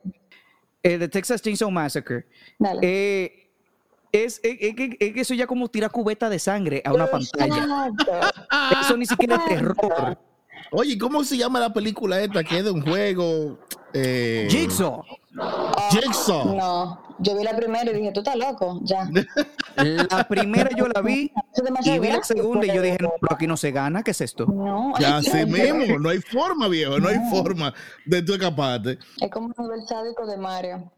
Eh, 0.83 0.99
The 0.99 1.09
Texas 1.09 1.43
Chainsaw 1.43 1.71
Massacre. 1.71 2.27
Dale. 2.59 2.81
Eh, 2.83 3.51
es, 4.13 4.41
es- 4.43 4.57
es 4.61 4.75
que- 4.75 4.97
es 4.99 5.13
que 5.13 5.21
eso 5.21 5.35
ya 5.35 5.47
como 5.47 5.69
tira 5.69 5.89
cubeta 5.89 6.29
de 6.29 6.39
sangre 6.39 6.83
a 6.85 6.93
una 6.93 7.07
pantalla. 7.07 7.91
Eso 8.83 8.97
ni 8.97 9.05
siquiera 9.07 9.37
es 9.37 9.45
terror. 9.45 10.19
Oye, 10.73 10.99
¿cómo 10.99 11.23
se 11.25 11.37
llama 11.37 11.61
la 11.61 11.73
película 11.73 12.21
esta 12.21 12.43
que 12.45 12.59
es 12.59 12.65
de 12.65 12.71
un 12.71 12.83
juego? 12.83 13.59
Eh, 13.93 14.47
Jigsaw. 14.51 15.03
Jigsaw. 15.91 16.55
No, 16.57 17.08
yo 17.21 17.37
vi 17.37 17.45
la 17.45 17.57
primera 17.57 17.91
y 17.91 17.95
dije, 17.95 18.13
tú 18.13 18.21
estás 18.21 18.37
loco, 18.37 18.81
ya. 18.83 19.09
La 20.11 20.27
primera 20.27 20.71
yo 20.77 20.89
la 20.89 21.01
vi 21.03 21.31
y 21.85 21.99
vi 21.99 22.09
la 22.09 22.23
segunda 22.25 22.67
y 22.67 22.75
yo 22.75 22.83
dije, 22.83 22.99
no, 23.01 23.13
pero- 23.21 23.35
aquí 23.35 23.47
no 23.47 23.57
se 23.57 23.71
gana, 23.71 24.03
¿qué 24.03 24.11
es 24.11 24.21
esto? 24.21 24.47
No, 24.47 24.93
Ya 24.99 25.21
que- 25.21 25.47
mismo, 25.47 25.99
no 26.01 26.09
hay 26.09 26.19
forma, 26.21 26.67
viejo, 26.69 26.99
no 26.99 27.09
hay 27.09 27.19
forma 27.31 27.73
de 28.05 28.23
tú 28.23 28.35
escaparte. 28.35 28.99
Es 29.21 29.31
como 29.31 29.47
un 29.47 29.55
nivel 29.65 29.87
sádico 29.87 30.27
de 30.27 30.37
Mario. 30.37 30.91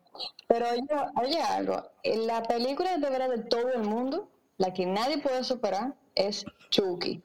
Pero 0.48 0.66
yo, 0.74 1.06
oye 1.22 1.40
algo, 1.42 1.82
la 2.04 2.42
película 2.42 2.96
de 2.98 3.10
verdad 3.10 3.28
de 3.30 3.38
todo 3.44 3.68
el 3.72 3.82
mundo, 3.82 4.28
la 4.58 4.72
que 4.72 4.86
nadie 4.86 5.18
puede 5.18 5.44
superar 5.44 5.94
es 6.14 6.44
Chucky. 6.70 7.22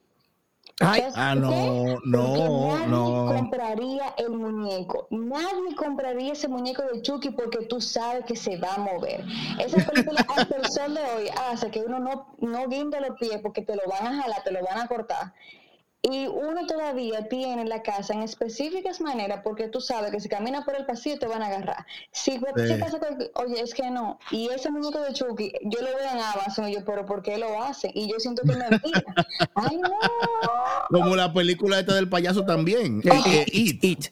Ay, 0.81 0.99
¿Sabes 0.99 1.13
ah, 1.15 1.35
no, 1.35 2.01
no, 2.03 2.67
nadie 2.67 2.87
no. 2.87 3.25
compraría 3.33 4.13
el 4.17 4.31
muñeco. 4.31 5.07
Nadie 5.09 5.73
compraría 5.77 6.33
ese 6.33 6.49
muñeco 6.49 6.81
de 6.81 7.01
Chucky 7.01 7.29
porque 7.29 7.65
tú 7.67 7.79
sabes 7.79 8.25
que 8.25 8.35
se 8.35 8.57
va 8.57 8.73
a 8.73 8.79
mover. 8.79 9.23
Esa 9.57 9.89
película 9.89 10.25
hasta 10.35 10.57
el 10.57 10.65
sol 10.65 10.95
de 10.95 11.01
hoy 11.01 11.29
hace 11.49 11.71
que 11.71 11.79
uno 11.79 11.99
no, 11.99 12.35
no 12.39 12.67
guinde 12.67 12.99
los 12.99 13.17
pies 13.17 13.39
porque 13.41 13.61
te 13.61 13.73
lo 13.73 13.83
van 13.89 14.05
a 14.05 14.21
jalar, 14.21 14.43
te 14.43 14.51
lo 14.51 14.61
van 14.65 14.79
a 14.79 14.87
cortar. 14.87 15.33
Y 16.07 16.27
uno 16.27 16.67
todavía 16.67 17.27
tiene 17.29 17.65
la 17.65 17.81
casa 17.81 18.13
en 18.13 18.21
específicas 18.21 19.01
maneras 19.01 19.41
porque 19.43 19.67
tú 19.69 19.81
sabes 19.81 20.11
que 20.11 20.19
si 20.19 20.29
caminas 20.29 20.63
por 20.63 20.75
el 20.75 20.85
pasillo 20.85 21.17
te 21.17 21.25
van 21.25 21.41
a 21.41 21.47
agarrar. 21.47 21.85
Si 22.11 22.31
Sí. 22.33 22.39
si 22.67 22.73
pasa 22.75 22.99
oye, 23.35 23.59
es 23.61 23.73
que 23.73 23.89
no. 23.89 24.19
Y 24.29 24.47
ese 24.49 24.69
muñeco 24.69 24.99
de 25.01 25.13
Chucky, 25.13 25.51
yo 25.63 25.79
lo 25.81 25.87
veo 25.87 26.11
en 26.11 26.19
Amazon 26.19 26.69
y 26.69 26.75
yo, 26.75 26.85
pero 26.85 27.05
¿por 27.07 27.23
qué 27.23 27.37
lo 27.39 27.61
hacen? 27.63 27.89
Y 27.95 28.07
yo 28.11 28.19
siento 28.19 28.43
que 28.43 28.51
es 28.51 28.57
mentira. 28.69 29.03
¡Ay, 29.55 29.77
no! 29.77 29.89
Como 30.91 31.15
la 31.15 31.33
película 31.33 31.79
esta 31.79 31.95
del 31.95 32.07
payaso 32.07 32.45
también. 32.45 33.01
eh, 33.03 33.21
eh, 33.25 33.45
It, 33.51 33.83
It. 33.83 34.05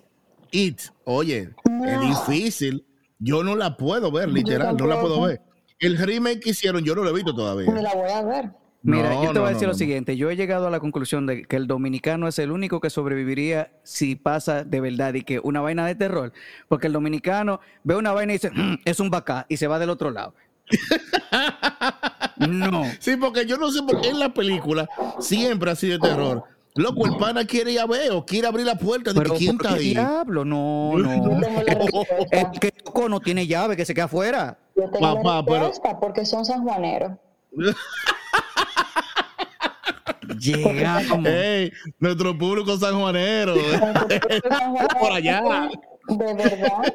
It. 0.51 0.81
Oye, 1.05 1.49
No. 1.69 1.85
es 1.85 1.99
difícil. 2.27 2.85
Yo 3.19 3.43
no 3.43 3.55
la 3.55 3.77
puedo 3.77 4.11
ver, 4.11 4.29
literal, 4.29 4.75
no 4.77 4.85
la 4.87 4.99
puedo 4.99 5.21
ver. 5.21 5.41
El 5.79 5.97
remake 5.97 6.39
que 6.41 6.49
hicieron, 6.51 6.83
yo 6.83 6.95
no 6.95 7.03
lo 7.03 7.09
he 7.09 7.13
visto 7.13 7.33
todavía. 7.35 7.71
Me 7.71 7.81
la 7.81 7.93
voy 7.93 8.09
a 8.09 8.21
ver. 8.21 8.51
Mira, 8.85 9.09
No, 9.11 9.23
yo 9.23 9.27
te 9.29 9.33
no, 9.35 9.39
voy 9.41 9.49
a 9.49 9.53
decir 9.53 9.63
no, 9.63 9.71
lo 9.71 9.73
no. 9.73 9.77
siguiente. 9.79 10.17
Yo 10.17 10.29
he 10.29 10.35
llegado 10.35 10.67
a 10.67 10.69
la 10.69 10.79
conclusión 10.81 11.25
de 11.25 11.43
que 11.45 11.55
el 11.55 11.67
dominicano 11.67 12.27
es 12.27 12.37
el 12.39 12.51
único 12.51 12.81
que 12.81 12.89
sobreviviría 12.89 13.71
si 13.83 14.15
pasa 14.15 14.63
de 14.65 14.81
verdad 14.81 15.13
y 15.13 15.23
que 15.23 15.39
una 15.39 15.61
vaina 15.61 15.85
de 15.87 15.95
terror. 15.95 16.33
Porque 16.67 16.87
el 16.87 16.93
dominicano 16.93 17.61
ve 17.85 17.95
una 17.95 18.11
vaina 18.11 18.33
y 18.33 18.35
dice, 18.35 18.51
"Mm, 18.51 18.79
es 18.83 18.99
un 18.99 19.09
bacá, 19.09 19.45
y 19.47 19.55
se 19.57 19.67
va 19.67 19.79
del 19.79 19.89
otro 19.89 20.11
lado. 20.11 20.35
no. 22.37 22.83
Sí, 22.99 23.15
porque 23.17 23.45
yo 23.45 23.57
no 23.57 23.71
sé 23.71 23.81
por 23.83 24.01
qué 24.01 24.09
en 24.09 24.19
la 24.19 24.33
película 24.33 24.87
siempre 25.19 25.71
así 25.71 25.87
de 25.87 25.99
terror. 25.99 26.43
Loco, 26.75 27.05
el 27.05 27.15
pana 27.17 27.45
quiere 27.45 27.71
ir 27.71 27.79
a 27.79 27.85
ver 27.85 28.11
o 28.11 28.25
quiere 28.25 28.47
abrir 28.47 28.65
la 28.65 28.75
puerta 28.75 29.13
de 29.13 29.19
Pero 29.21 29.33
que 29.33 29.37
quién 29.39 29.57
¿por 29.57 29.67
está 29.67 29.77
ahí. 29.77 29.91
diablo? 29.91 30.43
No, 30.43 30.97
no. 30.97 31.39
El 32.31 32.59
que 32.59 32.71
tocó 32.71 33.07
no 33.09 33.19
tiene 33.19 33.45
llave, 33.45 33.77
que 33.77 33.85
se 33.85 33.93
queda 33.93 34.05
afuera. 34.05 34.57
Yo 34.75 34.89
tengo 34.89 34.99
Papá, 35.21 35.35
la 35.37 35.45
pero- 35.45 35.67
respuesta 35.67 35.99
porque 35.99 36.25
son 36.25 36.43
sanjuaneros. 36.45 37.11
Llegamos. 40.43 41.25
Ey, 41.25 41.71
nuestro 41.99 42.37
público 42.37 42.77
sanjuanero. 42.79 43.55
Por 44.99 45.11
allá. 45.11 45.69
De 46.07 46.33
verdad. 46.33 46.93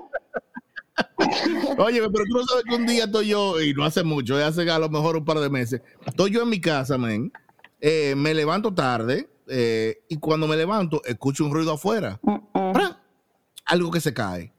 Oye, 1.78 2.00
pero 2.00 2.24
tú 2.24 2.38
no 2.38 2.44
sabes 2.44 2.64
que 2.68 2.74
un 2.74 2.86
día 2.86 3.04
estoy 3.04 3.28
yo, 3.28 3.60
y 3.60 3.72
no 3.72 3.84
hace 3.84 4.02
mucho, 4.02 4.36
hace 4.36 4.68
a 4.68 4.78
lo 4.78 4.88
mejor 4.88 5.16
un 5.16 5.24
par 5.24 5.38
de 5.38 5.48
meses, 5.48 5.80
estoy 6.04 6.32
yo 6.32 6.42
en 6.42 6.48
mi 6.48 6.60
casa, 6.60 6.98
men, 6.98 7.32
eh, 7.80 8.14
me 8.16 8.34
levanto 8.34 8.74
tarde, 8.74 9.28
eh, 9.48 10.02
y 10.08 10.16
cuando 10.16 10.48
me 10.48 10.56
levanto, 10.56 11.00
escucho 11.04 11.44
un 11.44 11.52
ruido 11.52 11.72
afuera. 11.72 12.20
Algo 13.64 13.90
que 13.90 14.00
se 14.00 14.12
cae. 14.12 14.52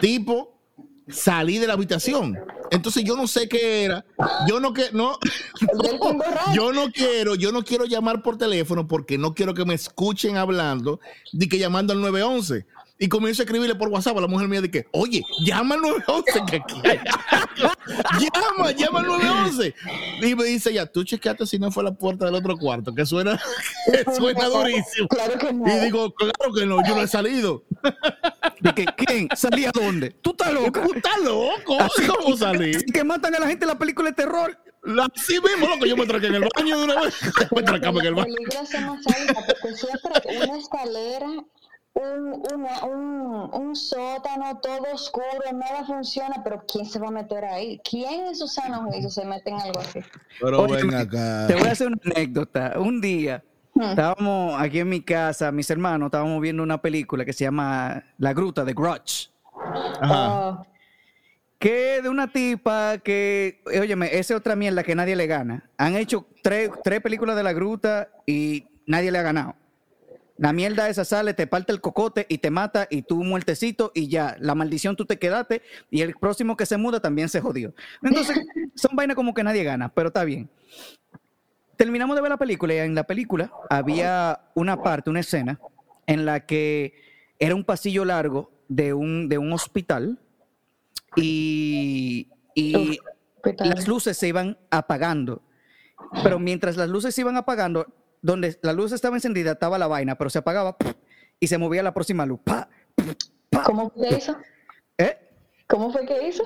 Tipo, 0.00 0.58
salí 1.08 1.58
de 1.58 1.66
la 1.66 1.74
habitación. 1.74 2.38
Entonces 2.70 3.04
yo 3.04 3.16
no 3.16 3.26
sé 3.26 3.48
qué 3.48 3.84
era. 3.84 4.04
Yo 4.48 4.60
no 4.60 4.72
que 4.72 4.90
no, 4.92 5.18
yo 6.54 6.72
no 6.72 6.90
quiero, 6.92 7.34
yo 7.34 7.52
no 7.52 7.62
quiero 7.64 7.84
llamar 7.84 8.22
por 8.22 8.36
teléfono 8.36 8.86
porque 8.86 9.18
no 9.18 9.34
quiero 9.34 9.54
que 9.54 9.64
me 9.64 9.74
escuchen 9.74 10.36
hablando, 10.36 11.00
de 11.32 11.48
que 11.48 11.58
llamando 11.58 11.92
al 11.92 12.00
911. 12.00 12.66
Y 13.00 13.08
comienzo 13.08 13.42
a 13.42 13.44
escribirle 13.44 13.76
por 13.76 13.88
WhatsApp 13.88 14.18
a 14.18 14.20
la 14.22 14.26
mujer 14.26 14.48
mía 14.48 14.60
de 14.60 14.70
que, 14.70 14.86
oye, 14.92 15.22
llama 15.44 15.76
al 15.76 15.82
911, 15.82 16.40
que 16.50 16.56
aquí 16.56 16.80
hay. 16.84 16.98
Llama, 18.20 18.72
llama 18.72 19.00
al 19.00 19.06
911. 19.06 19.74
Y 20.22 20.34
me 20.34 20.44
dice 20.44 20.72
ya, 20.72 20.86
tú 20.86 21.04
chequeaste 21.04 21.46
si 21.46 21.58
no 21.58 21.70
fue 21.70 21.84
la 21.84 21.92
puerta 21.92 22.26
del 22.26 22.34
otro 22.34 22.56
cuarto, 22.56 22.94
que 22.94 23.06
suena, 23.06 23.40
que 23.92 24.04
suena 24.14 24.46
durísimo. 24.46 25.08
Claro 25.08 25.38
que 25.38 25.52
no. 25.52 25.66
Y 25.66 25.80
digo, 25.80 26.12
claro 26.14 26.52
que 26.54 26.66
no, 26.66 26.84
yo 26.86 26.94
no 26.94 27.02
he 27.02 27.08
salido. 27.08 27.64
¿De 28.60 28.74
que, 28.74 28.84
¿Quién? 28.84 29.28
¿Salí 29.36 29.64
a 29.64 29.70
dónde? 29.72 30.10
¿Tú 30.10 30.30
estás 30.30 30.52
loca? 30.52 30.82
¿Tú 30.82 30.92
estás 30.94 31.18
loco? 31.22 31.80
Así 31.80 32.06
¿Cómo 32.06 32.36
salí? 32.36 32.72
que 32.92 33.04
matan 33.04 33.34
a 33.36 33.38
la 33.38 33.46
gente 33.46 33.64
en 33.64 33.68
la 33.68 33.78
película 33.78 34.10
de 34.10 34.16
terror. 34.16 34.58
Así 35.14 35.34
mismo, 35.40 35.68
loco, 35.68 35.86
yo 35.86 35.96
me 35.96 36.06
traqué 36.06 36.28
en 36.28 36.36
el 36.36 36.48
baño 36.54 36.78
de 36.78 36.84
una 36.84 37.02
vez. 37.02 37.14
Me 37.52 37.60
en 37.60 38.06
el 38.06 38.14
baño. 38.14 38.34
películas 38.34 38.70
son 38.70 38.86
más 38.86 38.98
porque 39.04 39.76
siempre 39.76 40.46
una 40.46 40.58
escalera, 40.58 41.44
un, 41.98 42.42
una- 42.54 42.84
un, 42.84 43.50
un 43.52 43.76
sótano, 43.76 44.58
todo 44.60 44.82
oscuro, 44.92 45.26
nada 45.52 45.84
funciona, 45.84 46.42
pero 46.44 46.62
¿quién 46.70 46.86
se 46.86 46.98
va 46.98 47.08
a 47.08 47.10
meter 47.10 47.44
ahí? 47.44 47.80
¿Quién 47.88 48.26
en 48.26 48.36
su 48.36 48.46
sano 48.48 48.84
juicio 48.84 49.10
se 49.10 49.24
mete 49.24 49.50
en 49.50 49.60
algo 49.60 49.80
así? 49.80 50.00
Pero 50.40 50.62
Oye, 50.62 50.76
ven 50.84 50.94
acá. 50.94 51.46
Te 51.48 51.54
voy 51.54 51.68
a 51.68 51.72
hacer 51.72 51.88
una 51.88 51.98
anécdota. 52.04 52.74
Un 52.78 53.00
día 53.00 53.42
Hmm. 53.74 53.82
estábamos 53.90 54.60
aquí 54.60 54.80
en 54.80 54.88
mi 54.88 55.00
casa, 55.02 55.52
mis 55.52 55.70
hermanos, 55.70 56.06
estábamos 56.06 56.40
viendo 56.40 56.64
una 56.64 56.80
película 56.82 57.24
que 57.24 57.32
se 57.32 57.44
llama 57.44 58.02
La 58.18 58.32
Gruta 58.32 58.64
de 58.64 58.72
Grudge. 58.72 59.30
Ajá. 60.00 60.48
Oh, 60.48 60.66
Que 61.60 62.00
de 62.02 62.08
una 62.08 62.26
tipa 62.32 62.98
que, 62.98 63.60
óyeme, 63.66 64.06
esa 64.06 64.34
es 64.34 64.40
otra 64.40 64.56
mierda 64.56 64.82
que 64.82 64.94
nadie 64.96 65.14
le 65.14 65.26
gana. 65.28 65.68
Han 65.76 65.94
hecho 65.96 66.26
tres, 66.42 66.70
tres 66.82 67.00
películas 67.00 67.36
de 67.36 67.42
La 67.44 67.52
Gruta 67.52 68.08
y 68.26 68.66
nadie 68.86 69.12
le 69.12 69.18
ha 69.18 69.22
ganado. 69.22 69.54
La 70.38 70.52
mierda 70.52 70.88
esa 70.88 71.04
sale, 71.04 71.34
te 71.34 71.48
parte 71.48 71.72
el 71.72 71.80
cocote 71.80 72.24
y 72.28 72.38
te 72.38 72.50
mata 72.50 72.86
y 72.90 73.02
tú 73.02 73.24
muertecito 73.24 73.90
y 73.92 74.08
ya, 74.08 74.36
la 74.38 74.54
maldición 74.54 74.94
tú 74.94 75.04
te 75.04 75.18
quedaste 75.18 75.62
y 75.90 76.02
el 76.02 76.14
próximo 76.14 76.56
que 76.56 76.64
se 76.64 76.76
muda 76.76 77.00
también 77.00 77.28
se 77.28 77.40
jodió. 77.40 77.74
Entonces, 78.02 78.38
son 78.76 78.94
vainas 78.94 79.16
como 79.16 79.34
que 79.34 79.42
nadie 79.42 79.64
gana, 79.64 79.92
pero 79.92 80.08
está 80.08 80.22
bien. 80.22 80.48
Terminamos 81.76 82.14
de 82.14 82.22
ver 82.22 82.30
la 82.30 82.36
película 82.36 82.72
y 82.74 82.78
en 82.78 82.94
la 82.94 83.04
película 83.04 83.52
había 83.68 84.40
una 84.54 84.80
parte, 84.80 85.10
una 85.10 85.20
escena 85.20 85.60
en 86.06 86.24
la 86.24 86.46
que 86.46 86.94
era 87.40 87.56
un 87.56 87.64
pasillo 87.64 88.04
largo 88.04 88.52
de 88.68 88.94
un, 88.94 89.28
de 89.28 89.38
un 89.38 89.52
hospital 89.52 90.20
y, 91.16 92.28
y 92.54 92.98
las 93.58 93.88
luces 93.88 94.16
se 94.16 94.28
iban 94.28 94.56
apagando. 94.70 95.42
Pero 96.22 96.38
mientras 96.38 96.76
las 96.76 96.88
luces 96.88 97.14
se 97.14 97.22
iban 97.22 97.36
apagando, 97.36 97.86
donde 98.22 98.58
la 98.62 98.72
luz 98.72 98.92
estaba 98.92 99.16
encendida 99.16 99.52
estaba 99.52 99.78
la 99.78 99.86
vaina, 99.86 100.16
pero 100.16 100.30
se 100.30 100.38
apagaba 100.38 100.76
y 101.40 101.46
se 101.46 101.58
movía 101.58 101.82
la 101.82 101.94
próxima 101.94 102.26
luz. 102.26 102.40
¡Pa! 102.44 102.68
¿Cómo 103.64 103.90
fue 103.90 104.08
que 104.08 104.16
hizo? 104.16 104.36
¿Eh? 104.98 105.18
¿Cómo 105.66 105.92
fue 105.92 106.06
que 106.06 106.28
hizo? 106.28 106.42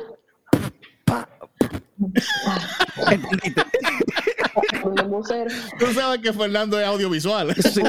¡Pa! 1.04 1.28
Tú 5.78 5.86
sabes 5.94 6.20
que 6.20 6.32
Fernando 6.32 6.80
es 6.80 6.86
audiovisual. 6.86 7.54
Sí. 7.72 7.82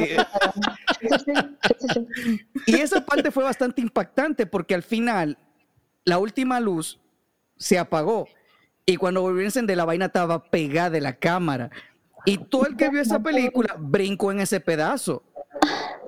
Y 2.66 2.76
esa 2.76 3.06
parte 3.06 3.30
fue 3.30 3.44
bastante 3.44 3.82
impactante 3.82 4.46
porque 4.46 4.74
al 4.74 4.84
final 4.84 5.38
la 6.06 6.18
última 6.18 6.62
luz 6.62 7.02
se 7.58 7.78
apagó 7.78 8.30
y 8.86 8.96
cuando 8.96 9.22
volvió 9.22 9.42
a 9.42 9.46
encender 9.46 9.76
la 9.76 9.84
vaina 9.84 10.06
estaba 10.06 10.46
pegada 10.46 10.92
de 10.92 11.02
la 11.02 11.18
cámara. 11.18 11.72
Y 12.26 12.38
todo 12.38 12.66
el 12.68 12.76
que 12.78 12.90
vio 12.90 13.02
esa 13.02 13.20
película 13.22 13.76
brincó 13.78 14.32
en 14.32 14.40
ese 14.42 14.60
pedazo. 14.60 15.24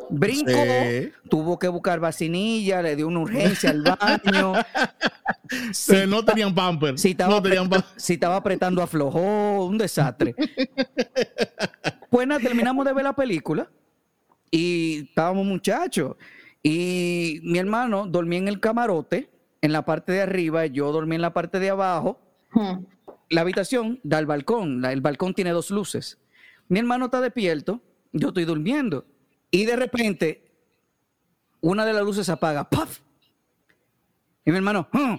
Brincó, 0.10 0.52
Sí. 0.52 1.12
tuvo 1.30 1.58
que 1.58 1.68
buscar 1.68 2.00
vacinilla, 2.00 2.82
le 2.82 2.96
dio 2.96 3.08
una 3.08 3.20
urgencia 3.22 3.70
al 3.72 3.82
baño. 3.84 4.54
Eh, 5.90 6.08
no 6.08 6.26
tenían 6.26 6.56
pamper. 6.56 6.98
Si 6.98 7.12
estaba, 7.12 7.30
no 7.36 7.42
tenían 7.42 7.66
apretando, 7.68 7.86
pamper. 7.86 8.02
si 8.02 8.14
estaba 8.14 8.36
apretando, 8.36 8.82
aflojó, 8.82 9.66
un 9.66 9.78
desastre. 9.78 10.36
Pues 12.10 12.28
nada, 12.28 12.40
terminamos 12.40 12.86
de 12.86 12.94
ver 12.94 13.04
la 13.04 13.14
película 13.14 13.70
y 14.50 15.08
estábamos 15.10 15.46
muchachos. 15.46 16.16
Y 16.64 17.42
mi 17.44 17.60
hermano 17.60 18.08
dormía 18.08 18.40
en 18.40 18.48
el 18.48 18.60
camarote, 18.60 19.30
en 19.62 19.74
la 19.74 19.84
parte 19.86 20.14
de 20.14 20.22
arriba, 20.22 20.66
yo 20.66 20.92
dormí 20.92 21.16
en 21.16 21.22
la 21.22 21.34
parte 21.34 21.60
de 21.60 21.70
abajo. 21.72 22.20
Hmm. 22.54 22.86
La 23.30 23.42
habitación 23.42 24.00
da 24.04 24.18
al 24.18 24.26
balcón, 24.26 24.84
el 24.86 25.02
balcón 25.02 25.34
tiene 25.34 25.52
dos 25.52 25.72
luces. 25.72 26.20
Mi 26.68 26.80
hermano 26.80 27.06
está 27.06 27.22
despierto, 27.22 27.82
yo 28.12 28.30
estoy 28.30 28.46
durmiendo. 28.46 29.06
Y 29.52 29.66
de 29.66 29.76
repente, 29.76 30.52
una 31.62 31.86
de 31.86 31.94
las 31.94 32.04
luces 32.04 32.26
se 32.26 32.32
apaga. 32.32 32.70
¡Paf! 32.70 33.00
Y 34.46 34.52
mi 34.52 34.58
hermano, 34.58 34.88
"Hmm, 34.92 35.16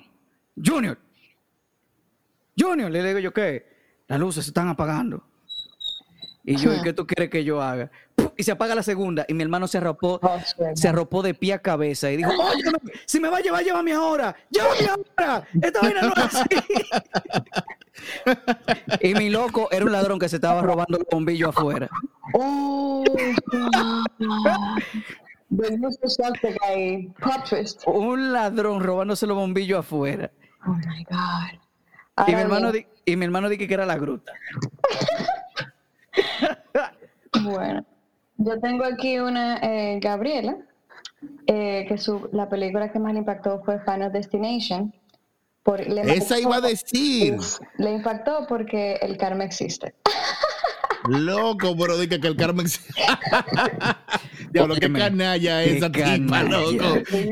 Junior, 0.65 0.99
Junior, 2.59 2.91
le 2.91 3.03
digo 3.05 3.19
yo, 3.19 3.33
¿qué? 3.35 3.67
Las 4.09 4.19
luces 4.21 4.45
se 4.45 4.51
están 4.51 4.69
apagando. 4.69 5.25
Y 6.45 6.57
yo, 6.57 6.73
¿y 6.73 6.81
qué 6.81 6.93
tú 6.93 7.05
quieres 7.07 7.29
que 7.29 7.43
yo 7.43 7.61
haga? 7.61 7.91
¡Puf! 8.15 8.31
Y 8.37 8.45
se 8.45 8.53
apaga 8.53 8.75
la 8.77 8.85
segunda. 8.85 9.25
Y 9.29 9.35
mi 9.35 9.43
hermano 9.43 9.67
se 9.67 9.79
arropó, 9.79 10.21
Oh, 10.23 10.39
se 10.75 10.87
arropó 10.89 11.21
de 11.23 11.35
pie 11.35 11.55
a 11.55 11.59
cabeza 11.59 12.11
y 12.13 12.17
dijo, 12.19 12.31
si 13.05 13.19
me 13.19 13.29
va 13.29 13.39
a 13.39 13.41
llevar, 13.41 13.65
llévame 13.65 13.93
ahora. 13.93 14.35
Llévame 14.51 14.89
ahora. 15.19 15.49
Esta 15.61 15.81
vaina 15.81 16.03
no 16.03 16.09
es 16.15 16.19
así. 16.35 16.47
y 19.01 19.15
mi 19.15 19.31
loco 19.31 19.69
era 19.71 19.85
un 19.85 19.93
ladrón 19.93 20.19
que 20.19 20.29
se 20.29 20.37
estaba 20.37 20.63
robando 20.63 20.99
los 20.99 21.07
bombillos 21.11 21.57
afuera. 21.57 21.89
Oh. 22.35 23.05
Un 27.87 28.33
ladrón 28.33 28.83
robándose 28.83 29.27
los 29.27 29.37
bombillos 29.37 29.81
afuera. 29.81 30.31
Oh 30.67 30.73
my 30.73 31.05
God. 31.05 32.27
Y 32.29 32.35
mi 32.35 32.41
hermano, 32.41 32.73
di- 32.73 32.87
y 33.05 33.17
mi 33.17 33.25
hermano 33.27 33.49
dije 33.49 33.69
que 33.69 33.75
era 33.75 33.87
la 33.87 33.97
gruta. 33.97 34.33
Bueno, 37.43 37.85
yo 38.39 38.59
tengo 38.61 38.85
aquí 38.85 39.19
una 39.19 39.59
eh, 39.59 39.99
Gabriela, 40.01 40.57
eh, 41.47 41.85
que 41.87 41.99
su, 41.99 42.31
la 42.33 42.49
película 42.49 42.91
que 42.91 42.99
más 42.99 43.13
le 43.13 43.19
impactó 43.19 43.63
fue 43.63 43.79
Final 43.81 44.11
Destination. 44.11 44.95
Por, 45.67 45.87
le 45.87 46.01
Esa 46.15 46.39
iba 46.41 46.57
a 46.57 46.61
decir. 46.63 47.35
Uf, 47.35 47.59
Le 47.77 47.93
impactó 47.93 48.47
porque 48.49 48.95
el 49.03 49.17
karma 49.19 49.45
existe. 49.45 49.95
Loco, 51.09 51.77
pero 51.77 51.99
dije 51.99 52.19
que 52.21 52.27
el 52.27 52.35
Carmen. 52.37 52.67
Diablo, 54.53 54.75
qué 54.75 54.93
canalla 54.93 55.63
qué 55.63 55.77
esa 55.77 55.91
tipa, 55.93 56.05
canalla. 56.07 56.49
loco. 56.49 56.85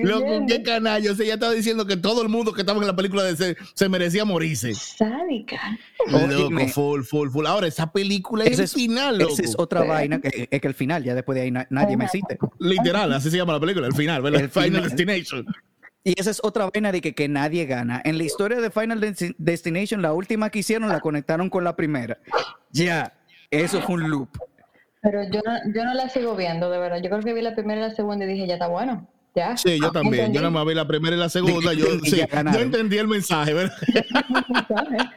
Loco, 0.02 0.46
qué 0.46 0.62
canalla. 0.62 1.10
O 1.10 1.14
sea, 1.14 1.24
ella 1.24 1.34
estaba 1.34 1.52
diciendo 1.52 1.86
que 1.86 1.96
todo 1.96 2.22
el 2.22 2.28
mundo 2.28 2.52
que 2.52 2.60
estaba 2.60 2.78
en 2.80 2.86
la 2.86 2.94
película 2.94 3.22
de 3.24 3.36
se, 3.36 3.56
se 3.74 3.88
merecía 3.88 4.24
morirse. 4.24 4.74
Sádica. 4.74 5.78
Loco, 6.06 6.68
full, 6.68 7.02
full, 7.02 7.30
full. 7.30 7.46
Ahora, 7.46 7.66
esa 7.66 7.90
película 7.90 8.44
es 8.44 8.58
el 8.58 8.68
final, 8.68 9.18
loco. 9.18 9.32
Esa 9.32 9.42
es 9.42 9.54
otra 9.58 9.82
vaina 9.84 10.20
que 10.20 10.48
es 10.50 10.60
que 10.60 10.68
el 10.68 10.74
final, 10.74 11.02
ya 11.02 11.14
después 11.14 11.34
de 11.36 11.42
ahí 11.42 11.50
na- 11.50 11.66
nadie 11.70 11.96
me 11.96 12.04
existe. 12.04 12.38
Literal, 12.60 13.12
así 13.12 13.30
se 13.30 13.36
llama 13.38 13.54
la 13.54 13.60
película, 13.60 13.86
el 13.86 13.94
final, 13.94 14.22
¿verdad? 14.22 14.40
El 14.42 14.50
Final 14.50 14.64
final. 14.66 14.82
Destination. 14.84 15.46
Y 16.06 16.20
esa 16.20 16.30
es 16.30 16.40
otra 16.44 16.68
vaina 16.70 16.92
de 16.92 17.00
que, 17.00 17.14
que 17.14 17.28
nadie 17.28 17.64
gana. 17.64 18.02
En 18.04 18.18
la 18.18 18.24
historia 18.24 18.60
de 18.60 18.70
Final 18.70 19.00
Desti- 19.00 19.34
Destination, 19.38 20.02
la 20.02 20.12
última 20.12 20.50
que 20.50 20.58
hicieron 20.58 20.88
la 20.88 21.00
conectaron 21.00 21.48
con 21.48 21.64
la 21.64 21.74
primera. 21.76 22.18
Ya, 22.70 23.14
eso 23.50 23.80
fue 23.80 23.94
un 23.94 24.10
loop. 24.10 24.28
Pero 25.00 25.22
yo 25.30 25.40
no, 25.44 25.52
yo 25.74 25.84
no 25.84 25.94
la 25.94 26.08
sigo 26.10 26.36
viendo, 26.36 26.70
de 26.70 26.78
verdad. 26.78 26.98
Yo 27.02 27.08
creo 27.08 27.22
que 27.22 27.32
vi 27.32 27.40
la 27.42 27.54
primera 27.54 27.80
y 27.86 27.88
la 27.88 27.94
segunda 27.94 28.24
y 28.26 28.28
dije, 28.28 28.46
ya 28.46 28.54
está 28.54 28.68
bueno. 28.68 29.08
Ya. 29.34 29.56
Sí, 29.56 29.80
yo 29.80 29.90
también. 29.90 30.14
Entendí. 30.26 30.34
Yo 30.36 30.40
nada 30.42 30.50
más 30.50 30.66
vi 30.66 30.74
la 30.74 30.86
primera 30.86 31.16
y 31.16 31.18
la 31.18 31.28
segunda. 31.28 31.72
Sí, 32.04 32.22
yo 32.52 32.60
entendí 32.60 32.98
el 32.98 33.08
mensaje, 33.08 33.52
¿verdad? 33.54 33.72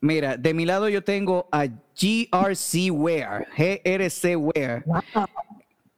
Mira, 0.00 0.36
de 0.36 0.52
mi 0.54 0.66
lado 0.66 0.88
yo 0.88 1.04
tengo 1.04 1.48
a 1.52 1.66
GRC 1.66 2.90
Ware, 2.90 3.46
GRC 3.56 4.36
Ware, 4.36 4.82
Wow. 4.86 5.02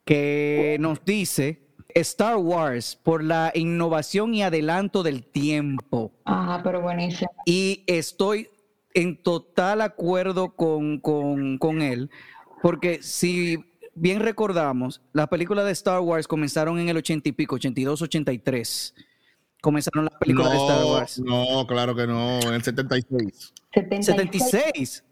que 0.04 0.76
nos 0.80 1.02
dice 1.04 1.62
Star 1.94 2.36
Wars 2.36 2.96
por 3.02 3.22
la 3.22 3.52
innovación 3.54 4.34
y 4.34 4.42
adelanto 4.42 5.02
del 5.02 5.24
tiempo. 5.24 6.12
Ajá, 6.24 6.60
pero 6.62 6.80
buenísimo. 6.82 7.30
Y 7.46 7.84
estoy 7.86 8.48
en 8.94 9.16
total 9.22 9.80
acuerdo 9.80 10.54
con, 10.54 10.98
con- 11.00 11.58
con 11.58 11.82
él, 11.82 12.10
porque 12.62 13.02
si 13.02 13.64
bien 13.94 14.20
recordamos, 14.20 15.00
las 15.12 15.28
películas 15.28 15.64
de 15.66 15.72
Star 15.72 16.00
Wars 16.00 16.26
comenzaron 16.28 16.78
en 16.78 16.88
el 16.88 16.96
80 16.96 17.28
y 17.28 17.32
pico, 17.32 17.56
82, 17.56 18.02
83. 18.02 18.94
Comenzaron 19.60 20.04
las 20.06 20.14
películas 20.18 20.50
de 20.52 20.58
Star 20.58 20.84
Wars. 20.84 21.18
no, 21.20 21.66
claro 21.66 21.94
que 21.94 22.06
no, 22.06 22.38
en 22.40 22.54
el 22.54 22.62
76. 22.62 23.52
76. 23.72 24.06
76. 24.50 25.04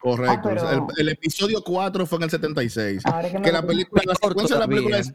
Correcto. 0.00 0.32
Ah, 0.32 0.40
pero- 0.42 0.88
el, 0.96 1.00
el 1.00 1.08
episodio 1.10 1.62
4 1.62 2.06
fue 2.06 2.18
en 2.18 2.22
el 2.24 2.30
76. 2.30 3.02
Ahora 3.04 3.30
que 3.30 3.42
que 3.42 3.52
la 3.52 3.66
película, 3.66 4.02
la 4.06 4.14
secuencia 4.14 4.56
de 4.56 4.60
la 4.60 4.68
película, 4.68 4.98
es- 4.98 5.12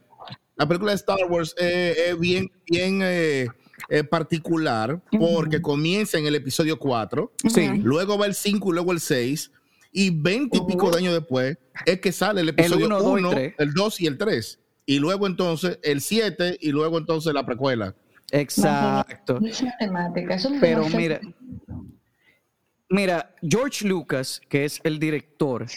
la 0.55 0.67
película 0.67 0.91
de 0.91 0.95
Star 0.97 1.19
Wars 1.29 1.55
eh, 1.59 1.95
es 2.09 2.19
bien, 2.19 2.51
bien 2.65 2.99
eh, 3.03 3.47
eh, 3.89 4.03
particular 4.03 5.01
porque 5.19 5.61
comienza 5.61 6.17
en 6.17 6.25
el 6.25 6.35
episodio 6.35 6.77
4, 6.77 7.31
Sí. 7.49 7.69
luego 7.81 8.17
va 8.17 8.25
el 8.25 8.35
5 8.35 8.69
y 8.69 8.73
luego 8.73 8.91
el 8.91 8.99
6, 8.99 9.51
y 9.91 10.09
20 10.09 10.57
y 10.57 10.61
pico 10.65 10.91
de 10.91 10.97
años 10.97 11.13
después 11.13 11.57
es 11.85 11.99
que 11.99 12.11
sale 12.11 12.41
el 12.41 12.49
episodio 12.49 12.87
uno, 12.87 12.99
dos 12.99 13.19
y 13.19 13.23
1, 13.23 13.29
tres. 13.29 13.53
el 13.59 13.73
2 13.73 14.01
y 14.01 14.07
el 14.07 14.17
3. 14.17 14.59
Y 14.85 14.99
luego 14.99 15.27
entonces 15.27 15.79
el 15.83 16.01
7 16.01 16.57
y 16.59 16.71
luego 16.71 16.97
entonces 16.97 17.33
la 17.33 17.45
precuela. 17.45 17.95
Exacto. 18.31 19.39
Es 19.45 19.61
es 19.61 20.47
Pero 20.59 20.89
mira, 20.89 21.21
mira, 22.89 23.35
George 23.41 23.87
Lucas, 23.87 24.41
que 24.49 24.65
es 24.65 24.81
el 24.83 24.99
director, 24.99 25.67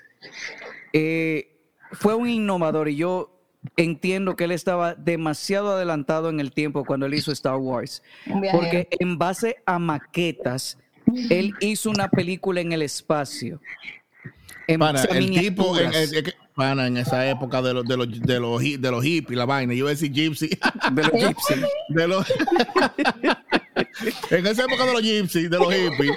eh, 0.92 1.70
fue 1.92 2.14
un 2.14 2.28
innovador 2.28 2.88
y 2.88 2.96
yo 2.96 3.35
entiendo 3.76 4.36
que 4.36 4.44
él 4.44 4.52
estaba 4.52 4.94
demasiado 4.94 5.72
adelantado 5.72 6.28
en 6.28 6.40
el 6.40 6.52
tiempo 6.52 6.84
cuando 6.84 7.06
él 7.06 7.14
hizo 7.14 7.32
Star 7.32 7.56
Wars. 7.56 8.02
Porque 8.52 8.88
en 8.98 9.18
base 9.18 9.56
a 9.66 9.78
maquetas, 9.78 10.78
él 11.30 11.54
hizo 11.60 11.90
una 11.90 12.08
película 12.08 12.60
en 12.60 12.72
el 12.72 12.82
espacio. 12.82 13.60
En 14.68 14.80
Pana, 14.80 15.00
base 15.00 15.12
a 15.14 15.18
el 15.18 15.30
tipo, 15.30 15.78
en, 15.78 15.90
que- 15.90 16.34
pana, 16.54 16.86
en 16.88 16.96
esa 16.96 17.28
época 17.28 17.62
de 17.62 17.74
los, 17.74 17.84
de 17.84 17.96
los, 17.96 18.20
de 18.20 18.40
los, 18.40 18.60
de 18.62 18.90
los 18.90 19.04
hippies, 19.04 19.36
la 19.38 19.44
vaina, 19.44 19.72
yo 19.74 19.78
iba 19.78 19.88
a 19.88 19.92
decir 19.92 20.10
gypsy. 20.10 20.48
de 20.92 21.02
los 21.02 21.12
gypsies. 21.22 21.60
de 21.90 22.08
los 22.08 22.26
en 24.30 24.46
esa 24.46 24.64
época 24.64 24.84
de 24.86 24.92
los 24.92 25.02
gypsies, 25.02 25.50
de 25.50 25.58
los 25.58 25.72
hippies, 25.72 26.16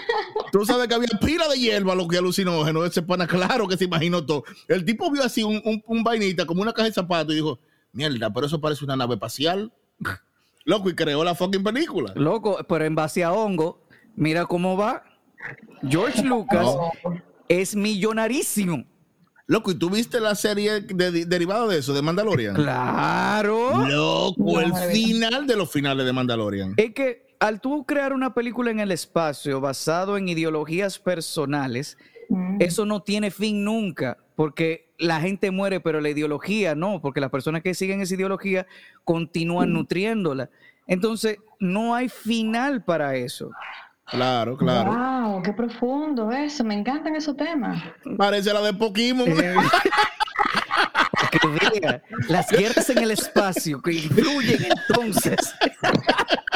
tú 0.51 0.65
sabes 0.65 0.87
que 0.87 0.95
había 0.95 1.07
pila 1.19 1.47
de 1.47 1.57
hierba, 1.59 1.95
lo 1.95 2.07
que 2.07 2.17
alucinógeno, 2.17 2.85
ese 2.85 3.01
pana, 3.01 3.27
claro 3.27 3.67
que 3.67 3.77
se 3.77 3.85
imaginó 3.85 4.25
todo. 4.25 4.43
El 4.67 4.85
tipo 4.85 5.09
vio 5.11 5.23
así 5.23 5.43
un, 5.43 5.61
un, 5.65 5.83
un 5.85 6.03
vainita, 6.03 6.45
como 6.45 6.61
una 6.61 6.73
caja 6.73 6.87
de 6.87 6.93
zapatos, 6.93 7.33
y 7.33 7.37
dijo, 7.37 7.59
mierda, 7.91 8.31
pero 8.31 8.47
eso 8.47 8.59
parece 8.61 8.85
una 8.85 8.95
nave 8.95 9.15
espacial. 9.15 9.71
Loco, 10.65 10.89
y 10.89 10.95
creó 10.95 11.23
la 11.23 11.35
fucking 11.35 11.63
película. 11.63 12.13
Loco, 12.15 12.59
pero 12.67 12.85
en 12.85 12.95
base 12.95 13.23
a 13.23 13.31
hongo, 13.33 13.81
mira 14.15 14.45
cómo 14.45 14.77
va. 14.77 15.03
George 15.87 16.23
Lucas 16.23 16.67
es 17.47 17.75
millonarísimo. 17.75 18.85
Loco, 19.47 19.71
¿y 19.71 19.75
tú 19.75 19.89
viste 19.89 20.19
la 20.19 20.35
serie 20.35 20.81
de- 20.81 21.11
de- 21.11 21.25
derivada 21.25 21.65
de 21.65 21.79
eso, 21.79 21.91
de 21.93 22.03
Mandalorian? 22.03 22.53
Claro. 22.53 23.83
Loco, 23.87 24.59
el 24.59 24.67
No, 24.67 24.73
maravilla. 24.75 25.05
final 25.05 25.47
de 25.47 25.55
los 25.55 25.71
finales 25.71 26.05
de 26.05 26.13
Mandalorian. 26.13 26.73
Es 26.77 26.93
que 26.93 27.25
al 27.39 27.61
tú 27.61 27.85
crear 27.85 28.13
una 28.13 28.33
película 28.33 28.71
en 28.71 28.79
el 28.79 28.91
espacio 28.91 29.61
basado 29.61 30.17
en 30.17 30.27
ideologías 30.29 30.99
personales, 30.99 31.97
Mm. 32.29 32.57
eso 32.59 32.85
no 32.85 33.01
tiene 33.01 33.31
fin 33.31 33.63
nunca, 33.63 34.17
porque 34.35 34.91
la 34.97 35.19
gente 35.19 35.49
muere, 35.51 35.79
pero 35.79 35.99
la 35.99 36.09
ideología 36.09 36.75
no, 36.75 37.01
porque 37.01 37.19
las 37.19 37.31
personas 37.31 37.63
que 37.63 37.73
siguen 37.73 38.01
esa 38.01 38.13
ideología 38.13 38.67
continúan 39.03 39.73
nutriéndola. 39.73 40.49
Entonces, 40.85 41.37
no 41.59 41.95
hay 41.95 42.07
final 42.07 42.83
para 42.83 43.15
eso. 43.15 43.49
Claro, 44.05 44.57
claro. 44.57 44.91
Wow, 44.91 45.43
qué 45.43 45.53
profundo 45.53 46.31
eso. 46.31 46.63
Me 46.63 46.73
encantan 46.73 47.15
esos 47.15 47.35
temas. 47.37 47.83
Parece 48.17 48.51
la 48.53 48.61
de 48.61 48.73
Pokémon. 48.73 49.27
Eh, 49.27 49.55
que 51.31 52.01
las 52.27 52.49
guerras 52.49 52.89
en 52.89 52.97
el 52.99 53.11
espacio 53.11 53.81
que 53.81 53.93
influyen 53.93 54.65
entonces. 54.87 55.37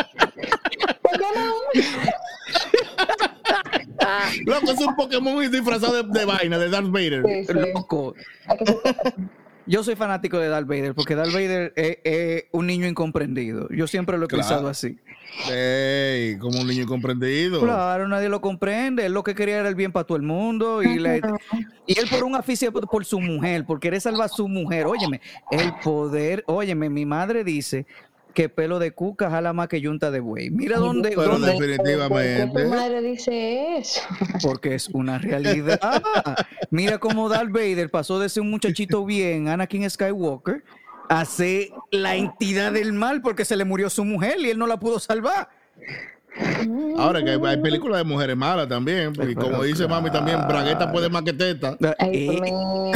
Loco, 4.45 4.71
es 4.71 4.79
un 4.79 4.95
Pokémon 4.95 5.51
disfrazado 5.51 6.03
de, 6.03 6.19
de 6.19 6.25
vaina, 6.25 6.57
de 6.57 6.69
Darth 6.69 6.89
Vader. 6.91 7.23
Sí, 7.25 7.45
sí. 7.45 7.53
Loco. 7.53 8.15
Yo 9.65 9.81
soy 9.83 9.95
fanático 9.95 10.37
de 10.39 10.49
Darth 10.49 10.67
Vader 10.67 10.93
porque 10.93 11.15
Darth 11.15 11.31
Vader 11.31 11.71
es, 11.77 11.97
es 12.03 12.43
un 12.51 12.67
niño 12.67 12.85
incomprendido. 12.85 13.69
Yo 13.69 13.87
siempre 13.87 14.17
lo 14.17 14.25
he 14.25 14.27
Claro. 14.27 14.41
pensado 14.43 14.67
así. 14.67 14.97
Ey, 15.49 16.37
como 16.37 16.59
un 16.59 16.67
niño 16.67 16.83
incomprendido. 16.83 17.61
Claro, 17.61 18.07
nadie 18.07 18.27
lo 18.29 18.41
comprende. 18.41 19.05
Él 19.05 19.13
lo 19.13 19.23
que 19.23 19.33
quería 19.35 19.57
era 19.57 19.69
el 19.69 19.75
bien 19.75 19.91
para 19.91 20.05
todo 20.05 20.17
el 20.17 20.23
mundo. 20.23 20.83
Y, 20.83 20.97
él 20.97 21.21
por 22.09 22.23
un 22.25 22.35
aficio 22.35 22.71
por, 22.73 22.87
por 22.89 23.05
su 23.05 23.19
mujer, 23.21 23.65
por 23.65 23.79
querer 23.79 24.01
salvar 24.01 24.25
a 24.25 24.29
su 24.29 24.47
mujer. 24.49 24.85
Óyeme, 24.85 25.21
el 25.49 25.73
poder. 25.83 26.43
Óyeme, 26.47 26.89
mi 26.89 27.05
madre 27.05 27.43
dice 27.43 27.85
que 28.33 28.49
pelo 28.49 28.79
de 28.79 28.91
cuca 28.91 29.29
jala 29.29 29.53
más 29.53 29.67
que 29.67 29.79
yunta 29.81 30.09
de 30.11 30.19
buey. 30.19 30.49
Mira 30.49 30.77
dónde, 30.77 31.09
Pero 31.09 31.37
dónde- 31.37 31.51
definitivamente. 31.51 32.47
¿Por 32.47 32.55
qué 32.57 32.63
tu 32.63 32.69
madre 32.69 33.01
dice 33.01 33.77
eso? 33.77 34.01
porque 34.43 34.75
es 34.75 34.89
una 34.89 35.17
realidad. 35.19 35.79
Mira 36.71 36.97
cómo 36.97 37.29
Darth 37.29 37.51
Vader 37.51 37.89
pasó 37.91 38.19
de 38.19 38.29
ser 38.29 38.41
un 38.41 38.49
muchachito 38.51 39.05
bien, 39.05 39.47
Anakin 39.47 39.89
Skywalker, 39.89 40.63
a 41.09 41.25
ser 41.25 41.69
la 41.91 42.15
entidad 42.15 42.71
del 42.71 42.93
mal 42.93 43.21
porque 43.21 43.45
se 43.45 43.55
le 43.55 43.65
murió 43.65 43.89
su 43.89 44.03
mujer 44.05 44.37
y 44.39 44.49
él 44.49 44.57
no 44.57 44.67
la 44.67 44.77
pudo 44.79 44.99
salvar. 44.99 45.49
Ahora 46.97 47.23
que 47.23 47.31
hay, 47.31 47.39
hay 47.45 47.57
películas 47.57 47.99
de 47.99 48.03
mujeres 48.05 48.35
malas 48.35 48.67
también. 48.67 49.13
Y 49.13 49.17
Pero 49.17 49.35
como 49.41 49.63
dice 49.63 49.87
mami 49.87 50.09
también, 50.11 50.39
Bragueta 50.47 50.91
puede 50.91 51.09
más 51.09 51.21
que 51.23 51.33
teta. 51.33 51.77
Ay, 51.99 52.11
Dios 52.29 52.35
Eh, 52.35 52.41
mío. 52.41 52.93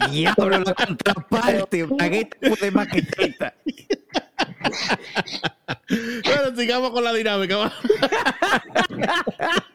Diablo, 0.10 0.50
la 0.58 0.74
contraparte, 0.74 1.84
Bragueta 1.84 2.36
puede 2.40 2.70
más 2.70 2.88
que 2.88 3.02
teta. 3.02 3.54
Bueno, 5.88 6.56
sigamos 6.56 6.90
con 6.90 7.04
la 7.04 7.12
dinámica. 7.12 7.56
va. 7.56 7.72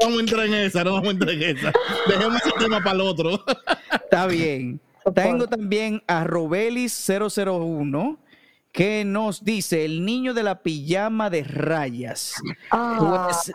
vamos 0.00 0.16
a 0.18 0.20
entrar 0.20 0.46
en 0.46 0.54
esa, 0.54 0.84
no 0.84 0.92
vamos 0.94 1.08
a 1.08 1.12
entrar 1.12 1.30
en 1.30 1.56
esa. 1.56 1.72
Dejemos 2.08 2.40
ese 2.42 2.52
tema 2.58 2.78
para 2.80 2.92
el 2.96 3.00
otro. 3.02 3.44
Está 3.92 4.26
bien. 4.26 4.80
Tengo 5.14 5.46
también 5.46 6.02
a 6.08 6.24
Robelis001 6.24 8.16
que 8.76 9.06
nos 9.06 9.42
dice 9.42 9.86
el 9.86 10.04
niño 10.04 10.34
de 10.34 10.42
la 10.42 10.62
pijama 10.62 11.30
de 11.30 11.42
rayas. 11.44 12.34
Pues 12.70 13.50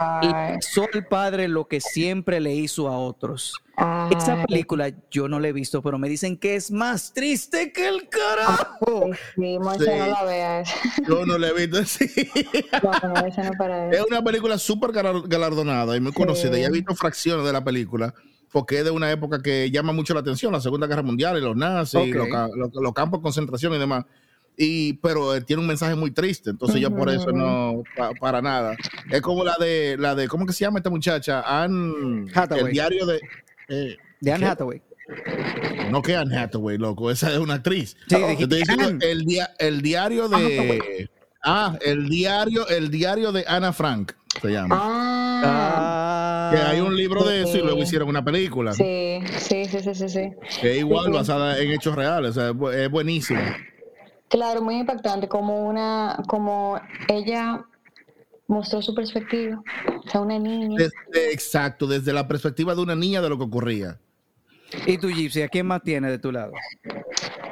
hizo 0.59 0.87
al 0.91 1.05
padre 1.07 1.47
lo 1.47 1.67
que 1.67 1.79
siempre 1.79 2.39
le 2.39 2.55
hizo 2.55 2.87
a 2.87 2.97
otros. 2.97 3.53
Esa 4.17 4.33
ay, 4.33 4.45
película 4.47 4.91
yo 5.11 5.27
no 5.27 5.39
la 5.39 5.49
he 5.49 5.53
visto, 5.53 5.83
pero 5.83 5.99
me 5.99 6.09
dicen 6.09 6.37
que 6.37 6.55
es 6.55 6.71
más 6.71 7.13
triste 7.13 7.71
que 7.71 7.87
el 7.87 8.09
carajo. 8.09 9.11
Sí, 9.35 9.59
Monse, 9.59 9.85
Sí. 9.85 9.91
no 9.99 10.07
la 10.07 10.23
veas. 10.23 10.69
Yo 11.07 11.25
no 11.27 11.37
le 11.37 11.47
he 11.49 11.53
visto 11.53 11.77
así. 11.81 12.09
No, 12.81 12.91
no, 13.13 13.25
esa 13.27 13.43
no 13.43 13.91
Es 13.91 14.01
una 14.09 14.23
película 14.23 14.57
súper 14.57 14.91
galar- 14.91 15.27
galardonada 15.27 15.95
y 15.95 15.99
muy 16.01 16.13
conocida. 16.13 16.57
Y 16.57 16.63
he 16.63 16.69
visto 16.71 16.95
fracciones 16.95 17.45
de 17.45 17.53
la 17.53 17.63
película 17.63 18.11
porque 18.51 18.79
es 18.79 18.85
de 18.85 18.91
una 18.91 19.11
época 19.11 19.39
que 19.41 19.69
llama 19.69 19.93
mucho 19.93 20.15
la 20.15 20.19
atención, 20.21 20.51
la 20.51 20.59
Segunda 20.61 20.87
Guerra 20.87 21.03
Mundial 21.03 21.37
y 21.37 21.41
los 21.41 21.55
nazis, 21.55 21.95
Ok. 22.01 22.15
los, 22.15 22.27
los- 22.55 22.73
los 22.73 22.93
campos 22.93 23.19
de 23.19 23.23
concentración 23.23 23.73
y 23.75 23.77
demás. 23.77 24.05
Y, 24.57 24.93
pero 24.93 25.33
eh, 25.35 25.41
tiene 25.41 25.61
un 25.61 25.67
mensaje 25.67 25.95
muy 25.95 26.11
triste, 26.11 26.49
entonces 26.51 26.79
yo 26.79 26.93
por 26.95 27.09
eso 27.09 27.31
no, 27.31 27.81
pa- 27.97 28.11
para 28.19 28.41
nada. 28.41 28.75
Es 29.09 29.21
como 29.21 29.43
la 29.43 29.55
de, 29.59 29.95
la 29.97 30.13
de, 30.13 30.27
¿cómo 30.27 30.45
que 30.45 30.53
se 30.53 30.65
llama 30.65 30.79
esta 30.79 30.89
muchacha? 30.89 31.41
Anne, 31.45 32.29
Hathaway. 32.33 32.65
el 32.65 32.71
diario 32.71 33.05
de... 33.05 33.21
eh, 33.69 33.97
De 34.19 34.31
Anne 34.31 34.45
¿qué? 34.45 34.49
Hathaway. 34.51 34.81
No 35.89 36.01
que 36.01 36.15
Anne 36.15 36.37
Hathaway, 36.37 36.77
loco, 36.77 37.09
esa 37.09 37.31
es 37.31 37.37
una 37.39 37.55
actriz. 37.55 37.97
Sí, 38.07 38.15
Yo 38.37 38.45
diciendo 38.47 38.87
Anne. 38.87 39.05
el, 39.05 39.25
dia- 39.25 39.51
el 39.57 39.81
diario 39.81 40.27
de... 40.29 41.09
Ah, 41.43 41.75
el 41.83 42.07
diario, 42.07 42.67
el 42.67 42.91
diario 42.91 43.31
de 43.31 43.43
Ana 43.47 43.73
Frank 43.73 44.11
se 44.41 44.49
llama. 44.51 44.77
Ah, 44.79 45.41
Ah, 45.43 46.51
Que 46.53 46.61
hay 46.61 46.81
un 46.81 46.95
libro 46.95 47.23
de 47.23 47.41
eso 47.43 47.57
y 47.57 47.61
luego 47.61 47.81
hicieron 47.81 48.07
una 48.09 48.23
película. 48.23 48.73
sí, 48.73 49.19
sí, 49.39 49.65
sí, 49.65 49.79
sí, 49.81 49.95
sí, 49.95 50.09
sí. 50.09 50.29
Que 50.61 50.73
es 50.73 50.77
igual 50.79 51.05
Sí. 51.07 51.11
basada 51.13 51.57
en 51.59 51.71
hechos 51.71 51.95
reales. 51.95 52.31
O 52.31 52.33
sea, 52.33 52.49
es 52.49 52.53
bu- 52.55 52.71
es 52.73 52.89
buenísima. 52.91 53.57
Claro, 54.31 54.61
muy 54.61 54.77
impactante, 54.77 55.27
como 55.27 55.67
una, 55.67 56.17
como 56.27 56.79
ella 57.09 57.65
mostró 58.47 58.81
su 58.81 58.95
perspectiva, 58.95 59.61
o 60.05 60.09
sea, 60.09 60.21
una 60.21 60.39
niña. 60.39 60.77
Desde- 60.77 61.31
exacto, 61.33 61.85
desde 61.85 62.13
la 62.13 62.27
perspectiva 62.27 62.73
de 62.73 62.81
una 62.81 62.95
niña 62.95 63.21
de 63.21 63.27
lo 63.29 63.37
que 63.37 63.43
ocurría. 63.43 63.99
¿Y 64.87 64.97
tú, 64.97 65.09
Gypsy, 65.09 65.41
a 65.41 65.49
quién 65.49 65.67
más 65.67 65.83
tienes 65.83 66.11
de 66.11 66.17
tu 66.17 66.31
lado? 66.31 66.53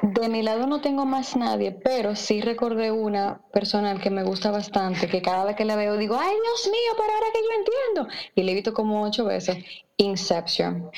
De 0.02 0.30
mi 0.30 0.42
lado 0.42 0.68
no 0.68 0.80
tengo 0.80 1.06
más 1.06 1.36
nadie, 1.36 1.74
pero 1.84 2.16
sí 2.16 2.40
recordé 2.40 2.92
una 2.92 3.42
personal 3.52 4.00
que 4.00 4.10
me 4.10 4.24
gusta 4.24 4.50
bastante, 4.50 5.08
que 5.10 5.22
cada 5.22 5.44
vez 5.44 5.58
que 5.58 5.66
la 5.66 5.76
veo 5.76 5.98
digo, 5.98 6.16
ay 6.18 6.32
Dios 6.32 6.70
mío, 6.72 6.92
pero 6.98 7.12
ahora 7.14 7.28
que 7.34 7.40
yo 7.42 7.60
entiendo. 7.60 8.30
Y 8.36 8.44
la 8.44 8.52
he 8.52 8.54
visto 8.56 8.74
como 8.74 9.04
ocho 9.04 9.26
veces, 9.26 9.58
Inception. 9.98 10.90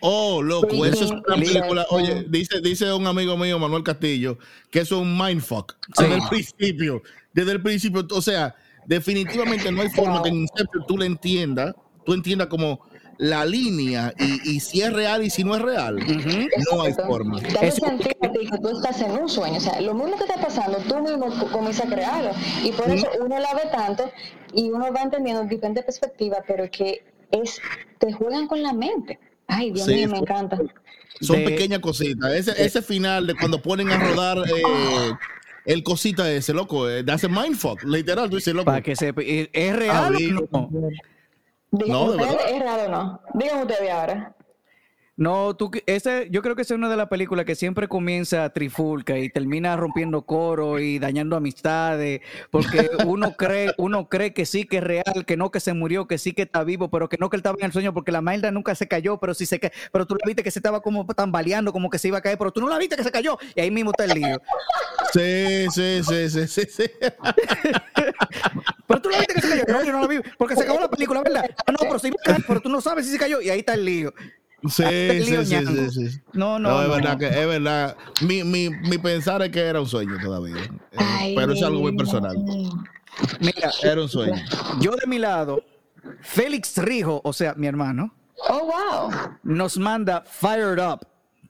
Oh, 0.00 0.42
loco, 0.42 0.84
eso 0.86 1.04
es 1.04 1.10
una 1.10 1.22
película. 1.36 1.86
Oye, 1.90 2.24
dice, 2.28 2.60
dice 2.60 2.92
un 2.92 3.06
amigo 3.06 3.36
mío, 3.36 3.58
Manuel 3.58 3.82
Castillo, 3.82 4.38
que 4.70 4.80
eso 4.80 4.96
es 4.96 5.02
un 5.02 5.16
mindfuck. 5.18 5.74
Desde 5.98 6.14
el 6.14 6.22
principio. 6.28 7.02
Desde 7.32 7.52
el 7.52 7.62
principio. 7.62 8.06
O 8.12 8.22
sea, 8.22 8.54
definitivamente 8.86 9.70
no 9.72 9.82
hay 9.82 9.88
forma 9.90 10.22
que 10.22 10.28
en 10.30 10.36
Inception 10.36 10.84
tú 10.86 10.96
le 10.98 11.06
entiendas, 11.06 11.74
tú 12.04 12.12
entiendas 12.14 12.48
como 12.48 12.80
la 13.18 13.46
línea 13.46 14.12
y, 14.18 14.56
y 14.56 14.60
si 14.60 14.82
es 14.82 14.92
real 14.92 15.24
y 15.24 15.30
si 15.30 15.42
no 15.42 15.54
es 15.56 15.62
real. 15.62 15.96
No 16.70 16.82
hay 16.82 16.92
forma. 16.92 17.40
Eso- 17.62 17.86
sentir 17.86 18.12
a 18.20 18.30
ti 18.30 18.40
que 18.50 18.58
tú 18.58 18.68
estás 18.68 19.00
en 19.00 19.12
un 19.12 19.28
sueño. 19.28 19.56
O 19.56 19.60
sea, 19.60 19.80
lo 19.80 19.94
mismo 19.94 20.16
que 20.18 20.24
está 20.24 20.40
pasando, 20.40 20.78
tú 20.86 20.98
mismo 21.00 21.26
co- 21.38 21.46
comienzas 21.50 21.86
a 21.86 21.94
crearlo. 21.94 22.30
Y 22.62 22.72
por 22.72 22.90
eso 22.90 23.06
uno 23.20 23.38
la 23.38 23.54
ve 23.54 23.62
tanto 23.72 24.10
y 24.52 24.70
uno 24.70 24.92
va 24.92 25.02
entendiendo 25.02 25.42
diferentes 25.44 25.84
perspectivas, 25.84 26.40
pero 26.46 26.70
que 26.70 27.04
es, 27.30 27.58
te 27.98 28.12
juegan 28.12 28.46
con 28.48 28.62
la 28.62 28.72
mente. 28.74 29.18
Ay, 29.48 29.70
Dios 29.72 29.86
Sí, 29.86 29.94
mío, 29.94 30.08
me 30.08 30.18
encanta. 30.18 30.58
Son 31.20 31.36
De- 31.36 31.44
pequeñas 31.44 31.78
cositas. 31.80 32.32
Ese, 32.32 32.62
ese 32.64 32.82
final 32.82 33.26
de 33.26 33.34
cuando 33.34 33.60
ponen 33.62 33.90
a 33.90 33.98
rodar 33.98 34.38
eh, 34.38 35.12
el 35.64 35.82
cosita 35.82 36.30
ese, 36.30 36.52
loco, 36.52 36.88
eh, 36.90 37.04
hace 37.10 37.28
mindfuck, 37.28 37.82
literal. 37.84 38.28
Tú 38.28 38.36
dices, 38.36 38.52
loco. 38.54 38.66
Para 38.66 38.82
que 38.82 38.94
sepa, 38.96 39.22
¿es 39.22 39.48
es 39.52 39.76
real 39.76 39.96
Ah, 39.96 40.08
o 40.08 40.70
no? 40.70 40.90
Díganme 41.72 41.92
No, 41.92 42.10
de 42.12 42.16
ustedes, 42.18 42.36
verdad. 42.36 42.50
¿es 42.56 42.62
raro 42.62 42.82
o 42.84 42.88
no? 42.90 43.20
Díganme 43.34 43.62
ustedes 43.62 43.90
ahora. 43.90 44.35
No, 45.18 45.56
tú, 45.56 45.70
que- 45.70 45.82
ese, 45.86 46.28
yo 46.30 46.42
creo 46.42 46.54
que 46.56 46.60
es 46.60 46.70
una 46.70 46.90
de 46.90 46.96
las 46.96 47.08
películas 47.08 47.46
que 47.46 47.54
siempre 47.54 47.88
comienza 47.88 48.44
a 48.44 48.50
trifulca 48.50 49.16
y 49.18 49.30
termina 49.30 49.74
rompiendo 49.74 50.20
coro 50.26 50.78
y 50.78 50.98
dañando 50.98 51.36
amistades, 51.36 52.20
porque 52.50 52.90
uno 53.06 53.32
cree, 53.38 53.72
uno 53.78 54.10
cree 54.10 54.34
que 54.34 54.44
sí 54.44 54.64
que 54.66 54.76
es 54.76 54.84
real, 54.84 55.24
que 55.26 55.38
no 55.38 55.50
que 55.50 55.60
se 55.60 55.72
murió, 55.72 56.06
que 56.06 56.18
sí 56.18 56.32
que 56.32 56.42
está 56.42 56.64
vivo, 56.64 56.90
pero 56.90 57.08
que 57.08 57.16
no 57.18 57.30
que 57.30 57.36
él 57.36 57.40
estaba 57.40 57.56
en 57.58 57.64
el 57.64 57.72
sueño, 57.72 57.94
porque 57.94 58.12
la 58.12 58.20
Mailda 58.20 58.50
nunca 58.50 58.74
se 58.74 58.88
cayó, 58.88 59.16
pero 59.18 59.32
sí 59.32 59.46
se 59.46 59.58
ca- 59.58 59.72
pero 59.90 60.04
tú 60.06 60.16
la 60.16 60.26
viste 60.26 60.42
que 60.42 60.50
se 60.50 60.58
estaba 60.58 60.82
como 60.82 61.06
tambaleando, 61.06 61.72
como 61.72 61.88
que 61.88 61.98
se 61.98 62.08
iba 62.08 62.18
a 62.18 62.20
caer, 62.20 62.36
pero 62.36 62.50
tú 62.52 62.60
no 62.60 62.68
la 62.68 62.76
viste 62.76 62.96
que 62.96 63.02
se 63.04 63.10
cayó, 63.10 63.38
y 63.54 63.60
ahí 63.62 63.70
mismo 63.70 63.92
está 63.92 64.04
el 64.04 64.10
lío. 64.20 64.38
Sí, 65.14 65.66
sí, 65.70 66.02
sí, 66.06 66.28
sí, 66.28 66.46
sí, 66.46 66.62
sí. 66.68 66.90
Pero 68.86 69.00
tú 69.00 69.08
la 69.08 69.18
viste 69.18 69.32
que 69.34 69.40
se 69.40 69.48
cayó, 69.48 69.64
no, 69.68 69.82
yo 69.82 69.92
no 69.92 70.00
la 70.02 70.06
vi, 70.08 70.18
porque 70.36 70.56
se 70.56 70.62
acabó 70.62 70.78
la 70.80 70.90
película, 70.90 71.22
¿verdad? 71.22 71.44
Ah, 71.66 71.72
no, 71.72 71.78
pero 71.78 71.98
se 71.98 72.08
iba 72.08 72.16
a 72.20 72.22
caer, 72.24 72.42
pero 72.46 72.60
tú 72.60 72.68
no 72.68 72.82
sabes 72.82 73.06
si 73.06 73.12
se 73.12 73.18
cayó, 73.18 73.40
y 73.40 73.48
ahí 73.48 73.60
está 73.60 73.72
el 73.74 73.84
lío. 73.86 74.12
Sí, 74.68 74.82
sí, 75.22 75.44
sí, 75.44 75.56
sí, 75.66 75.90
sí. 76.10 76.20
No, 76.32 76.58
no, 76.58 76.70
No, 76.70 76.82
es 76.82 76.88
no. 76.88 76.94
verdad 76.94 77.18
que 77.18 77.26
es 77.28 77.46
verdad. 77.46 77.96
Mi, 78.22 78.44
mi, 78.44 78.70
mi 78.70 78.98
pensar 78.98 79.42
es 79.42 79.50
que 79.50 79.60
era 79.60 79.80
un 79.80 79.86
sueño 79.88 80.16
todavía. 80.22 80.56
Eh, 80.92 80.96
Ay, 80.98 81.34
pero 81.36 81.52
es 81.52 81.62
algo 81.62 81.80
muy 81.80 81.96
personal. 81.96 82.36
Mira, 83.40 83.70
Era 83.82 84.02
un 84.02 84.08
sueño. 84.08 84.34
yo 84.80 84.92
de 84.92 85.06
mi 85.06 85.18
lado, 85.18 85.64
Félix 86.22 86.76
Rijo, 86.78 87.20
o 87.24 87.32
sea, 87.32 87.54
mi 87.54 87.66
hermano, 87.66 88.14
Oh, 88.48 88.60
wow. 88.66 89.10
nos 89.42 89.78
manda 89.78 90.22
Fired 90.26 90.78
Up 90.78 91.00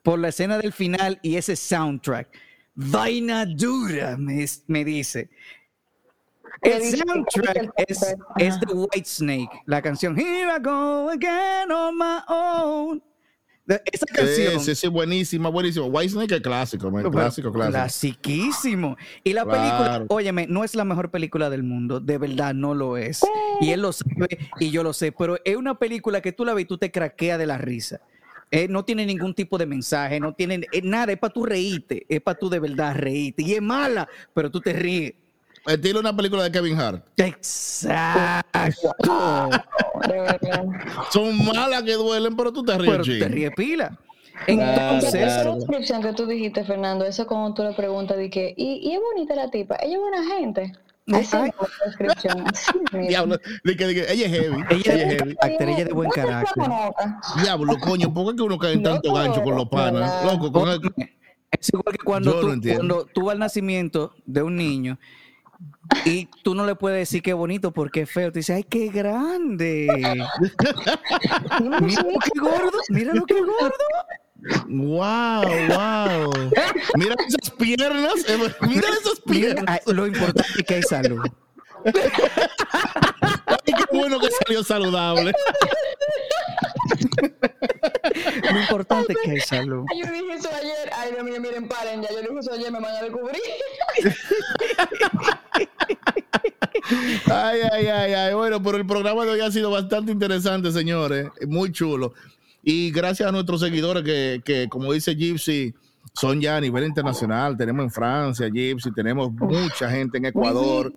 por 0.03 0.17
la 0.19 0.29
escena 0.29 0.57
del 0.57 0.71
final 0.71 1.19
y 1.21 1.35
ese 1.35 1.55
soundtrack. 1.57 2.29
Vaina 2.75 3.45
dura, 3.45 4.15
me, 4.17 4.45
me 4.67 4.85
dice. 4.85 5.29
El 6.61 6.81
soundtrack 6.83 7.71
es, 7.87 8.15
es 8.37 8.59
de 8.59 8.73
White 8.73 9.05
Snake, 9.05 9.49
la 9.65 9.81
canción 9.81 10.17
Here 10.17 10.49
I 10.57 10.61
Go 10.63 11.09
Again 11.09 11.71
on 11.71 11.97
My 11.97 12.19
Own. 12.27 13.03
Esa 13.91 14.05
canción. 14.05 14.59
Sí, 14.61 14.65
sí, 14.65 14.75
sí, 14.75 14.87
buenísima, 14.87 15.49
buenísima. 15.49 15.85
Whitesnake 15.87 16.35
es 16.35 16.41
clásico, 16.41 16.89
man, 16.89 17.03
clásico, 17.11 17.51
clásico. 17.51 17.73
Clasiquísimo. 17.77 18.95
Y 19.25 19.33
la 19.33 19.43
Claro. 19.43 19.59
película, 19.59 20.05
óyeme, 20.07 20.47
no 20.47 20.63
es 20.63 20.73
la 20.73 20.85
mejor 20.85 21.11
película 21.11 21.49
del 21.49 21.63
mundo, 21.63 21.99
de 21.99 22.17
verdad 22.17 22.53
no 22.53 22.73
lo 22.73 22.95
es. 22.95 23.21
Y 23.59 23.71
él 23.71 23.81
lo 23.81 23.91
sabe 23.91 24.37
y 24.59 24.71
yo 24.71 24.83
lo 24.83 24.93
sé, 24.93 25.11
pero 25.11 25.37
es 25.43 25.57
una 25.57 25.77
película 25.77 26.21
que 26.21 26.31
tú 26.31 26.45
la 26.45 26.53
ves 26.53 26.63
y 26.63 26.67
tú 26.67 26.77
te 26.77 26.91
craqueas 26.91 27.37
de 27.37 27.45
la 27.45 27.57
risa. 27.57 27.99
Eh, 28.51 28.69
no 28.69 28.85
tiene 28.85 29.05
ningún 29.05 29.33
tipo 29.33 29.57
de 29.57 29.65
mensaje, 29.65 30.21
no 30.21 30.31
tiene 30.33 30.65
eh, 30.71 30.81
nada, 30.81 31.11
es 31.11 31.19
para 31.19 31.33
tú 31.33 31.45
reírte, 31.45 32.05
es 32.07 32.21
para 32.21 32.39
tú 32.39 32.49
de 32.49 32.59
verdad 32.59 32.95
reírte. 32.95 33.41
Y 33.43 33.53
es 33.55 33.61
mala, 33.61 34.07
pero 34.33 34.49
tú 34.49 34.61
te 34.61 34.71
ríes. 34.71 35.13
Estilo 35.67 35.99
una 35.99 36.15
película 36.15 36.43
de 36.43 36.51
Kevin 36.51 36.79
Hart. 36.79 37.05
Exacto. 37.17 38.69
Son 41.11 41.45
malas 41.45 41.83
que 41.83 41.93
duelen, 41.93 42.35
pero 42.35 42.51
tú 42.53 42.63
te 42.63 42.77
ríes. 42.77 42.91
pero 42.91 43.03
te 43.03 43.27
ríes 43.27 43.51
pila. 43.55 43.97
Claro, 44.45 44.81
Entonces, 44.95 45.13
Esa 45.15 45.41
claro. 45.41 45.55
descripción 45.55 46.01
que 46.03 46.13
tú 46.13 46.27
dijiste, 46.27 46.63
Fernando, 46.63 47.05
eso 47.05 47.25
como 47.25 47.53
tú 47.55 47.63
le 47.63 47.73
preguntas 47.73 48.17
de 48.17 48.29
que, 48.29 48.53
¿y, 48.55 48.87
y 48.87 48.93
es 48.93 48.99
bonita 49.01 49.33
la 49.35 49.49
tipa, 49.49 49.77
ella 49.81 49.95
es 49.95 49.99
buena 49.99 50.23
gente. 50.37 50.73
Así 51.11 51.37
es 51.37 51.43
la 51.53 51.53
descripción. 51.85 52.45
Diablo, 53.07 53.37
de 53.63 53.75
que, 53.75 53.87
de 53.87 53.95
que 53.95 54.13
ella 54.13 54.25
es 54.27 54.31
heavy. 54.31 54.57
Ella 54.69 54.93
Ella 54.93 54.93
es 54.93 55.17
heavy. 55.17 55.35
carácter, 55.35 55.69
ella 55.69 55.77
es 55.79 55.85
de 55.87 55.93
buen 55.93 56.09
¿Cuál 56.11 56.19
es 56.19 56.25
la 56.31 56.43
carácter. 56.43 57.43
Diablo, 57.43 57.77
coño, 57.79 58.13
¿por 58.13 58.29
qué 58.29 58.35
que 58.35 58.41
uno 58.43 58.57
cae 58.59 58.73
en 58.73 58.83
tanto 58.83 59.11
gancho 59.13 59.41
con 59.41 59.55
los 59.55 59.67
panas? 59.69 60.23
Loco, 60.23 60.51
con 60.51 60.69
el- 60.69 60.81
Es 61.59 61.69
igual 61.73 61.97
que 61.97 62.03
cuando 62.05 62.33
Yo 62.33 62.39
tú, 62.41 62.47
no 62.47 62.53
entiendo. 62.53 62.79
cuando 62.79 63.05
tú 63.11 63.25
vas 63.25 63.33
al 63.33 63.39
nacimiento 63.39 64.13
de 64.25 64.43
un 64.43 64.55
niño 64.55 64.99
y 66.05 66.27
tú 66.43 66.53
no 66.55 66.65
le 66.65 66.75
puedes 66.75 66.99
decir 66.99 67.21
qué 67.21 67.33
bonito 67.33 67.71
porque 67.71 68.01
es 68.01 68.11
feo. 68.11 68.31
Te 68.31 68.39
dice, 68.39 68.53
ay, 68.53 68.63
qué 68.63 68.87
grande. 68.89 69.87
Mira 71.81 72.01
lo 72.03 72.19
que 72.19 72.39
gordo, 72.39 72.79
mira 72.89 73.13
lo 73.13 73.25
que 73.25 73.41
gordo. 73.41 73.73
Wow, 74.67 75.43
wow. 75.69 76.31
Mira 76.95 77.15
esas 77.27 77.49
piernas. 77.57 78.13
eh, 78.27 78.37
Mira 78.61 78.87
esas 79.01 79.19
piernas. 79.25 79.81
lo 79.87 80.05
importante 80.07 80.51
es 80.59 80.63
que 80.65 80.75
hay 80.75 80.83
salud. 80.83 81.21
Ay, 83.45 83.73
qué 83.73 83.85
bueno 83.91 84.19
que 84.19 84.29
salió 84.45 84.63
saludable. 84.63 85.33
Lo 88.53 88.59
importante 88.59 89.13
es 89.13 89.19
que 89.23 89.31
hay 89.31 89.39
salud. 89.39 89.85
Ay, 89.91 90.01
yo 90.01 90.11
dije 90.11 90.33
eso 90.33 90.49
ayer. 90.49 90.89
Ay, 90.95 91.11
Dios 91.11 91.23
mío, 91.23 91.39
miren, 91.39 91.67
paren 91.67 92.01
ya. 92.01 92.09
Yo 92.11 92.21
dije 92.21 92.39
eso 92.39 92.53
ayer, 92.53 92.71
me 92.71 92.79
van 92.79 92.95
a 92.95 93.01
descubrir. 93.01 93.41
Ay, 97.29 97.59
ay, 97.71 97.87
ay, 97.87 98.13
ay. 98.13 98.33
Bueno, 98.33 98.63
pero 98.63 98.77
el 98.77 98.85
programa 98.85 99.25
de 99.25 99.31
hoy 99.31 99.41
ha 99.41 99.51
sido 99.51 99.71
bastante 99.71 100.11
interesante, 100.11 100.71
señores. 100.71 101.27
Muy 101.45 101.71
chulo. 101.71 102.13
Y 102.63 102.91
gracias 102.91 103.27
a 103.27 103.31
nuestros 103.31 103.59
seguidores 103.59 104.03
que, 104.03 104.41
que, 104.45 104.67
como 104.69 104.93
dice 104.93 105.15
Gypsy, 105.15 105.73
son 106.13 106.39
ya 106.39 106.57
a 106.57 106.61
nivel 106.61 106.85
internacional. 106.85 107.57
Tenemos 107.57 107.83
en 107.83 107.91
Francia, 107.91 108.49
Gypsy, 108.49 108.91
tenemos 108.93 109.31
mucha 109.31 109.89
gente 109.89 110.17
en 110.17 110.25
Ecuador, 110.25 110.93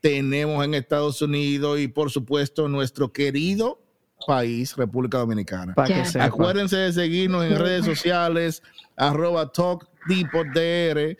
tenemos 0.00 0.64
en 0.64 0.74
Estados 0.74 1.20
Unidos 1.22 1.80
y 1.80 1.88
por 1.88 2.10
supuesto 2.10 2.68
nuestro 2.68 3.12
querido 3.12 3.80
país, 4.26 4.76
República 4.76 5.18
Dominicana. 5.18 5.74
Para 5.74 5.88
que 5.88 5.94
Ya. 5.94 6.04
sepa. 6.04 6.24
Acuérdense 6.26 6.76
de 6.76 6.92
seguirnos 6.92 7.44
en 7.44 7.58
redes 7.58 7.84
sociales, 7.84 8.62
arroba 8.96 9.50
TalkDepotDR, 9.50 11.16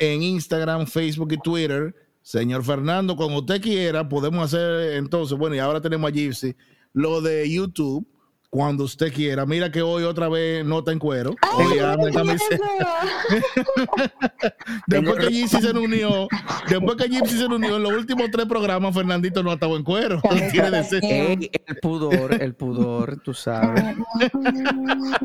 en 0.00 0.22
Instagram, 0.22 0.86
Facebook 0.86 1.32
y 1.32 1.38
Twitter. 1.38 1.94
Señor 2.22 2.62
Fernando, 2.62 3.16
como 3.16 3.38
usted 3.38 3.60
quiera, 3.60 4.08
podemos 4.08 4.44
hacer 4.44 4.94
entonces, 4.96 5.36
bueno, 5.36 5.56
y 5.56 5.58
ahora 5.58 5.80
tenemos 5.80 6.08
a 6.08 6.14
Gypsy, 6.14 6.54
lo 6.92 7.20
de 7.20 7.50
YouTube, 7.50 8.06
cuando 8.52 8.84
usted 8.84 9.10
quiera. 9.10 9.46
Mira 9.46 9.72
que 9.72 9.80
hoy 9.80 10.04
otra 10.04 10.28
vez 10.28 10.62
nota 10.62 10.92
en 10.92 10.98
cuero. 10.98 11.34
Hoy 11.56 11.78
anda 11.78 12.08
en 12.08 12.12
camiseta. 12.14 12.66
Después 14.86 15.16
que 15.24 15.32
Gypsy 15.32 15.60
se 15.62 15.70
unió, 15.70 16.28
después 16.68 16.96
que 16.96 17.08
Gypsy 17.08 17.38
se 17.38 17.46
unió 17.46 17.76
en 17.76 17.82
los 17.82 17.92
últimos 17.92 18.30
tres 18.30 18.46
programas, 18.46 18.94
Fernandito 18.94 19.42
no 19.42 19.50
ha 19.50 19.54
estado 19.54 19.76
en 19.76 19.82
cuero. 19.82 20.20
Tiene 20.50 20.70
de 20.70 20.84
ser. 20.84 21.02
Ey, 21.02 21.50
el 21.66 21.76
pudor, 21.76 22.42
el 22.42 22.54
pudor, 22.54 23.22
tú 23.22 23.32
sabes. 23.32 23.96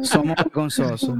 Somos 0.03 0.37
vergonzosos. 0.37 1.15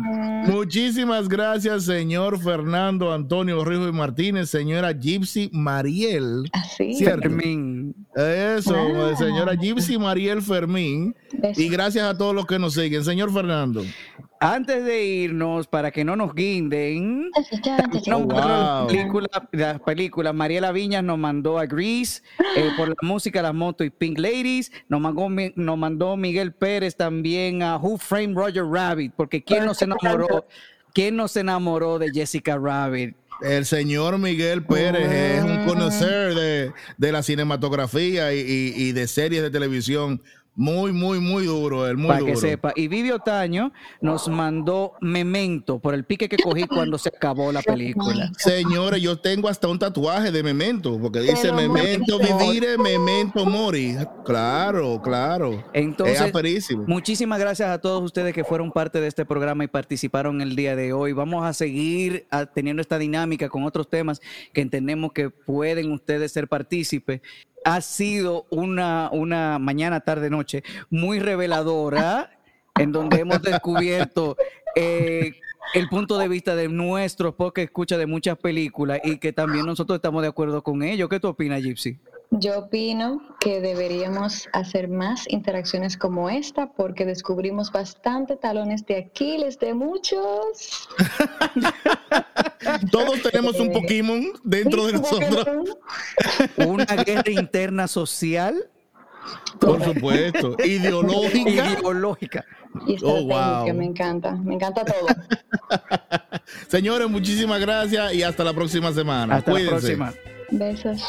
Muchísimas 0.46 1.28
gracias, 1.28 1.84
señor 1.84 2.40
Fernando 2.40 3.14
Antonio 3.14 3.66
Rijo 3.66 3.88
y 3.88 3.92
Martínez, 3.92 4.50
señora 4.50 4.94
Gypsy 4.94 5.50
Mariel. 5.52 6.50
Así. 6.54 6.94
Cierto. 6.94 7.24
Fermín. 7.24 7.77
Eso, 8.18 8.76
Ah. 8.76 9.16
señora 9.16 9.54
Gypsy 9.54 9.98
Mariel 10.00 10.42
Fermín. 10.42 11.16
Eso. 11.44 11.62
Y 11.62 11.70
gracias 11.70 12.04
a 12.04 12.18
todos 12.18 12.34
los 12.34 12.48
que 12.48 12.58
nos 12.58 12.74
siguen. 12.74 13.04
Señor 13.04 13.32
Fernando. 13.32 13.84
Antes 14.40 14.84
de 14.86 15.04
irnos, 15.06 15.68
para 15.68 15.92
que 15.92 16.04
no 16.04 16.16
nos 16.16 16.34
guinden, 16.34 17.32
wow. 18.26 18.88
película, 18.88 19.28
las 19.52 19.80
películas, 19.82 20.34
Mariela 20.34 20.72
Viñas 20.72 21.04
nos 21.04 21.18
mandó 21.18 21.58
a 21.58 21.66
Grease 21.66 22.22
eh, 22.56 22.70
por 22.78 22.90
la 22.90 22.96
música, 23.02 23.42
las 23.42 23.54
motos 23.54 23.86
y 23.88 23.90
Pink 23.90 24.18
Ladies. 24.20 24.72
Nos 24.90 25.00
mandó, 25.02 25.28
nos 25.56 25.78
mandó 25.78 26.18
Miguel 26.18 26.54
Pérez 26.54 26.96
también 26.96 27.62
a 27.64 27.78
Who 27.78 27.98
Framed 27.98 28.36
Roger 28.36 28.66
Rabbit, 28.66 29.14
porque 29.16 29.44
¿quién 29.44 29.66
no 29.66 29.74
se 29.74 29.86
enamoró? 29.86 30.46
¿Quién 30.94 31.16
no 31.16 31.28
se 31.28 31.42
enamoró 31.42 32.00
de 32.00 32.12
Jessica 32.12 32.58
Rabbit? 32.58 33.16
El 33.42 33.66
señor 33.66 34.18
Miguel 34.18 34.64
Pérez 34.66 35.12
es 35.12 35.44
un 35.44 35.66
conocer 35.66 36.34
de, 36.34 36.72
de 36.98 37.12
la 37.12 37.22
cinematografía 37.24 38.34
y, 38.34 38.40
y- 38.40 38.74
y 38.76 38.92
de 38.94 39.08
series 39.08 39.42
de 39.44 39.50
televisión. 39.52 40.22
Muy, 40.58 40.92
muy, 40.92 41.20
muy 41.20 41.46
duro. 41.46 41.88
El 41.88 41.98
muy 41.98 42.08
para 42.08 42.20
duro. 42.22 42.34
que 42.34 42.38
sepa. 42.38 42.74
Y 42.76 42.88
Vivi 42.88 43.12
Otaño 43.12 43.72
nos 44.02 44.28
mandó 44.28 44.94
Memento 45.02 45.78
por 45.78 45.94
el 45.94 46.04
pique 46.04 46.28
que 46.28 46.38
cogí 46.38 46.64
cuando 46.64 46.98
se 46.98 47.10
acabó 47.10 47.52
la 47.52 47.62
película. 47.62 48.32
Señores, 48.40 49.00
yo 49.00 49.20
tengo 49.20 49.50
hasta 49.50 49.68
un 49.68 49.78
tatuaje 49.78 50.32
de 50.32 50.42
memento, 50.42 51.00
porque 51.00 51.20
dice 51.20 51.36
Pero 51.44 51.58
memento 51.58 52.18
vivire, 52.18 52.76
memento 52.76 53.46
mori. 53.46 53.96
Claro, 54.26 55.00
claro. 55.04 55.64
Entonces, 55.74 56.16
es 56.16 56.22
aperísimo. 56.22 56.86
Muchísimas 56.88 57.40
gracias 57.40 57.70
a 57.70 57.80
todos 57.80 58.04
ustedes 58.04 58.34
que 58.34 58.44
fueron 58.44 58.72
parte 58.72 59.00
de 59.00 59.08
este 59.08 59.26
programa 59.26 59.64
y 59.64 59.68
participaron 59.68 60.42
el 60.42 60.56
día 60.56 60.76
de 60.76 60.92
hoy. 60.92 61.14
Vamos 61.14 61.46
a 61.46 61.54
seguir 61.54 62.26
ah, 62.32 62.48
teniendo 62.48 62.82
esta 62.82 62.98
dinámica 62.98 63.48
con 63.48 63.64
otros 63.64 63.88
temas 63.88 64.22
que 64.54 64.62
entendemos 64.62 65.12
que 65.14 65.30
pueden 65.30 65.92
ustedes 65.92 66.32
ser 66.32 66.48
partícipes. 66.48 67.22
Ha 67.66 67.82
sido 67.82 68.46
una, 68.50 69.10
una 69.12 69.60
mañana, 69.60 70.00
tarde, 70.00 70.30
noche 70.30 70.64
muy 70.90 71.20
reveladora 71.20 72.32
en 72.80 72.92
donde 72.92 73.20
hemos 73.20 73.42
descubierto 73.42 74.38
eh, 74.76 75.34
el 75.74 75.90
punto 75.90 76.18
de 76.18 76.28
vista 76.28 76.56
de 76.56 76.70
nuestros 76.70 77.34
porque 77.36 77.64
escucha 77.64 77.98
de 77.98 78.06
muchas 78.06 78.38
películas 78.38 79.00
y 79.04 79.18
que 79.18 79.34
también 79.34 79.66
nosotros 79.66 79.98
estamos 79.98 80.22
de 80.22 80.30
acuerdo 80.30 80.64
con 80.64 80.84
ello. 80.84 81.10
¿Qué 81.10 81.20
tú 81.20 81.28
opinas, 81.28 81.62
Gypsy? 81.62 82.00
Yo 82.30 82.60
opino 82.60 83.22
que 83.40 83.62
deberíamos 83.62 84.50
hacer 84.52 84.90
más 84.90 85.24
interacciones 85.30 85.96
como 85.96 86.30
esta 86.30 86.74
porque 86.74 87.06
descubrimos 87.06 87.72
bastante 87.72 88.36
talones 88.36 88.86
de 88.86 88.98
Aquiles 88.98 89.58
de 89.60 89.74
muchos. 89.74 90.90
Todos 92.92 93.22
tenemos 93.22 93.58
un 93.60 93.72
Pokémon 93.72 94.26
dentro 94.44 94.88
de 94.88 94.94
nosotros. 94.94 95.48
Una 96.58 96.86
guerra 97.04 97.32
interna 97.32 97.88
social 97.88 98.70
Por 99.60 99.82
supuesto. 99.84 100.58
Ideológica. 100.64 101.50
ideológica. 101.50 102.46
Y 102.86 102.98
Oh, 103.04 103.24
wow. 103.24 103.74
me 103.74 103.86
encanta, 103.86 104.34
me 104.34 104.56
encanta 104.56 104.84
todo. 104.84 105.08
Señores, 106.68 107.10
muchísimas 107.10 107.60
gracias 107.62 108.14
y 108.14 108.22
hasta 108.24 108.44
la 108.44 108.54
próxima 108.54 108.92
semana. 108.92 109.38
Hasta 109.38 109.52
Cuídense. 109.52 109.96
la 109.98 110.12
próxima. 110.12 110.14
Besos. 110.52 111.02